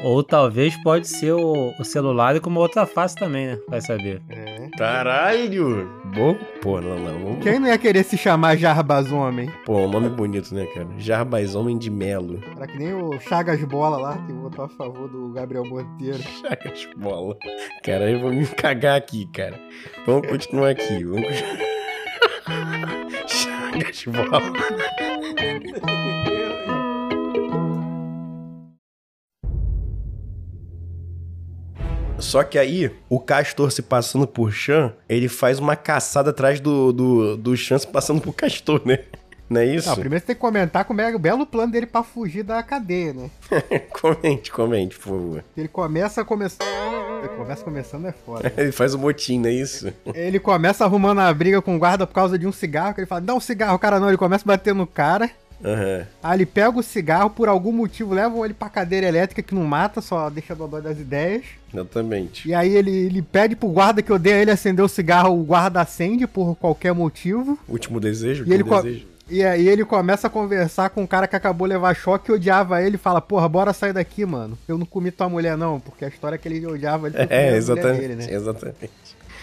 ou 0.03 0.23
talvez 0.23 0.77
pode 0.83 1.09
ser 1.09 1.33
o, 1.33 1.73
o 1.79 1.85
celular 1.85 2.37
e 2.37 2.41
com 2.41 2.51
uma 2.51 2.61
outra 2.61 2.87
face 2.87 3.15
também, 3.15 3.47
né? 3.47 3.59
Vai 3.69 3.81
saber. 3.81 4.23
É. 4.29 4.69
Caralho! 4.77 5.89
Bom, 6.15 6.35
pô, 6.61 6.81
não, 6.81 6.99
não. 6.99 7.41
Quem 7.41 7.59
não 7.59 7.69
ia 7.69 7.79
querer 7.79 8.05
se 8.05 8.17
chamar 8.17 8.57
Jarbas 8.57 9.11
Homem? 9.11 9.51
Pô, 9.65 9.79
um 9.79 9.89
nome 9.89 10.09
bonito, 10.09 10.55
né, 10.55 10.67
cara? 10.67 10.89
Jarbas 10.99 11.55
Homem 11.55 11.79
de 11.79 11.91
Melo. 11.91 12.41
Era 12.57 12.67
que 12.67 12.79
nem 12.79 12.93
o 12.93 13.19
Chagas 13.21 13.63
Bola 13.65 13.97
lá, 13.99 14.19
que 14.27 14.33
votou 14.33 14.65
a 14.65 14.69
favor 14.69 15.09
do 15.09 15.31
Gabriel 15.33 15.65
Monteiro. 15.65 16.19
Chagas 16.41 16.89
bola. 16.97 17.37
Cara, 17.83 18.11
eu 18.11 18.21
vou 18.21 18.33
me 18.33 18.47
cagar 18.47 18.97
aqui, 18.97 19.27
cara. 19.27 19.59
Vamos 20.07 20.29
continuar 20.29 20.71
aqui. 20.71 21.05
Vamos... 21.05 21.29
Chagas 23.27 24.05
bola. 24.07 24.53
Só 32.29 32.45
que 32.45 32.59
aí, 32.59 32.91
o 33.09 33.19
Castor 33.19 33.71
se 33.71 33.81
passando 33.81 34.27
por 34.27 34.53
Chan, 34.53 34.93
ele 35.09 35.31
faz 35.31 35.59
uma 35.59 35.75
caçada 35.75 36.29
atrás 36.29 36.61
do, 36.61 36.93
do, 36.93 37.37
do 37.39 37.57
Chan 37.57 37.79
se 37.79 37.87
passando 37.87 38.21
por 38.21 38.35
Castor, 38.35 38.83
né? 38.85 38.99
Não 39.49 39.63
é 39.63 39.65
isso? 39.65 39.89
Não, 39.89 39.97
primeiro 39.97 40.21
você 40.21 40.27
tem 40.27 40.37
que 40.37 40.41
comentar 40.43 40.85
como 40.85 41.01
é 41.01 41.17
o 41.17 41.19
belo 41.19 41.47
plano 41.47 41.73
dele 41.73 41.87
pra 41.87 42.03
fugir 42.03 42.43
da 42.43 42.63
cadeia, 42.63 43.15
né? 43.15 43.31
comente, 43.99 44.53
comente, 44.53 44.99
por 44.99 45.05
favor. 45.05 45.45
Ele 45.57 45.69
começa 45.69 46.23
começando. 46.23 46.69
Ele 47.21 47.29
começa 47.29 47.65
começando 47.65 48.07
é 48.07 48.13
foda. 48.13 48.53
Ele 48.61 48.73
faz 48.73 48.93
o 48.93 48.99
motim, 48.99 49.41
não 49.41 49.49
é 49.49 49.55
isso? 49.55 49.91
Ele 50.15 50.39
começa 50.39 50.85
arrumando 50.85 51.21
a 51.21 51.33
briga 51.33 51.63
com 51.63 51.77
o 51.77 51.79
guarda 51.79 52.07
por 52.07 52.13
causa 52.13 52.39
de 52.39 52.47
um 52.47 52.53
cigarro, 52.53 52.93
que 52.93 53.01
ele 53.01 53.07
fala, 53.07 53.23
dá 53.23 53.35
um 53.35 53.41
cigarro, 53.41 53.79
cara 53.79 53.99
não, 53.99 54.09
ele 54.09 54.19
começa 54.19 54.45
a 54.45 54.49
bater 54.49 54.75
no 54.75 54.87
cara. 54.87 55.31
Aham. 55.65 56.07
Aí 56.23 56.39
ele 56.39 56.47
pega 56.47 56.79
o 56.79 56.83
cigarro, 56.83 57.31
por 57.31 57.49
algum 57.49 57.73
motivo, 57.73 58.15
leva 58.15 58.37
ele 58.45 58.55
pra 58.55 58.69
cadeira 58.69 59.07
elétrica 59.07 59.43
que 59.43 59.55
não 59.55 59.65
mata, 59.65 60.01
só 60.01 60.31
deixa 60.31 60.55
dodói 60.55 60.83
das 60.83 60.99
ideias. 60.99 61.45
Exatamente. 61.73 62.49
E 62.49 62.55
aí 62.55 62.75
ele, 62.75 62.91
ele 62.91 63.23
pede 63.23 63.57
pro 63.57 63.69
guarda 63.69 64.03
que 64.03 64.13
odeia 64.13 64.41
ele 64.41 64.51
acender 64.51 64.85
o 64.85 64.89
cigarro, 64.89 65.39
o 65.39 65.43
guarda 65.45 65.81
acende 65.81 66.27
por 66.27 66.57
qualquer 66.57 66.93
motivo. 66.95 67.59
Último 67.69 68.01
desejo? 68.01 68.45
E 68.47 68.53
ele, 68.53 68.63
desejo. 68.63 69.07
e 69.29 69.45
aí 69.45 69.69
ele 69.69 69.85
começa 69.85 70.29
a 70.29 70.31
conversar 70.31 70.91
com 70.91 71.03
um 71.03 71.07
cara 71.07 71.27
que 71.27 71.37
acabou 71.37 71.67
de 71.67 71.75
levar 71.75 71.95
choque 71.95 72.31
e 72.31 72.35
odiava 72.35 72.81
ele 72.83 72.95
e 72.95 72.99
fala, 72.99 73.21
porra, 73.21 73.49
bora 73.49 73.73
sair 73.73 73.93
daqui, 73.93 74.25
mano. 74.25 74.57
Eu 74.69 74.79
não 74.79 74.87
comi 74.87 75.11
tua 75.11 75.29
mulher 75.29 75.57
não, 75.57 75.81
porque 75.81 76.05
a 76.05 76.09
história 76.09 76.37
é 76.37 76.39
que 76.39 76.49
ele 76.49 76.65
odiava 76.67 77.09
ele 77.09 77.17
É, 77.29 77.57
exatamente. 77.57 78.01
dele, 78.01 78.15
né? 78.15 78.27
Exatamente. 78.31 78.91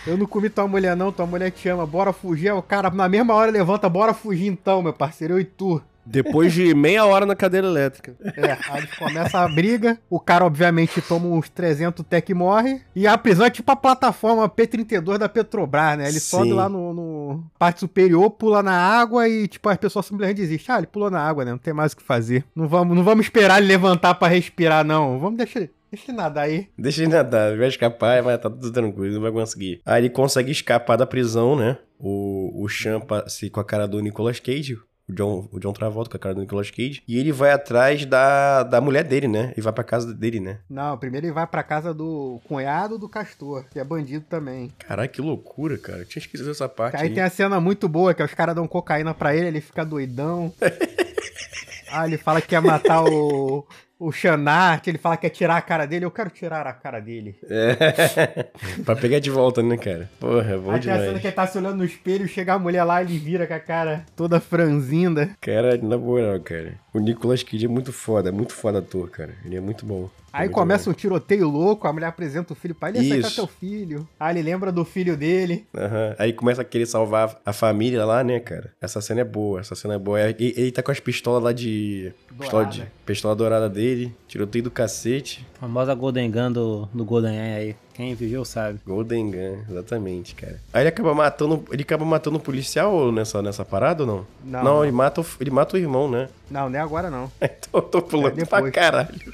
Eu 0.07 0.15
não 0.17 0.27
comi 0.27 0.49
tua 0.49 0.67
mulher 0.67 0.95
não, 0.95 1.11
tua 1.11 1.25
mulher 1.25 1.51
te 1.51 1.67
ama, 1.67 1.85
bora 1.85 2.13
fugir. 2.13 2.53
O 2.53 2.61
cara 2.61 2.89
na 2.91 3.09
mesma 3.09 3.33
hora 3.33 3.51
levanta, 3.51 3.89
bora 3.89 4.13
fugir 4.13 4.47
então, 4.47 4.81
meu 4.81 4.93
parceiro, 4.93 5.33
eu 5.33 5.39
e 5.39 5.43
tu. 5.45 5.81
Depois 6.05 6.53
de 6.53 6.73
meia 6.73 7.05
hora 7.05 7.25
na 7.25 7.35
cadeira 7.35 7.67
elétrica. 7.67 8.15
É, 8.35 8.51
aí 8.69 8.79
eles 8.79 8.93
começam 8.95 9.39
a 9.39 9.47
briga, 9.47 9.99
o 10.09 10.19
cara 10.19 10.45
obviamente 10.45 11.01
toma 11.01 11.27
uns 11.27 11.49
300 11.49 12.05
tech 12.05 12.31
e 12.31 12.35
morre, 12.35 12.81
e 12.95 13.07
a 13.07 13.17
prisão 13.17 13.45
é 13.45 13.49
tipo 13.49 13.71
a 13.71 13.75
plataforma 13.75 14.47
P32 14.47 15.17
da 15.17 15.27
Petrobras, 15.29 15.97
né? 15.97 16.03
Ele 16.07 16.19
Sim. 16.19 16.37
sobe 16.37 16.53
lá 16.53 16.69
no, 16.69 16.93
no 16.93 17.43
parte 17.57 17.79
superior, 17.79 18.29
pula 18.31 18.61
na 18.61 18.73
água 18.73 19.27
e 19.27 19.47
tipo 19.47 19.67
as 19.69 19.77
pessoas 19.77 20.05
simplesmente 20.05 20.37
desistem. 20.37 20.75
Ah, 20.75 20.77
ele 20.77 20.87
pulou 20.87 21.09
na 21.09 21.19
água, 21.19 21.43
né? 21.43 21.51
Não 21.51 21.57
tem 21.57 21.73
mais 21.73 21.93
o 21.93 21.97
que 21.97 22.03
fazer. 22.03 22.45
Não 22.55 22.67
vamos, 22.67 22.95
não 22.95 23.03
vamos 23.03 23.25
esperar 23.25 23.59
ele 23.59 23.67
levantar 23.67 24.15
pra 24.15 24.27
respirar, 24.27 24.83
não. 24.85 25.19
Vamos 25.19 25.37
deixar 25.37 25.61
ele, 25.61 25.71
deixa 25.91 26.11
ele 26.11 26.17
nadar 26.17 26.45
aí. 26.45 26.67
Deixa 26.77 27.01
ele 27.01 27.11
nadar, 27.11 27.57
vai 27.57 27.67
escapar, 27.67 28.21
mas 28.23 28.39
tá 28.39 28.49
tudo 28.49 28.71
tranquilo, 28.71 29.15
não 29.15 29.21
vai 29.21 29.31
conseguir. 29.31 29.81
Aí 29.85 30.01
ele 30.01 30.09
consegue 30.09 30.51
escapar 30.51 30.97
da 30.97 31.05
prisão, 31.05 31.55
né? 31.55 31.77
O, 31.97 32.63
o 32.63 32.67
Chan 32.67 33.01
se 33.27 33.49
com 33.49 33.59
a 33.59 33.65
cara 33.65 33.87
do 33.87 33.99
Nicolas 33.99 34.39
Cage. 34.39 34.77
O 35.07 35.13
John, 35.13 35.47
o 35.51 35.59
John 35.59 35.71
Travolta 35.73 36.09
com 36.09 36.17
a 36.17 36.19
cara 36.19 36.35
do 36.35 36.41
Nicolas 36.41 36.71
Cage. 36.71 37.03
E 37.07 37.17
ele 37.17 37.31
vai 37.31 37.51
atrás 37.51 38.05
da, 38.05 38.63
da 38.63 38.81
mulher 38.81 39.03
dele, 39.03 39.27
né? 39.27 39.51
Ele 39.53 39.61
vai 39.61 39.71
pra 39.71 39.83
casa 39.83 40.13
dele, 40.13 40.39
né? 40.39 40.59
Não, 40.69 40.97
primeiro 40.97 41.27
ele 41.27 41.33
vai 41.33 41.45
pra 41.45 41.61
casa 41.63 41.93
do 41.93 42.41
cunhado 42.47 42.97
do 42.97 43.07
Castor, 43.07 43.65
que 43.71 43.79
é 43.79 43.83
bandido 43.83 44.25
também. 44.27 44.71
Caralho, 44.79 45.09
que 45.09 45.21
loucura, 45.21 45.77
cara. 45.77 45.99
Eu 45.99 46.05
tinha 46.05 46.21
esquecido 46.21 46.49
essa 46.49 46.67
parte. 46.67 46.97
Aí 46.97 47.09
aí. 47.09 47.13
tem 47.13 47.23
a 47.23 47.29
cena 47.29 47.59
muito 47.59 47.87
boa, 47.87 48.13
que 48.13 48.23
os 48.23 48.33
caras 48.33 48.55
dão 48.55 48.67
cocaína 48.67 49.13
pra 49.13 49.35
ele, 49.35 49.47
ele 49.47 49.61
fica 49.61 49.85
doidão. 49.85 50.51
ah, 51.91 52.07
ele 52.07 52.17
fala 52.17 52.41
que 52.41 52.47
quer 52.47 52.61
matar 52.61 53.03
o, 53.03 53.65
o 53.99 54.11
Xanart, 54.11 54.87
ele 54.87 54.97
fala 54.97 55.15
que 55.15 55.21
quer 55.21 55.29
tirar 55.29 55.57
a 55.57 55.61
cara 55.61 55.85
dele. 55.85 56.05
Eu 56.05 56.11
quero 56.11 56.29
tirar 56.29 56.67
a 56.67 56.73
cara 56.73 56.99
dele. 56.99 57.35
É. 57.49 58.43
pra 58.83 58.95
pegar 58.95 59.19
de 59.19 59.29
volta, 59.29 59.63
né, 59.63 59.77
cara? 59.77 60.09
Porra, 60.19 60.53
é 60.53 60.57
bom 60.57 60.71
Aí 60.71 60.79
demais. 60.79 61.21
que 61.21 61.27
ele 61.27 61.31
tá 61.31 61.47
se 61.47 61.57
olhando 61.57 61.77
no 61.77 61.85
espelho, 61.85 62.27
chega 62.27 62.53
a 62.53 62.59
mulher 62.59 62.83
lá, 62.83 63.01
ele 63.01 63.17
vira 63.17 63.47
com 63.47 63.53
a 63.53 63.59
cara 63.59 64.05
toda 64.15 64.39
franzinda. 64.39 65.29
Cara, 65.39 65.77
na 65.77 65.97
moral, 65.97 66.39
cara. 66.41 66.73
O 66.93 66.99
Nicolas 66.99 67.43
Cage 67.43 67.65
é 67.65 67.69
muito 67.69 67.93
foda, 67.93 68.29
é 68.29 68.31
muito 68.31 68.53
foda 68.53 68.79
ator, 68.79 69.09
cara. 69.09 69.33
Ele 69.45 69.55
é 69.55 69.61
muito 69.61 69.85
bom. 69.85 70.09
Aí 70.37 70.49
começa 70.49 70.89
um 70.89 70.93
tiroteio 70.93 71.47
louco, 71.49 71.87
a 71.87 71.93
mulher 71.93 72.07
apresenta 72.07 72.53
o 72.53 72.55
filho 72.55 72.75
pra 72.75 72.89
ele, 72.89 72.99
aceita 72.99 73.27
Isso. 73.27 73.35
teu 73.35 73.47
filho. 73.47 74.07
Aí 74.19 74.35
ele 74.35 74.41
lembra 74.43 74.71
do 74.71 74.83
filho 74.83 75.15
dele. 75.15 75.65
Aham. 75.75 76.15
Aí 76.19 76.33
começa 76.33 76.61
a 76.61 76.65
querer 76.65 76.85
salvar 76.85 77.39
a 77.45 77.53
família 77.53 78.05
lá, 78.05 78.23
né, 78.23 78.39
cara? 78.39 78.71
Essa 78.81 78.99
cena 79.01 79.21
é 79.21 79.23
boa, 79.23 79.59
essa 79.61 79.75
cena 79.75 79.95
é 79.95 79.97
boa. 79.99 80.19
E- 80.31 80.53
Ele 80.57 80.71
tá 80.71 80.83
com 80.83 80.91
as 80.91 80.99
pistolas 80.99 81.41
lá 81.43 81.51
de. 81.53 82.11
Pistola, 82.37 82.65
de... 82.65 82.77
Dourada. 82.79 82.91
pistola 83.05 83.35
dourada 83.35 83.69
dele. 83.69 84.13
Tiroteio 84.27 84.63
do 84.65 84.71
cacete. 84.71 85.45
A 85.57 85.59
famosa 85.61 85.93
Golden 85.95 86.29
Gun 86.29 86.51
do, 86.51 86.85
do 86.93 87.05
Golden 87.05 87.35
Eye 87.37 87.55
aí. 87.55 87.75
Quem 87.93 88.13
viveu 88.13 88.43
sabe. 88.43 88.77
Golden 88.85 89.31
Gun, 89.31 89.63
exatamente, 89.69 90.35
cara. 90.35 90.59
Aí 90.73 90.81
ele 90.81 90.89
acaba 90.89 91.13
matando. 91.15 91.63
Ele 91.71 91.81
acaba 91.83 92.03
matando 92.03 92.35
o 92.37 92.41
policial 92.41 93.09
nessa, 93.11 93.41
nessa 93.41 93.63
parada 93.63 94.03
ou 94.03 94.07
não? 94.07 94.27
Não, 94.43 94.63
Não, 94.63 94.63
não. 94.75 94.83
ele 94.83 94.91
mata, 94.91 95.21
o, 95.21 95.25
ele 95.39 95.49
mata 95.49 95.77
o 95.77 95.79
irmão, 95.79 96.11
né? 96.11 96.27
Não, 96.51 96.69
nem 96.69 96.81
agora 96.81 97.09
não. 97.09 97.31
Então 97.41 97.69
eu 97.75 97.81
tô 97.81 98.01
pulando 98.01 98.37
É, 98.39 98.45
pra 98.45 98.57
depois. 98.57 98.73
caralho. 98.73 99.33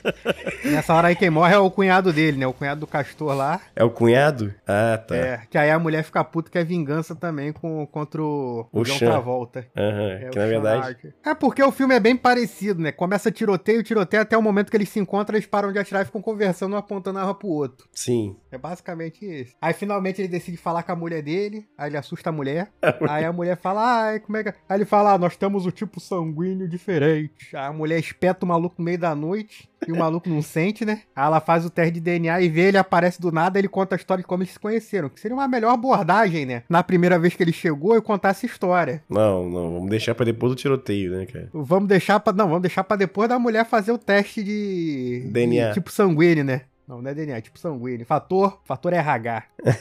Nessa 0.65 0.93
hora 0.93 1.07
aí 1.09 1.15
quem 1.15 1.29
morre 1.29 1.53
é 1.53 1.57
o 1.57 1.69
cunhado 1.71 2.11
dele, 2.13 2.37
né? 2.37 2.47
O 2.47 2.53
cunhado 2.53 2.79
do 2.81 2.87
Castor 2.87 3.33
lá. 3.35 3.59
É 3.75 3.83
o 3.83 3.89
cunhado? 3.89 4.53
Ah, 4.67 4.97
tá. 4.97 5.15
É, 5.15 5.41
que 5.49 5.57
aí 5.57 5.69
a 5.69 5.79
mulher 5.79 6.03
fica 6.03 6.23
puta 6.23 6.49
que 6.51 6.57
é 6.57 6.63
vingança 6.63 7.15
também 7.15 7.51
com, 7.51 7.85
contra 7.87 8.21
o, 8.21 8.67
O 8.71 8.83
John. 8.83 8.97
Travolta. 8.97 9.65
Aham, 9.75 10.11
É, 10.11 10.29
que 10.29 10.39
na 10.39 10.45
verdade. 10.45 11.13
É 11.25 11.33
porque 11.33 11.61
o 11.63 11.71
filme 11.71 11.95
é 11.95 11.99
bem 11.99 12.15
parecido, 12.15 12.81
né? 12.81 12.91
Começa 12.91 13.31
tiroteio, 13.31 13.83
tiroteio, 13.83 14.21
até 14.23 14.37
o 14.37 14.41
momento 14.41 14.69
que 14.69 14.77
eles 14.77 14.89
se 14.89 14.99
encontram, 14.99 15.35
eles 15.35 15.47
param 15.47 15.71
de 15.71 15.79
atirar 15.79 16.03
e 16.03 16.05
ficam 16.05 16.21
conversando, 16.21 16.73
um 16.73 16.77
apontando 16.77 17.19
a 17.19 17.21
arma 17.21 17.35
pro 17.35 17.47
outro. 17.49 17.87
Sim. 17.91 18.35
É 18.51 18.57
basicamente 18.57 19.25
isso. 19.25 19.55
Aí 19.61 19.73
finalmente 19.73 20.21
ele 20.21 20.27
decide 20.27 20.57
falar 20.57 20.83
com 20.83 20.91
a 20.91 20.95
mulher 20.95 21.21
dele, 21.21 21.65
aí 21.77 21.89
ele 21.89 21.97
assusta 21.97 22.29
a 22.29 22.33
mulher. 22.33 22.69
aí 23.09 23.25
a 23.25 23.33
mulher 23.33 23.57
fala, 23.57 24.03
ai, 24.05 24.19
como 24.19 24.37
é 24.37 24.43
que. 24.43 24.49
é?" 24.49 24.55
Aí 24.69 24.77
ele 24.77 24.85
fala, 24.85 25.13
ah, 25.13 25.17
nós 25.17 25.35
temos 25.35 25.65
o 25.65 25.71
tipo 25.71 25.99
sanguíneo 25.99 26.67
diferente. 26.67 27.55
Aí 27.55 27.65
a 27.65 27.73
mulher 27.73 27.99
espeta 27.99 28.45
o 28.45 28.47
maluco 28.47 28.75
no 28.77 28.85
meio 28.85 28.97
da 28.99 29.15
noite. 29.15 29.69
E 29.91 29.93
o 29.93 29.99
maluco 29.99 30.29
não 30.29 30.41
sente, 30.41 30.85
né? 30.85 31.01
Aí 31.15 31.25
ela 31.25 31.41
faz 31.41 31.65
o 31.65 31.69
teste 31.69 31.91
de 31.93 31.99
DNA 31.99 32.41
e 32.41 32.49
vê, 32.49 32.69
ele 32.69 32.77
aparece 32.77 33.19
do 33.19 33.31
nada, 33.31 33.59
ele 33.59 33.67
conta 33.67 33.95
a 33.95 33.97
história 33.97 34.21
de 34.21 34.27
como 34.27 34.41
eles 34.41 34.53
se 34.53 34.59
conheceram. 34.59 35.09
Que 35.09 35.19
seria 35.19 35.35
uma 35.35 35.47
melhor 35.47 35.73
abordagem, 35.73 36.45
né? 36.45 36.63
Na 36.69 36.81
primeira 36.81 37.19
vez 37.19 37.35
que 37.35 37.43
ele 37.43 37.51
chegou, 37.51 37.93
eu 37.93 38.01
contar 38.01 38.29
essa 38.29 38.45
história. 38.45 39.03
Não, 39.09 39.49
não, 39.49 39.73
vamos 39.73 39.89
deixar 39.89 40.15
pra 40.15 40.25
depois 40.25 40.53
do 40.53 40.55
tiroteio, 40.55 41.11
né, 41.11 41.25
cara? 41.25 41.49
Vamos 41.53 41.89
deixar 41.89 42.19
pra. 42.19 42.31
Não, 42.31 42.47
vamos 42.47 42.61
deixar 42.61 42.83
pra 42.83 42.95
depois 42.95 43.27
da 43.27 43.37
mulher 43.37 43.65
fazer 43.65 43.91
o 43.91 43.97
teste 43.97 44.43
de. 44.43 45.27
DNA. 45.29 45.67
de 45.67 45.73
tipo 45.73 45.91
sanguíneo, 45.91 46.45
né? 46.45 46.61
Não, 46.87 47.01
não 47.01 47.11
é 47.11 47.13
DNA, 47.13 47.37
é 47.37 47.41
tipo 47.41 47.59
sanguíneo. 47.59 48.05
Fator, 48.05 48.59
fator 48.63 48.93
RH. 48.93 49.43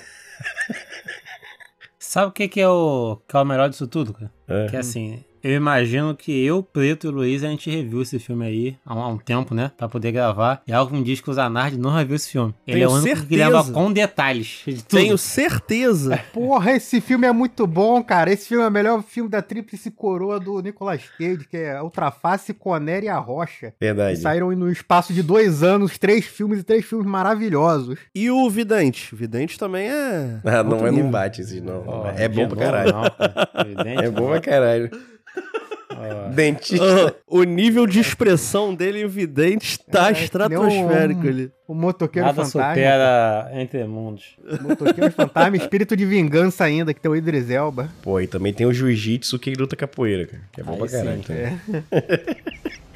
Sabe 1.99 2.29
o 2.29 2.33
que, 2.33 2.49
que, 2.49 2.61
é 2.61 2.69
o, 2.69 3.21
que 3.29 3.37
é 3.37 3.41
o 3.41 3.45
melhor 3.45 3.69
disso 3.69 3.87
tudo, 3.87 4.13
cara? 4.13 4.33
É. 4.49 4.67
Que 4.67 4.77
assim, 4.77 5.23
eu 5.43 5.53
imagino 5.55 6.15
que 6.15 6.45
eu, 6.45 6.63
Preto 6.63 7.07
e 7.07 7.09
o 7.09 7.13
Luiz, 7.13 7.43
a 7.45 7.49
gente 7.49 7.71
reviu 7.71 8.03
esse 8.03 8.19
filme 8.19 8.45
aí 8.47 8.77
há 8.85 8.95
um, 8.95 9.01
há 9.03 9.09
um 9.09 9.19
tempo, 9.19 9.55
né? 9.55 9.71
Pra 9.77 9.89
poder 9.89 10.13
gravar. 10.13 10.63
E 10.67 10.73
algo 10.73 10.95
me 10.95 11.03
diz 11.03 11.21
que 11.21 11.31
o 11.31 11.33
Zanardi 11.33 11.79
não 11.79 11.91
reviu 11.91 12.17
esse 12.17 12.31
filme. 12.31 12.55
Ele 12.67 12.79
Tenho 12.79 12.85
é 12.85 12.89
o 12.89 12.97
único 12.97 13.09
que 13.09 13.17
certeza. 13.37 13.49
lembra 13.59 13.73
com 13.73 13.93
detalhes 13.93 14.63
de 14.67 14.75
tudo. 14.85 15.01
Tenho 15.01 15.19
certeza. 15.19 16.19
Porra, 16.33 16.73
esse 16.73 17.01
filme 17.01 17.27
é 17.27 17.33
muito 17.33 17.67
bom, 17.67 18.03
cara. 18.03 18.33
Esse 18.33 18.49
filme 18.49 18.65
é 18.65 18.69
o 18.69 18.71
melhor 18.71 19.03
filme 19.03 19.29
da 19.31 19.43
Tríplice 19.43 19.91
Coroa 19.91 20.39
do 20.39 20.61
Nicolas 20.61 21.03
Cage, 21.19 21.47
que 21.49 21.57
é 21.57 21.83
Ultraface, 21.83 22.53
Conner 22.55 23.05
e 23.05 23.09
a 23.09 23.19
Rocha. 23.19 23.71
Que 23.79 23.87
Verdade. 23.87 24.19
saíram 24.19 24.51
no 24.53 24.71
espaço 24.71 25.13
de 25.13 25.23
dois 25.23 25.63
anos, 25.63 25.99
três 25.99 26.25
filmes 26.27 26.61
e 26.61 26.63
três 26.63 26.85
filmes 26.85 27.07
maravilhosos. 27.07 27.99
E 28.15 28.31
o 28.31 28.49
Vidente? 28.51 29.15
O 29.15 29.17
Vidente 29.17 29.59
também 29.59 29.89
é. 29.89 30.41
Ah, 30.45 30.63
não 30.63 30.87
é, 30.87 30.91
não 30.91 31.11
bate 31.11 31.41
esse, 31.41 31.61
não. 31.61 31.85
Ó, 31.87 32.09
é 32.17 32.29
bom 32.29 32.47
pra 32.49 32.57
novo, 32.57 32.57
caralho. 32.57 32.93
não, 32.93 33.03
cara. 33.11 33.51
Evidente, 33.65 34.05
É 34.05 34.11
bom 34.11 34.21
não. 34.23 34.31
pra 34.31 34.41
caralho. 34.41 34.91
Dentista. 36.35 37.15
O 37.27 37.43
nível 37.43 37.87
de 37.87 38.01
expressão 38.01 38.75
dele 38.75 39.03
em 39.03 39.07
Vidente 39.07 39.79
tá 39.91 40.09
É, 40.09 40.13
estratosférico 40.13 41.27
um- 41.27 41.29
ali. 41.29 41.51
O 41.69 41.75
Motoqueiro 41.75 42.27
Nada 42.27 42.45
Fantasma. 42.45 42.71
supera 42.71 43.51
Entre 43.55 43.85
Mundos. 43.85 44.37
Motoqueiro 44.63 45.13
Fantasma, 45.13 45.57
Espírito 45.57 45.97
de 45.97 46.07
Vingança 46.07 46.65
ainda, 46.65 46.95
que 46.95 47.01
tem 47.01 47.11
o 47.11 47.15
Idris 47.15 47.51
Elba. 47.51 47.91
Pô, 48.03 48.19
e 48.21 48.27
também 48.27 48.53
tem 48.53 48.67
o 48.67 48.73
jiu-jitsu 48.73 49.39
que 49.39 49.53
luta 49.55 49.77
capoeira, 49.77 50.27
cara. 50.27 50.43
Que 50.53 50.61
é 50.63 50.65
bom 50.65 50.73
Aí 50.73 50.79
pra 50.79 50.89
caralho 50.89 51.23
sim, 51.23 51.23
também. 51.23 51.61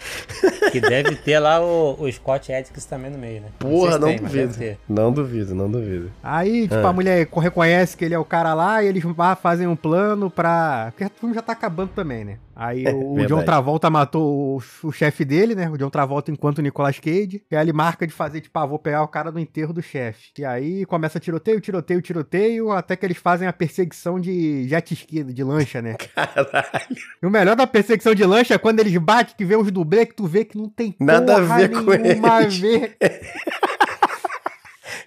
Que 0.73 0.81
deve 0.81 1.17
ter 1.17 1.39
lá 1.39 1.61
o, 1.61 1.97
o 2.01 2.11
Scott 2.13 2.53
Adkins 2.53 2.85
também 2.85 3.11
no 3.11 3.19
meio, 3.19 3.41
né? 3.43 3.49
Porra, 3.59 3.93
se 3.93 3.99
não 3.99 4.09
tem, 4.09 4.19
duvido. 4.19 4.77
Não 4.89 5.13
duvido, 5.13 5.55
não 5.55 5.71
duvido. 5.71 6.11
Aí, 6.23 6.63
tipo, 6.63 6.75
Ah. 6.87 6.89
a 6.89 6.93
mulher 6.93 7.29
reconhece 7.41 7.97
que 7.97 8.05
ele 8.05 8.15
é 8.15 8.19
o 8.19 8.25
cara 8.25 8.55
lá 8.55 8.83
e 8.83 8.87
eles 8.89 9.03
vá- 9.05 9.37
fazem 9.37 9.67
um 9.67 9.77
plano 9.77 10.31
pra. 10.31 10.93
Porque 10.93 11.05
o 11.05 11.21
filme 11.21 11.35
já 11.35 11.43
tá 11.43 11.53
acabando 11.53 11.91
também, 11.95 12.25
né? 12.25 12.39
Aí 12.57 12.85
o, 12.87 13.13
o 13.13 13.15
verdade. 13.17 13.35
John 13.35 13.43
Travolta 13.45 13.91
matou 13.91 14.57
o, 14.59 14.63
o 14.89 14.93
chefe 14.93 15.25
dele, 15.25 15.57
né? 15.57 15.69
O 15.69 15.77
John 15.77 15.91
Travolta 15.91 16.31
enquanto 16.31 16.59
o 16.59 16.63
Nicolas 16.63 17.01
Cage. 17.01 17.43
E 17.51 17.57
aí 17.57 17.65
ele 17.65 17.73
marca 17.73 18.07
de 18.07 18.13
fazer, 18.13 18.41
tipo, 18.41 18.57
ah, 18.59 18.65
vou 18.67 18.79
pegar 18.79 19.03
o 19.03 19.09
cara 19.09 19.33
do 19.33 19.41
enterro 19.41 19.73
do 19.73 19.83
chefe. 19.83 20.31
E 20.39 20.45
aí 20.45 20.85
começa 20.87 21.19
tiroteio, 21.19 21.61
tiroteio, 21.61 22.01
tiroteio, 22.01 22.71
até 22.71 22.95
que 22.95 23.05
eles 23.05 23.17
fazem 23.19 23.49
a 23.49 23.53
perseguição 23.53 24.21
de 24.21 24.69
jet 24.69 24.93
ski, 24.95 25.25
de 25.25 25.43
lancha, 25.43 25.83
né? 25.83 25.95
Caralho. 26.15 26.97
E 27.21 27.27
o 27.27 27.31
melhor 27.31 27.57
da 27.57 27.67
perseguição 27.67 28.15
de 28.15 28.25
lancha 28.25 28.55
é 28.55 28.59
quando 28.59 28.79
eles 28.79 28.97
batem, 28.99 29.35
que 29.37 29.45
vê 29.45 29.57
os 29.57 29.71
dublês, 29.73 29.94
que 30.07 30.15
tu 30.15 30.27
vê 30.27 30.45
que 30.45 30.57
não 30.57 30.69
tem 30.69 30.95
Nada 30.99 31.37
a 31.37 31.41
ver 31.41 31.71
com 31.71 31.91
nenhuma 31.91 32.39
a 32.39 32.47
ver. 32.47 32.97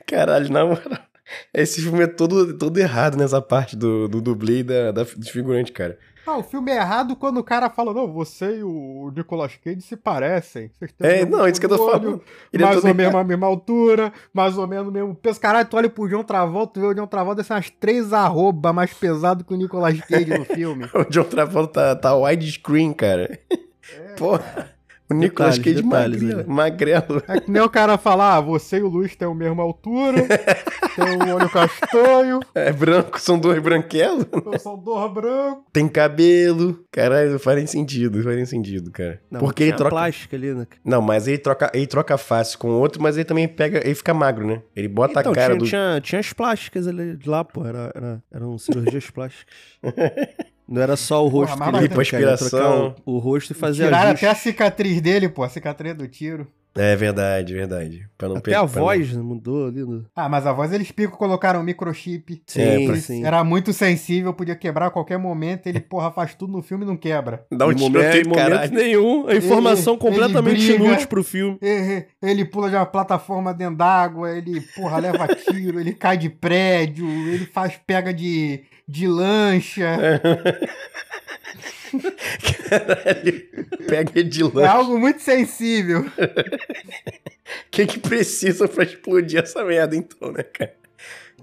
Caralho, 0.05 0.51
na 0.51 0.65
moral. 0.65 1.07
Esse 1.53 1.81
filme 1.81 2.03
é 2.03 2.07
todo, 2.07 2.57
todo 2.57 2.77
errado 2.77 3.17
nessa 3.17 3.41
parte 3.41 3.75
do, 3.75 4.07
do 4.07 4.21
dublê 4.21 4.59
e 4.59 4.63
da, 4.63 4.91
da, 4.91 5.03
dos 5.03 5.29
figurantes, 5.29 5.73
cara. 5.73 5.97
Ah, 6.25 6.37
o 6.37 6.43
filme 6.43 6.71
é 6.71 6.75
errado 6.75 7.15
quando 7.15 7.37
o 7.37 7.43
cara 7.43 7.69
fala, 7.69 7.93
não, 7.93 8.11
você 8.11 8.57
e 8.57 8.63
o 8.63 9.13
Nicolas 9.15 9.55
Cage 9.55 9.79
se 9.79 9.95
parecem. 9.95 10.69
É, 10.99 11.25
não, 11.25 11.47
isso 11.47 11.57
que 11.57 11.65
eu 11.65 11.69
tô 11.69 11.81
olho, 11.81 11.91
falando. 11.91 12.21
Ele 12.51 12.63
é 12.63 12.65
mais 12.65 12.81
todo 12.81 12.89
ou 12.89 12.95
menos 12.95 13.15
a 13.15 13.23
mesma 13.23 13.47
altura, 13.47 14.13
mais 14.33 14.57
ou 14.57 14.67
menos 14.67 14.89
o 14.89 14.91
mesmo 14.91 15.15
peso. 15.15 15.39
Caralho, 15.39 15.69
tu 15.69 15.77
olha 15.77 15.89
pro 15.89 16.09
John 16.09 16.25
Travolta, 16.25 16.73
tu 16.73 16.81
vê 16.81 16.87
o 16.87 16.93
John 16.93 17.07
Travolta, 17.07 17.43
são 17.43 17.55
umas 17.55 17.69
três 17.69 18.11
arroba 18.11 18.73
mais 18.73 18.93
pesado 18.93 19.45
que 19.45 19.53
o 19.53 19.57
Nicolas 19.57 19.97
Cage 20.01 20.37
no 20.37 20.43
filme. 20.43 20.85
O 20.93 21.05
John 21.05 21.23
Travolta 21.23 21.95
tá, 21.95 21.97
tá 22.09 22.15
widescreen, 22.15 22.91
cara. 22.91 23.39
Porra. 24.17 24.76
O 25.09 25.13
Nicolas 25.13 25.57
Detalhes, 25.57 25.79
Cage 25.79 25.87
detalhes, 25.87 26.21
magrelo, 26.21 26.37
né? 26.37 26.53
magrelo. 26.53 27.23
É 27.29 27.39
que 27.39 27.49
nem 27.49 27.61
o 27.61 27.69
cara 27.69 27.97
falar, 27.97 28.35
ah, 28.35 28.41
você 28.41 28.77
e 28.79 28.83
o 28.83 28.89
Luiz 28.89 29.15
têm 29.15 29.25
a 29.27 29.33
mesma 29.33 29.63
altura, 29.63 30.25
tem 30.95 31.31
o 31.31 31.35
olho 31.35 31.49
castanho, 31.49 32.39
É 32.53 32.73
branco, 32.73 33.17
são 33.19 33.39
dois 33.39 33.61
branquelos. 33.61 34.25
eu 34.31 34.59
sou 34.59 34.75
dor 34.75 35.07
branco. 35.13 35.63
Tem 35.71 35.87
cabelo. 35.87 36.83
Caralho, 36.91 37.31
não 37.31 37.39
faz 37.39 37.55
nem 37.57 37.65
sentido, 37.67 38.17
não 38.17 38.23
faz 38.25 38.35
nem 38.35 38.45
sentido, 38.45 38.91
cara. 38.91 39.21
Não, 39.31 39.39
Porque 39.39 39.63
ele 39.63 39.69
tinha 39.71 39.77
troca. 39.77 39.89
plástica 39.95 40.35
ali, 40.35 40.53
né? 40.53 40.67
Não, 40.83 41.01
mas 41.01 41.25
ele 41.27 41.37
troca, 41.37 41.71
ele 41.73 41.87
troca 41.87 42.17
face 42.17 42.57
com 42.57 42.67
o 42.69 42.79
outro, 42.79 43.01
mas 43.01 43.15
ele 43.15 43.23
também 43.25 43.47
pega. 43.47 43.79
Ele 43.85 43.95
fica 43.95 44.13
magro, 44.13 44.45
né? 44.45 44.61
Ele 44.75 44.89
bota 44.89 45.21
Então, 45.21 45.31
a 45.31 45.35
cara 45.35 45.47
tinha, 45.53 45.59
do. 45.59 45.65
tinha, 45.65 46.01
tinha 46.01 46.19
as 46.19 46.33
plásticas 46.33 46.85
ali 46.85 47.15
de 47.15 47.29
lá, 47.29 47.45
pô. 47.45 47.65
Era, 47.65 47.91
era, 47.95 48.23
eram 48.29 48.57
cirurgias 48.57 49.07
plásticas. 49.11 49.53
Não 50.67 50.81
era 50.81 50.97
só 50.97 51.23
o 51.25 51.29
rosto 51.29 51.57
Porra, 51.57 51.71
que 51.71 51.77
ele 51.77 51.87
Lipoaspiração. 51.87 52.49
trocar 52.49 53.01
o, 53.05 53.15
o 53.15 53.17
rosto 53.19 53.51
e 53.51 53.55
fazer 53.55 53.85
Tiraram 53.85 54.07
ajuste. 54.09 54.25
até 54.25 54.31
a 54.31 54.35
cicatriz 54.35 54.99
dele, 55.01 55.29
pô, 55.29 55.43
a 55.43 55.49
cicatriz 55.49 55.95
do 55.95 56.07
tiro. 56.07 56.47
É 56.79 56.95
verdade, 56.95 57.53
verdade. 57.53 58.07
Pra 58.17 58.27
não 58.29 58.37
Até 58.37 58.53
a 58.55 58.59
não- 58.59 58.67
voz 58.67 59.13
né, 59.13 59.21
mudou 59.21 59.67
ali. 59.67 59.81
No... 59.83 60.05
Ah, 60.15 60.27
mas 60.27 60.45
a 60.47 60.51
voz 60.53 60.71
eles 60.73 60.91
picam, 60.91 61.15
colocaram 61.17 61.59
um 61.59 61.63
microchip. 61.63 62.41
Sim, 62.47 62.61
É, 62.61 62.85
pra- 62.85 62.95
sim. 62.97 63.25
Era 63.25 63.43
muito 63.43 63.71
sensível, 63.73 64.33
podia 64.33 64.55
quebrar 64.55 64.87
a 64.87 64.89
qualquer 64.91 65.17
momento. 65.19 65.67
Ele, 65.67 65.79
porra, 65.81 66.11
faz 66.11 66.33
tudo 66.35 66.51
no 66.53 66.61
filme 66.61 66.83
e 66.83 66.87
não 66.87 66.97
quebra. 66.97 67.45
Dá 67.51 67.65
um 67.67 67.73
momento, 67.73 68.27
momento 68.27 68.33
caralho. 68.35 68.73
nenhum. 68.73 69.27
A 69.27 69.35
informação 69.35 69.93
Ele- 69.93 70.01
completamente 70.01 70.61
ele 70.63 70.73
briga. 70.77 70.85
inútil 70.91 71.07
pro 71.07 71.23
filme. 71.23 71.57
Ele, 71.61 72.05
ele 72.21 72.45
pula 72.45 72.69
de 72.69 72.75
uma 72.75 72.85
plataforma 72.85 73.53
dentro 73.53 73.75
d'água, 73.77 74.35
ele, 74.35 74.61
porra, 74.75 74.97
leva 74.99 75.27
tiro, 75.35 75.79
ele 75.79 75.93
cai 75.93 76.17
de 76.17 76.29
prédio, 76.29 77.07
ele 77.09 77.45
faz 77.45 77.79
pega 77.85 78.13
de, 78.13 78.61
de 78.87 79.07
lancha. 79.07 79.87
Caralho. 82.69 83.47
Pega 83.87 84.23
de 84.23 84.41
É 84.41 84.45
lanche. 84.45 84.67
algo 84.67 84.99
muito 84.99 85.21
sensível. 85.21 86.01
O 86.01 86.09
que 87.71 87.85
que 87.85 87.99
precisa 87.99 88.67
pra 88.67 88.83
explodir 88.83 89.41
essa 89.43 89.63
merda, 89.63 89.95
então, 89.95 90.31
né, 90.31 90.43
cara? 90.43 90.75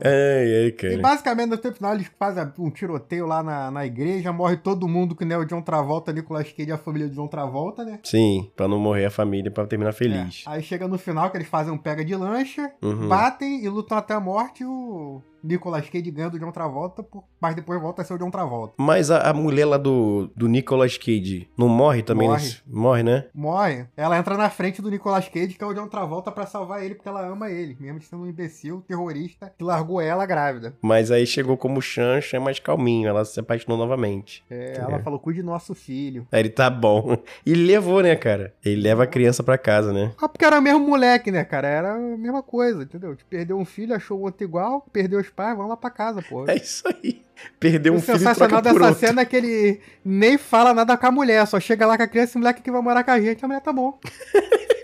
Ai, 0.02 0.11
ai, 0.11 0.66
E 0.66 0.72
cara. 0.72 0.98
basicamente, 0.98 1.50
no 1.50 1.57
tempo 1.57 1.76
final, 1.76 1.94
eles 1.94 2.11
fazem 2.18 2.44
um 2.59 2.68
tiroteio 2.68 3.26
lá 3.26 3.44
na, 3.44 3.70
na 3.70 3.87
igreja, 3.87 4.33
morre 4.33 4.57
todo 4.57 4.88
mundo, 4.88 5.14
que 5.14 5.24
nem 5.24 5.37
o 5.38 5.44
John 5.44 5.62
Travolta, 5.62 6.12
Nicolas 6.12 6.50
Cage 6.52 6.68
e 6.68 6.72
a 6.72 6.76
família 6.78 7.09
de 7.09 7.14
John 7.14 7.28
Travolta, 7.28 7.85
né? 7.85 8.00
Sim, 8.02 8.50
pra 8.57 8.66
não 8.66 8.80
morrer 8.80 9.04
a 9.04 9.11
família, 9.11 9.52
pra 9.52 9.66
terminar 9.68 9.92
feliz. 9.92 10.42
É. 10.48 10.50
Aí 10.50 10.62
chega 10.64 10.88
no 10.88 10.98
final 10.98 11.30
que 11.30 11.37
eles 11.37 11.46
fazem 11.48 11.72
um 11.72 11.78
pega 11.78 12.04
de 12.04 12.14
lancha, 12.16 12.72
Uhum. 12.83 13.07
batem 13.07 13.64
e 13.64 13.68
lutam 13.68 13.96
até 13.96 14.14
a 14.14 14.20
morte 14.20 14.64
e 14.64 14.66
o 14.66 15.22
Nicolas 15.46 15.88
Cage 15.88 16.11
ganha 16.11 16.30
do 16.30 16.38
John 16.38 16.50
Travolta, 16.50 17.04
mas 17.40 17.54
depois 17.54 17.80
volta 17.80 18.02
a 18.02 18.04
ser 18.04 18.14
o 18.14 18.18
John 18.18 18.30
Travolta. 18.30 18.74
Mas 18.78 19.11
a, 19.11 19.30
a 19.30 19.35
mulher 19.35 19.64
lá 19.66 19.76
do, 19.76 20.30
do 20.37 20.48
Nicolas 20.48 20.96
Cage 20.96 21.48
não 21.57 21.68
morre 21.68 22.02
também? 22.02 22.28
Morre. 22.28 22.42
nesse- 22.42 22.62
Morre, 22.66 23.02
né? 23.02 23.26
Morre. 23.35 23.87
Ela 23.96 24.18
entra 24.18 24.37
na 24.37 24.48
frente 24.50 24.80
do 24.80 24.90
Nicolas 24.90 25.28
Cage, 25.28 25.54
que 25.54 25.62
é 25.62 25.66
o 25.66 25.74
John 25.74 25.87
Travolta, 25.88 26.33
pra 26.33 26.46
salvar 26.46 26.83
ele, 26.83 26.94
porque 26.94 27.09
ela 27.09 27.26
ama 27.26 27.50
ele, 27.50 27.76
mesmo 27.78 28.00
sendo 28.00 28.22
um 28.22 28.26
imbecil, 28.28 28.83
terrorista, 28.88 29.52
que 29.57 29.62
largou 29.64 30.00
ela 30.00 30.24
grávida. 30.26 30.74
Mas 30.83 31.11
aí 31.11 31.26
chegou 31.26 31.57
como 31.57 31.80
Chancha, 31.83 32.37
é 32.37 32.40
mais 32.40 32.59
calminho, 32.59 33.09
ela 33.09 33.24
se 33.24 33.38
apaixonou 33.38 33.76
novamente. 33.78 34.42
É, 34.50 34.78
ela 34.78 34.98
falou, 35.00 35.18
cuide 35.18 35.42
do 35.42 35.46
nosso 35.46 35.74
filho. 35.74 36.26
Aí 36.33 36.40
ele 36.40 36.50
tá 36.50 36.70
bom. 36.70 37.16
E 37.44 37.52
levou, 37.54 38.02
né, 38.02 38.16
cara? 38.16 38.54
Ele 38.64 38.80
leva 38.80 39.04
a 39.04 39.07
criança 39.07 39.42
pra 39.42 39.59
casa, 39.59 39.92
né? 39.92 40.12
Ah, 40.20 40.28
porque 40.28 40.44
era 40.44 40.59
o 40.59 40.62
mesmo 40.62 40.80
moleque, 40.80 41.30
né, 41.30 41.44
cara? 41.44 41.68
Era 41.68 41.94
a 41.94 41.98
mesma 41.98 42.42
coisa, 42.42 42.83
entendeu? 42.85 43.14
Tipo, 43.14 43.28
Perdeu 43.28 43.59
um 43.59 43.64
filho, 43.64 43.94
achou 43.94 44.18
o 44.18 44.22
outro 44.22 44.44
igual, 44.44 44.87
perdeu 44.92 45.18
a 45.18 45.20
pais, 45.35 45.57
vão 45.57 45.66
lá 45.68 45.77
pra 45.77 45.90
casa, 45.90 46.23
pô. 46.23 46.49
É 46.49 46.57
isso 46.57 46.83
aí. 46.88 47.23
Perdeu 47.59 47.92
um 47.92 47.97
o 47.97 48.01
filho 48.01 48.18
sensacional 48.18 48.62
troca 48.62 48.62
dessa 48.62 48.87
outro. 48.90 49.01
cena 49.07 49.23
é 49.23 49.25
que 49.25 49.37
ele 49.37 49.81
nem 50.05 50.38
fala 50.38 50.73
nada 50.73 50.97
com 50.97 51.07
a 51.07 51.11
mulher, 51.11 51.47
só 51.47 51.59
chega 51.59 51.87
lá 51.87 51.97
com 51.97 52.03
a 52.03 52.09
criança 52.09 52.37
e 52.37 52.37
o 52.38 52.40
moleque 52.40 52.62
que 52.62 52.70
vai 52.70 52.81
morar 52.81 53.05
com 53.05 53.11
a 53.11 53.20
gente. 53.20 53.44
A 53.44 53.49
mulher 53.49 53.61
tá 53.61 53.73
bom. 53.73 53.99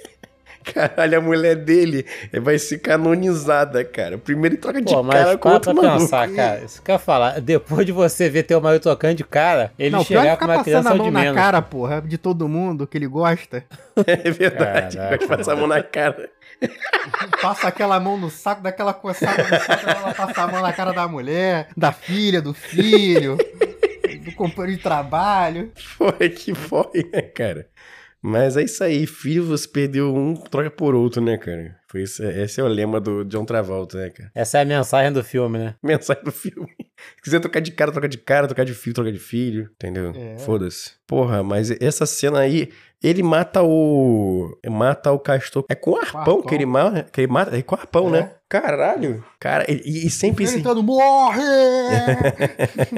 Caralho, 0.65 1.19
a 1.19 1.21
mulher 1.21 1.57
dele 1.57 2.05
vai 2.43 2.59
ser 2.59 2.79
canonizada, 2.79 3.83
cara. 3.85 4.19
Primeiro 4.19 4.55
ele 4.57 4.61
troca 4.61 4.81
de 4.81 4.93
Pô, 4.93 5.03
mas 5.03 5.25
cara 5.25 5.39
com 5.39 5.49
outro 5.49 5.73
pra 5.75 5.83
maluco. 5.83 6.01
pensar, 6.03 6.29
cara. 6.31 6.65
Isso 6.65 6.83
que 6.83 6.91
eu 6.91 6.95
ia 6.95 6.99
falar. 6.99 7.41
Depois 7.41 7.87
de 7.87 7.93
você 7.93 8.29
ver 8.29 8.43
teu 8.43 8.61
marido 8.61 8.83
tocando 8.83 9.17
de 9.17 9.25
cara, 9.25 9.73
ele 9.79 9.91
não, 9.91 10.05
chegar 10.05 10.37
com 10.37 10.45
uma 10.45 10.55
passando 10.57 10.65
criança 10.65 10.91
a 10.91 10.95
mão 10.95 11.07
de 11.07 11.11
na 11.13 11.21
menos. 11.21 11.35
cara, 11.37 11.63
porra, 11.63 12.03
de 12.03 12.19
todo 12.19 12.49
mundo 12.49 12.87
que 12.87 12.99
ele 12.99 13.07
gosta. 13.07 13.65
É 14.07 14.31
verdade. 14.31 14.97
Caraca, 14.97 15.27
vai 15.27 15.37
passar 15.37 15.53
a 15.53 15.57
mão 15.57 15.67
na 15.67 15.83
cara. 15.83 16.31
Passa 17.41 17.69
aquela 17.69 17.99
mão 18.01 18.17
no 18.17 18.31
saco, 18.31 18.63
daquela 18.63 18.93
coçada 18.95 19.43
no 19.43 19.61
saco, 19.61 19.89
ela 19.91 20.15
passa 20.15 20.43
a 20.43 20.47
mão 20.47 20.63
na 20.63 20.73
cara 20.73 20.93
da 20.93 21.07
mulher, 21.09 21.69
da 21.77 21.93
filha, 21.93 22.41
do 22.41 22.55
filho, 22.55 23.37
do 24.25 24.33
companheiro 24.33 24.77
de 24.79 24.83
trabalho. 24.83 25.71
Foi 25.75 26.29
que 26.31 26.55
foi, 26.55 27.09
né, 27.13 27.23
cara? 27.23 27.67
Mas 28.23 28.57
é 28.57 28.63
isso 28.63 28.85
aí, 28.85 29.07
filho, 29.07 29.45
você 29.47 29.67
perdeu 29.67 30.15
um, 30.15 30.35
troca 30.35 30.71
por 30.71 30.95
outro, 30.95 31.23
né, 31.23 31.39
cara? 31.39 31.77
Foi 31.89 32.03
isso, 32.03 32.23
esse 32.23 32.61
é 32.61 32.65
o 32.65 32.69
lema 32.69 33.01
do 33.01 33.25
John 33.25 33.45
Travolta, 33.45 33.99
né, 33.99 34.11
cara? 34.11 34.31
Essa 34.35 34.59
é 34.59 34.63
a 34.63 34.65
mensagem 34.65 35.11
do 35.13 35.25
filme, 35.25 35.59
né? 35.59 35.75
Mensagem 35.83 36.23
do 36.23 36.31
filme. 36.31 36.69
Se 37.17 37.23
quiser 37.23 37.41
trocar 37.41 37.61
de 37.61 37.73
cara, 37.73 37.91
troca 37.91 38.09
de 38.09 38.19
cara, 38.19 38.47
trocar 38.47 38.65
de 38.65 38.75
filho, 38.75 38.95
troca 38.95 39.11
de 39.11 39.19
filho, 39.19 39.71
entendeu? 39.75 40.13
É. 40.15 40.37
Foda-se. 40.39 40.93
Porra, 41.07 41.43
mas 41.43 41.71
essa 41.81 42.05
cena 42.05 42.41
aí, 42.41 42.69
ele 43.03 43.23
mata 43.23 43.63
o. 43.63 44.55
Mata 44.69 45.11
o 45.11 45.19
castor. 45.19 45.65
É 45.69 45.75
com 45.75 45.97
arpão, 45.97 46.21
arpão. 46.21 46.43
que 46.43 46.55
ele 46.55 46.67
mata. 46.67 47.03
Que 47.11 47.23
ele 47.23 47.33
mata. 47.33 47.57
É 47.57 47.63
com 47.63 47.75
arpão, 47.75 48.09
É. 48.15 48.21
né? 48.21 48.33
Caralho. 48.51 49.25
Cara, 49.41 49.65
e, 49.69 50.07
e 50.07 50.11
sempre 50.11 50.45
esse. 50.45 50.55
Gritando, 50.55 50.83
morre! 50.83 51.41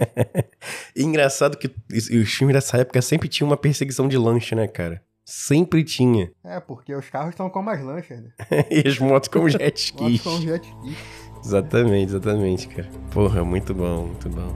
Engraçado 0.97 1.57
que 1.57 1.71
os 1.95 2.33
filmes 2.33 2.55
dessa 2.55 2.79
época 2.79 3.01
sempre 3.01 3.29
tinha 3.29 3.47
uma 3.47 3.57
perseguição 3.57 4.09
de 4.09 4.19
lanche, 4.19 4.55
né, 4.55 4.67
cara? 4.67 5.01
Sempre 5.25 5.85
tinha. 5.85 6.33
é, 6.45 6.59
porque 6.61 6.95
os 6.95 7.09
carros 7.09 7.31
estão 7.31 7.49
como 7.49 7.71
as 7.71 7.83
lanchas, 7.83 8.21
né? 8.21 8.31
e 8.71 8.87
as 8.87 8.99
motos 8.99 9.29
como 9.29 9.49
jet 9.51 9.63
Motos 9.63 9.83
ski. 9.85 10.19
com 10.19 10.41
jet 10.41 10.67
ski. 10.67 10.97
Exatamente, 11.45 12.11
exatamente, 12.11 12.69
cara. 12.69 12.89
Porra, 13.11 13.45
muito 13.45 13.75
bom, 13.75 14.07
muito 14.07 14.29
bom. 14.29 14.53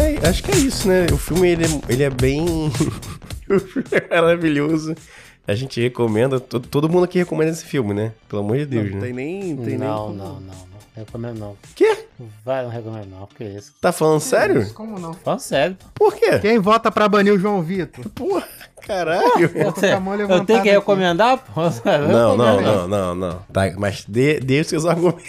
É, 0.00 0.26
acho 0.28 0.42
que 0.42 0.50
é 0.50 0.56
isso, 0.56 0.88
né? 0.88 1.06
O 1.12 1.16
filme, 1.16 1.48
ele 1.48 1.64
é, 1.64 1.68
ele 1.92 2.02
é 2.02 2.10
bem... 2.10 2.44
o 3.48 3.60
filme 3.60 3.88
é 4.10 4.20
maravilhoso. 4.20 4.94
A 5.46 5.54
gente 5.54 5.80
recomenda, 5.80 6.40
to- 6.40 6.60
todo 6.60 6.88
mundo 6.88 7.04
aqui 7.04 7.18
recomenda 7.18 7.52
esse 7.52 7.64
filme, 7.64 7.92
né? 7.94 8.12
Pelo 8.28 8.42
amor 8.42 8.56
de 8.58 8.66
Deus, 8.66 8.90
Não 8.90 8.98
né? 8.98 9.06
tem 9.06 9.12
nem. 9.12 9.56
Tem 9.56 9.78
não, 9.78 10.08
nem... 10.08 10.16
não, 10.18 10.34
não, 10.34 10.40
não. 10.40 10.73
Recomendo 10.94 11.38
não. 11.38 11.56
Quê? 11.74 12.06
Vai, 12.44 12.62
não 12.62 12.70
recomendo 12.70 13.08
não. 13.10 13.26
Que 13.26 13.42
isso? 13.44 13.72
Tá 13.80 13.90
falando 13.90 14.20
sério? 14.20 14.72
Como 14.74 14.98
não? 14.98 15.12
Falando 15.12 15.40
sério. 15.40 15.76
Por 15.92 16.14
quê? 16.14 16.38
Quem 16.38 16.58
vota 16.60 16.90
pra 16.90 17.08
banir 17.08 17.32
o 17.34 17.38
João 17.38 17.60
Vitor? 17.62 18.08
Porra, 18.14 18.46
caralho. 18.80 19.50
Eu 19.54 19.72
Eu 20.30 20.44
tenho 20.44 20.62
que 20.62 20.70
recomendar? 20.70 21.42
Não, 22.08 22.36
não, 22.36 22.60
não, 22.60 22.88
não, 22.88 23.14
não. 23.14 23.38
Tá, 23.52 23.72
mas 23.76 24.04
dê, 24.06 24.38
dê 24.38 24.60
os 24.60 24.68
seus 24.68 24.86
argumentos. 24.86 25.24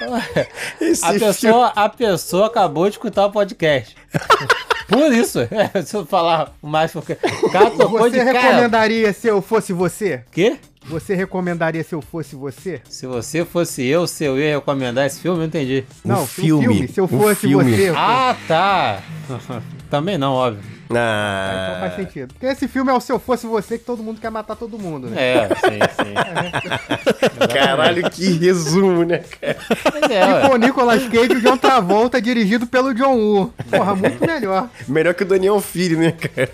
Esse 0.80 1.04
A 1.04 1.12
pessoa, 1.12 1.66
a 1.68 1.88
pessoa 1.88 2.46
acabou 2.46 2.84
de 2.86 2.92
escutar 2.96 3.26
o 3.26 3.30
podcast. 3.30 3.94
Por 4.88 5.12
isso. 5.12 5.38
É, 5.52 5.82
se 5.82 5.96
eu 5.96 6.04
falar 6.04 6.52
mais 6.60 6.90
porque. 6.90 7.16
O 7.44 7.50
cara 7.50 7.70
tocou 7.70 8.10
de 8.10 8.18
Você 8.18 8.24
cara. 8.24 8.40
recomendaria 8.40 9.12
se 9.12 9.28
eu 9.28 9.40
fosse 9.40 9.72
você? 9.72 10.24
Quê? 10.32 10.58
Você 10.90 11.14
recomendaria 11.14 11.82
se 11.84 11.94
eu 11.94 12.02
fosse 12.02 12.34
você? 12.34 12.80
Se 12.88 13.06
você 13.06 13.44
fosse 13.44 13.86
eu, 13.86 14.06
se 14.06 14.24
eu 14.24 14.38
ia 14.38 14.56
recomendar 14.56 15.06
esse 15.06 15.20
filme, 15.20 15.36
eu 15.36 15.40
não 15.40 15.46
entendi. 15.46 15.84
Não, 16.04 16.24
o 16.24 16.26
filme, 16.26 16.88
Se 16.88 17.00
eu 17.00 17.06
fosse 17.06 17.46
filme. 17.48 17.72
você. 17.76 17.90
eu- 17.90 17.94
Ah, 17.96 18.36
tá. 18.48 19.00
Também 19.88 20.18
não, 20.18 20.32
óbvio. 20.32 20.62
Ah, 20.92 21.52
então 21.68 21.80
faz 21.80 21.92
Ah, 21.92 21.96
sentido. 21.96 22.34
Porque 22.34 22.46
esse 22.46 22.66
filme 22.66 22.90
é 22.90 22.94
o 22.94 23.00
Se 23.00 23.12
Eu 23.12 23.20
Fosse 23.20 23.46
Você 23.46 23.78
que 23.78 23.84
todo 23.84 24.02
mundo 24.02 24.20
quer 24.20 24.30
matar 24.30 24.56
todo 24.56 24.76
mundo, 24.76 25.06
né? 25.08 25.16
É, 25.16 25.48
sim, 25.48 25.78
sim. 26.04 26.14
caralho, 27.54 28.10
que 28.10 28.32
resumo, 28.38 29.04
né, 29.04 29.18
cara? 29.40 29.56
É, 30.10 30.24
ué. 30.26 30.48
Com 30.48 30.54
o 30.54 30.56
Nicolas 30.56 31.02
Cage 31.04 31.32
e 31.32 31.36
o 31.36 31.40
John 31.40 31.56
Travolta, 31.56 32.20
dirigido 32.20 32.66
pelo 32.66 32.92
John 32.94 33.14
Woo. 33.16 33.54
Porra, 33.70 33.94
muito 33.94 34.24
melhor. 34.26 34.68
Melhor 34.88 35.14
que 35.14 35.22
o 35.22 35.26
Daniel 35.26 35.60
Filho, 35.60 35.98
né, 35.98 36.10
cara? 36.12 36.50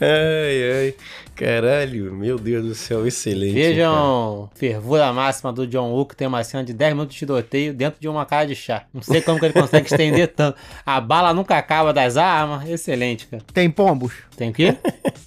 Ai, 0.00 0.72
ai. 0.72 0.94
Caralho, 1.38 2.12
meu 2.14 2.36
Deus 2.38 2.64
do 2.66 2.74
céu, 2.74 3.06
excelente. 3.06 3.54
cara. 3.54 3.68
Vejam 3.68 4.50
Fervura 4.54 5.12
Máxima 5.12 5.52
do 5.52 5.66
John 5.66 5.90
Woo, 5.92 6.04
que 6.04 6.16
tem 6.16 6.26
uma 6.26 6.42
cena 6.42 6.64
de 6.64 6.72
10 6.72 6.92
minutos 6.94 7.14
de 7.14 7.18
tiroteio 7.20 7.72
dentro 7.72 8.00
de 8.00 8.08
uma 8.08 8.26
cara 8.26 8.44
de 8.46 8.54
chá. 8.56 8.84
Não 8.92 9.00
sei 9.02 9.22
como 9.22 9.38
que 9.38 9.44
ele 9.46 9.54
consegue 9.54 9.86
estender 9.86 10.28
tanto. 10.34 10.58
A 10.84 11.00
bala 11.00 11.32
nunca 11.32 11.56
acaba 11.56 11.92
das 11.92 12.16
armas. 12.16 12.68
Excelente, 12.68 13.26
cara. 13.28 13.42
Tem 13.54 13.70
pombos. 13.70 14.12
Tem 14.36 14.50
o 14.50 14.52
quê? 14.52 14.76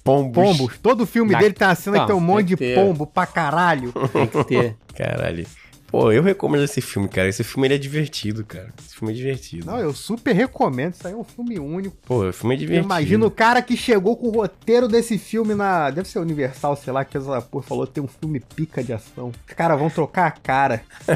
Pombos. 0.04 0.34
Pombos. 0.34 0.78
Todo 0.82 1.06
filme 1.06 1.32
Na- 1.32 1.38
dele 1.38 1.54
tem 1.54 1.66
uma 1.66 1.74
cena 1.74 1.96
Não, 1.96 2.04
que 2.06 2.12
tem 2.12 2.16
um 2.16 2.24
monte 2.24 2.46
de 2.48 2.56
ter. 2.56 2.74
pombo 2.74 3.06
pra 3.06 3.26
caralho. 3.26 3.92
Tem 4.12 4.26
que 4.26 4.44
ter. 4.44 4.76
Caralho. 4.94 5.46
Pô, 5.92 6.10
eu 6.10 6.22
recomendo 6.22 6.64
esse 6.64 6.80
filme, 6.80 7.06
cara. 7.06 7.28
Esse 7.28 7.44
filme 7.44 7.66
ele 7.66 7.74
é 7.74 7.78
divertido, 7.78 8.42
cara. 8.46 8.72
Esse 8.82 8.96
filme 8.96 9.12
é 9.12 9.16
divertido. 9.16 9.66
Não, 9.66 9.78
eu 9.78 9.92
super 9.92 10.34
recomendo. 10.34 10.94
Isso 10.94 11.06
aí 11.06 11.12
é 11.12 11.16
um 11.16 11.22
filme 11.22 11.58
único. 11.58 11.94
Pô, 12.06 12.26
o 12.30 12.32
filme 12.32 12.54
é 12.54 12.58
divertido. 12.58 12.86
Imagina 12.86 13.26
o 13.26 13.30
cara 13.30 13.60
que 13.60 13.76
chegou 13.76 14.16
com 14.16 14.28
o 14.28 14.30
roteiro 14.30 14.88
desse 14.88 15.18
filme 15.18 15.54
na. 15.54 15.90
Deve 15.90 16.08
ser 16.08 16.20
Universal, 16.20 16.76
sei 16.76 16.94
lá, 16.94 17.04
que 17.04 17.18
essa 17.18 17.42
porra 17.42 17.62
falou 17.62 17.86
tem 17.86 18.02
um 18.02 18.08
filme 18.08 18.40
pica 18.40 18.82
de 18.82 18.94
ação. 18.94 19.32
Os 19.46 19.54
caras 19.54 19.78
vão 19.78 19.90
trocar 19.90 20.28
a 20.28 20.30
cara. 20.30 20.82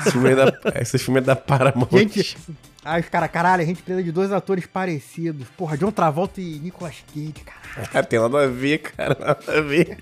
Esse 0.00 0.10
filme 0.10 0.30
é 0.30 0.34
da, 0.34 0.52
esse 0.80 0.98
filme 0.98 1.20
é 1.20 1.22
da 1.22 1.36
Paramount. 1.36 1.90
Gente. 1.92 2.38
Aí 2.82 3.02
os 3.02 3.08
caras, 3.08 3.30
caralho, 3.30 3.62
a 3.62 3.66
gente 3.66 3.82
precisa 3.82 4.02
de 4.02 4.10
dois 4.10 4.32
atores 4.32 4.64
parecidos. 4.66 5.46
Porra, 5.56 5.76
John 5.76 5.90
Travolta 5.90 6.40
e 6.40 6.58
Nicolas 6.58 6.96
Cage, 7.12 7.34
cara. 7.44 7.88
Ah, 7.92 8.02
tem 8.02 8.18
nada 8.18 8.44
a 8.44 8.46
ver, 8.46 8.78
cara, 8.78 9.14
nada 9.20 9.58
a 9.58 9.60
ver. 9.60 9.98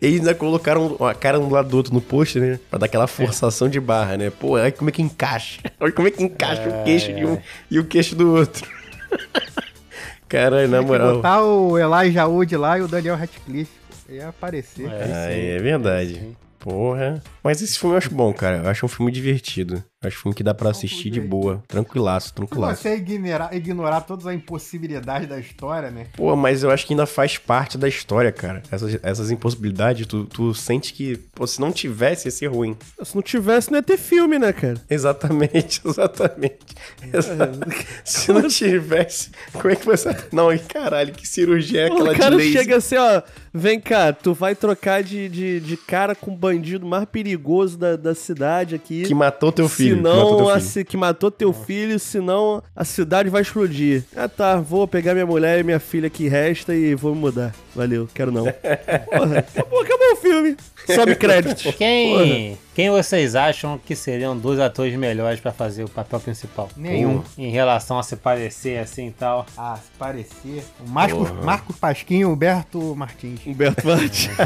Eles 0.00 0.20
ainda 0.20 0.34
colocaram 0.34 0.96
a 1.00 1.14
cara 1.14 1.38
um 1.38 1.48
do 1.48 1.54
lado 1.54 1.68
do 1.68 1.76
outro 1.76 1.92
no 1.94 2.00
pôster, 2.00 2.40
né? 2.42 2.60
Pra 2.70 2.78
dar 2.78 2.86
aquela 2.86 3.06
forçação 3.06 3.68
de 3.68 3.80
barra, 3.80 4.16
né? 4.16 4.30
Pô, 4.30 4.50
olha 4.52 4.72
como 4.72 4.90
é 4.90 4.92
que 4.92 5.02
encaixa. 5.02 5.60
Olha 5.80 5.92
como 5.92 6.08
é 6.08 6.10
que 6.10 6.22
encaixa 6.22 6.68
o 6.68 6.84
queixo 6.84 7.12
de 7.12 7.24
um 7.24 7.38
e 7.70 7.78
o 7.78 7.84
queixo 7.84 8.16
do 8.16 8.32
outro. 8.34 8.66
Caralho, 10.28 10.68
na 10.68 10.82
moral. 10.82 11.16
botar 11.16 11.42
o 11.42 11.78
Elijah 11.78 12.26
Wood 12.26 12.56
lá 12.56 12.78
e 12.78 12.82
o 12.82 12.88
Daniel 12.88 13.16
Radcliffe. 13.16 13.72
Ia 14.08 14.28
aparecer. 14.28 14.90
É. 14.90 15.56
É 15.56 15.58
verdade. 15.58 16.36
Porra. 16.58 17.22
Mas 17.48 17.62
esse 17.62 17.78
filme 17.78 17.94
eu 17.94 17.98
acho 17.98 18.10
bom, 18.10 18.30
cara. 18.30 18.58
Eu 18.58 18.68
acho 18.68 18.84
um 18.84 18.88
filme 18.90 19.10
divertido. 19.10 19.82
Eu 20.02 20.08
acho 20.08 20.18
um 20.18 20.20
filme 20.20 20.34
que 20.34 20.42
dá 20.42 20.52
pra 20.52 20.68
assistir 20.68 21.08
de 21.08 21.18
boa. 21.18 21.62
Tranquilaço, 21.66 22.28
Se 22.28 22.34
tranquilaço. 22.34 22.82
você 22.82 22.96
ignorar, 22.96 23.54
ignorar 23.56 24.02
todas 24.02 24.26
as 24.26 24.34
impossibilidades 24.34 25.26
da 25.26 25.40
história, 25.40 25.90
né? 25.90 26.08
Pô, 26.14 26.36
mas 26.36 26.62
eu 26.62 26.70
acho 26.70 26.86
que 26.86 26.92
ainda 26.92 27.06
faz 27.06 27.38
parte 27.38 27.78
da 27.78 27.88
história, 27.88 28.30
cara. 28.30 28.62
Essas, 28.70 28.98
essas 29.02 29.30
impossibilidades, 29.30 30.06
tu, 30.06 30.26
tu 30.26 30.52
sente 30.54 30.92
que, 30.92 31.16
pô, 31.34 31.46
se 31.46 31.58
não 31.58 31.72
tivesse, 31.72 32.28
ia 32.28 32.32
ser 32.32 32.48
ruim. 32.48 32.76
Se 33.02 33.14
não 33.14 33.22
tivesse, 33.22 33.70
não 33.70 33.78
ia 33.78 33.82
ter 33.82 33.96
filme, 33.96 34.38
né, 34.38 34.52
cara? 34.52 34.80
Exatamente, 34.90 35.80
exatamente. 35.88 36.58
Exatamente. 37.12 37.86
Se 38.04 38.30
não 38.30 38.46
tivesse, 38.46 39.30
como 39.54 39.70
é 39.70 39.74
que 39.74 39.86
você. 39.86 40.14
Não, 40.30 40.52
e 40.52 40.58
caralho, 40.58 41.14
que 41.14 41.26
cirurgia 41.26 41.80
é 41.80 41.86
aquela 41.86 42.10
o 42.10 42.14
de 42.14 42.20
cara 42.20 42.36
laser? 42.36 42.52
chega 42.52 42.76
assim, 42.76 42.96
ó. 42.96 43.22
Vem 43.54 43.80
cá, 43.80 44.12
tu 44.12 44.34
vai 44.34 44.54
trocar 44.54 45.02
de, 45.02 45.28
de, 45.28 45.60
de 45.60 45.76
cara 45.76 46.14
com 46.14 46.32
o 46.32 46.36
bandido 46.36 46.86
mais 46.86 47.06
perigoso 47.06 47.37
da, 47.78 47.96
da 47.96 48.14
cidade 48.14 48.74
aqui. 48.74 49.02
Que 49.04 49.14
matou 49.14 49.50
teu 49.52 49.68
filho. 49.68 49.96
que 49.96 50.02
Senão, 50.02 50.16
matou 50.16 50.36
teu 50.36 50.48
a 50.50 50.58
filho. 50.58 50.66
ci- 50.70 50.84
que 50.84 50.96
matou 50.96 51.30
teu 51.30 51.52
filho, 51.52 51.98
senão 51.98 52.62
a 52.74 52.84
cidade 52.84 53.30
vai 53.30 53.42
explodir. 53.42 54.04
Ah 54.16 54.28
tá, 54.28 54.56
vou 54.56 54.86
pegar 54.86 55.14
minha 55.14 55.26
mulher 55.26 55.60
e 55.60 55.62
minha 55.62 55.78
filha 55.80 56.10
que 56.10 56.28
resta 56.28 56.74
e 56.74 56.94
vou 56.94 57.14
me 57.14 57.20
mudar. 57.20 57.54
Valeu, 57.74 58.08
quero 58.12 58.30
não. 58.32 58.44
Porra, 59.10 59.38
acabou, 59.38 59.80
acabou 59.82 60.12
o 60.12 60.16
filme. 60.16 60.56
Sobe 60.94 61.14
créditos. 61.14 61.74
Quem, 61.76 62.58
quem 62.78 62.90
vocês 62.90 63.34
acham 63.34 63.76
que 63.76 63.96
seriam 63.96 64.38
dois 64.38 64.60
atores 64.60 64.94
melhores 64.94 65.40
pra 65.40 65.50
fazer 65.50 65.82
o 65.82 65.88
papel 65.88 66.20
principal? 66.20 66.68
Nenhum. 66.76 67.24
Em 67.36 67.50
relação 67.50 67.98
a 67.98 68.04
se 68.04 68.14
parecer 68.14 68.78
assim 68.78 69.08
e 69.08 69.10
tal. 69.10 69.44
Ah, 69.56 69.76
se 69.82 69.90
parecer. 69.98 70.62
O 70.86 70.88
Marcos, 70.88 71.28
Marcos 71.42 71.76
Pasquim 71.76 72.18
e 72.18 72.24
o 72.24 72.30
Humberto 72.30 72.94
Martins. 72.94 73.40
Humberto 73.44 73.84
Martins. 73.84 74.28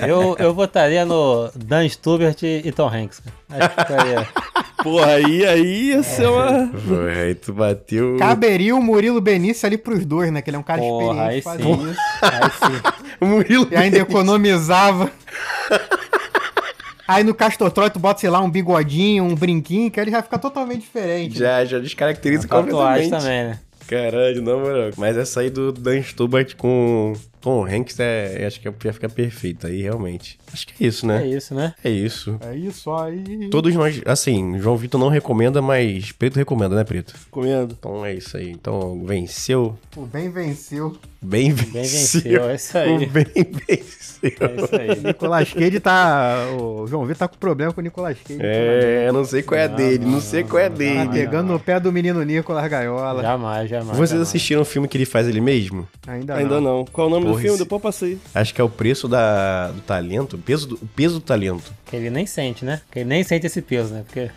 Eu, 0.00 0.36
eu 0.38 0.54
votaria 0.54 1.04
no 1.04 1.50
Dan 1.54 1.88
Stubert 1.88 2.42
e 2.42 2.72
Tom 2.72 2.88
Hanks. 2.88 3.20
cara. 3.20 3.64
Acho 3.64 3.74
que 3.74 3.82
ficaria. 3.82 4.28
Porra, 4.82 5.06
aí, 5.12 5.46
aí 5.46 5.82
ia 5.90 6.02
ser 6.02 6.26
uma. 6.28 6.68
Pô, 6.68 7.20
aí 7.20 7.34
tu 7.34 7.52
bateu. 7.52 8.16
Caberia 8.18 8.74
o 8.74 8.82
Murilo 8.82 9.20
Benício 9.20 9.66
ali 9.66 9.76
pros 9.76 10.04
dois, 10.04 10.32
né? 10.32 10.40
Que 10.40 10.50
ele 10.50 10.56
é 10.56 10.60
um 10.60 10.62
cara 10.62 10.80
Porra, 10.80 11.26
aí 11.26 11.38
experiente 11.38 11.68
sim. 11.68 11.76
fazer 11.76 11.90
isso. 11.90 12.00
Aí 12.22 12.50
sim. 12.50 13.08
O 13.20 13.26
Murilo. 13.26 13.68
E 13.70 13.76
ainda 13.76 13.98
economizava. 13.98 15.10
Aí 17.08 17.24
no 17.24 17.34
Castortroy 17.34 17.88
tu 17.88 17.98
bota, 17.98 18.20
sei 18.20 18.28
lá, 18.28 18.38
um 18.38 18.50
bigodinho, 18.50 19.24
um 19.24 19.34
brinquinho, 19.34 19.90
que 19.90 19.98
aí 19.98 20.04
ele 20.04 20.10
já 20.10 20.22
fica 20.22 20.38
totalmente 20.38 20.82
diferente. 20.82 21.38
Já, 21.38 21.64
já 21.64 21.78
descaracteriza 21.78 22.46
completamente. 22.46 23.08
também, 23.08 23.44
né? 23.44 23.58
Caralho, 23.86 24.42
não, 24.42 24.60
moral. 24.60 24.90
Mas 24.98 25.16
essa 25.16 25.40
aí 25.40 25.48
do 25.48 25.72
Dan 25.72 26.02
Stubart 26.02 26.54
com 26.54 27.14
Tom 27.40 27.64
Hanks, 27.66 27.98
é, 28.00 28.44
acho 28.46 28.60
que 28.60 28.68
ia 28.68 28.92
ficar 28.92 29.08
perfeito 29.08 29.66
aí, 29.66 29.82
realmente. 29.82 30.38
Acho 30.52 30.66
que 30.66 30.84
é 30.84 30.86
isso, 30.88 31.04
É 31.04 31.08
né? 31.08 31.26
isso, 31.26 31.54
né? 31.54 31.74
É 31.84 31.90
isso. 31.90 32.38
É 32.40 32.54
isso 32.56 32.90
aí. 32.92 33.48
Todos 33.50 33.74
nós, 33.74 34.00
assim, 34.06 34.58
João 34.58 34.76
Vitor 34.76 35.00
não 35.00 35.08
recomenda, 35.08 35.60
mas 35.62 36.12
Preto 36.12 36.36
recomenda, 36.36 36.74
né, 36.74 36.84
Preto? 36.84 37.14
Comendo. 37.30 37.76
Então 37.78 38.04
é 38.04 38.14
isso 38.14 38.36
aí. 38.36 38.50
Então, 38.50 39.04
venceu. 39.04 39.76
O 39.96 40.02
bem 40.06 40.30
venceu. 40.30 40.96
Bem 41.20 41.52
Bem 41.52 41.64
venceu. 41.82 42.20
venceu, 42.22 42.44
é 42.50 42.54
isso 42.54 42.78
aí. 42.78 42.94
O 43.06 43.10
bem 43.10 43.24
venceu. 43.24 44.32
É 44.40 44.62
isso 44.62 44.76
aí. 44.76 45.00
Nicolas 45.04 45.52
Cage 45.52 45.80
tá. 45.80 46.46
O 46.60 46.86
João 46.86 47.02
Vitor 47.04 47.18
tá 47.18 47.28
com 47.28 47.36
problema 47.38 47.72
com 47.72 47.80
o 47.80 47.84
Nicolas 47.84 48.16
Cage. 48.26 48.38
É, 48.42 49.10
não 49.12 49.24
sei 49.24 49.42
qual 49.42 49.58
é 49.60 49.64
a 49.64 49.68
Não, 49.68 49.76
dele, 49.76 50.04
não, 50.04 50.12
não, 50.12 50.20
sei 50.20 50.42
não, 50.42 50.48
qual 50.48 50.60
é 50.60 50.66
a 50.66 50.68
não, 50.70 50.76
Tá 50.76 50.82
dele. 51.04 51.08
pegando 51.26 51.52
no 51.52 51.60
pé 51.60 51.78
do 51.80 51.92
menino 51.92 52.22
Nicolas 52.22 52.68
Gaiola. 52.68 53.22
Jamais, 53.22 53.68
jamais. 53.70 53.96
Vocês 53.96 54.10
jamais. 54.10 54.28
assistiram 54.28 54.62
o 54.62 54.64
filme 54.64 54.86
que 54.88 54.96
ele 54.96 55.04
faz 55.04 55.26
ele 55.28 55.40
mesmo? 55.40 55.86
Ainda, 56.06 56.34
Ainda 56.34 56.60
não. 56.60 56.84
Qual 56.84 57.06
o 57.08 57.10
nome 57.10 57.26
Porra, 57.28 57.40
filme? 57.40 57.54
esse- 57.54 57.64
Depois 57.64 57.78
eu 57.78 57.82
passei. 57.82 58.18
Acho 58.34 58.54
que 58.54 58.60
é 58.60 58.64
o 58.64 58.68
preço 58.68 59.06
da, 59.08 59.68
do 59.70 59.80
talento, 59.80 60.36
o 60.36 60.38
peso 60.38 60.66
do, 60.68 60.74
o 60.76 60.86
peso 60.94 61.14
do 61.14 61.20
talento. 61.20 61.72
Que 61.86 61.96
ele 61.96 62.10
nem 62.10 62.26
sente, 62.26 62.64
né? 62.64 62.80
Que 62.90 63.00
ele 63.00 63.08
nem 63.08 63.22
sente 63.24 63.46
esse 63.46 63.62
peso, 63.62 63.94
né? 63.94 64.04
Porque 64.06 64.30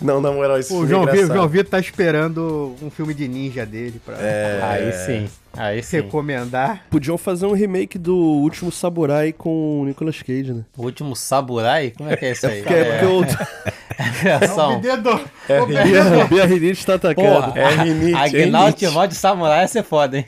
Não, 0.00 0.20
na 0.20 0.30
moral, 0.30 0.58
esse 0.58 0.72
O 0.72 0.76
filme 0.76 0.88
João, 0.90 1.08
é 1.08 1.12
Vitor. 1.12 1.36
João 1.36 1.48
Vitor 1.48 1.70
tá 1.70 1.78
esperando 1.80 2.74
um 2.82 2.90
filme 2.90 3.14
de 3.14 3.26
ninja 3.28 3.64
dele 3.64 4.00
pra 4.04 4.16
É. 4.18 4.60
aí 4.62 4.92
sim. 4.92 5.28
Aí 5.56 5.82
sim. 5.82 5.96
recomendar. 5.96 6.84
Podiam 6.90 7.16
fazer 7.16 7.46
um 7.46 7.52
remake 7.54 7.96
do 7.98 8.14
Último 8.16 8.70
Samurai 8.70 9.32
com 9.32 9.80
o 9.80 9.84
Nicolas 9.86 10.20
Cage, 10.20 10.52
né? 10.52 10.62
O 10.76 10.82
último 10.82 11.16
samurai? 11.16 11.92
Como 11.96 12.10
é 12.10 12.16
que 12.16 12.26
é 12.26 12.32
isso 12.32 12.46
aí? 12.46 12.60
Porque 12.60 12.74
é 12.74 12.84
porque 12.98 13.06
o 13.06 13.24
Reação. 13.96 14.80
Dedo. 14.80 15.20
Bia- 15.66 16.24
Bia 16.26 16.44
Rinite 16.46 16.84
tá 16.84 16.94
atacando. 16.94 17.52
Porra, 17.52 17.52
É 17.56 17.62
é 17.62 17.68
rinite. 17.82 18.78
Timóteo 18.78 19.08
de 19.08 19.14
samurai 19.14 19.62
ia 19.62 19.68
ser 19.68 19.82
foda, 19.82 20.18
hein? 20.18 20.26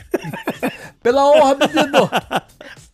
Pela 1.03 1.25
honra, 1.31 1.57
menino! 1.57 2.11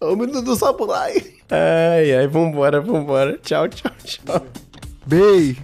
O 0.01 0.17
menino 0.17 0.43
do 0.43 0.55
samurai. 0.57 1.15
Ai, 1.51 2.13
ai, 2.15 2.27
vambora, 2.27 2.81
vambora. 2.81 3.39
Tchau, 3.43 3.69
tchau, 3.69 3.91
tchau. 4.05 4.47
Beijo. 5.07 5.63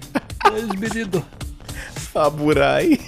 Beijo, 0.51 0.69
menino. 0.79 1.25
Samurai. 2.13 2.99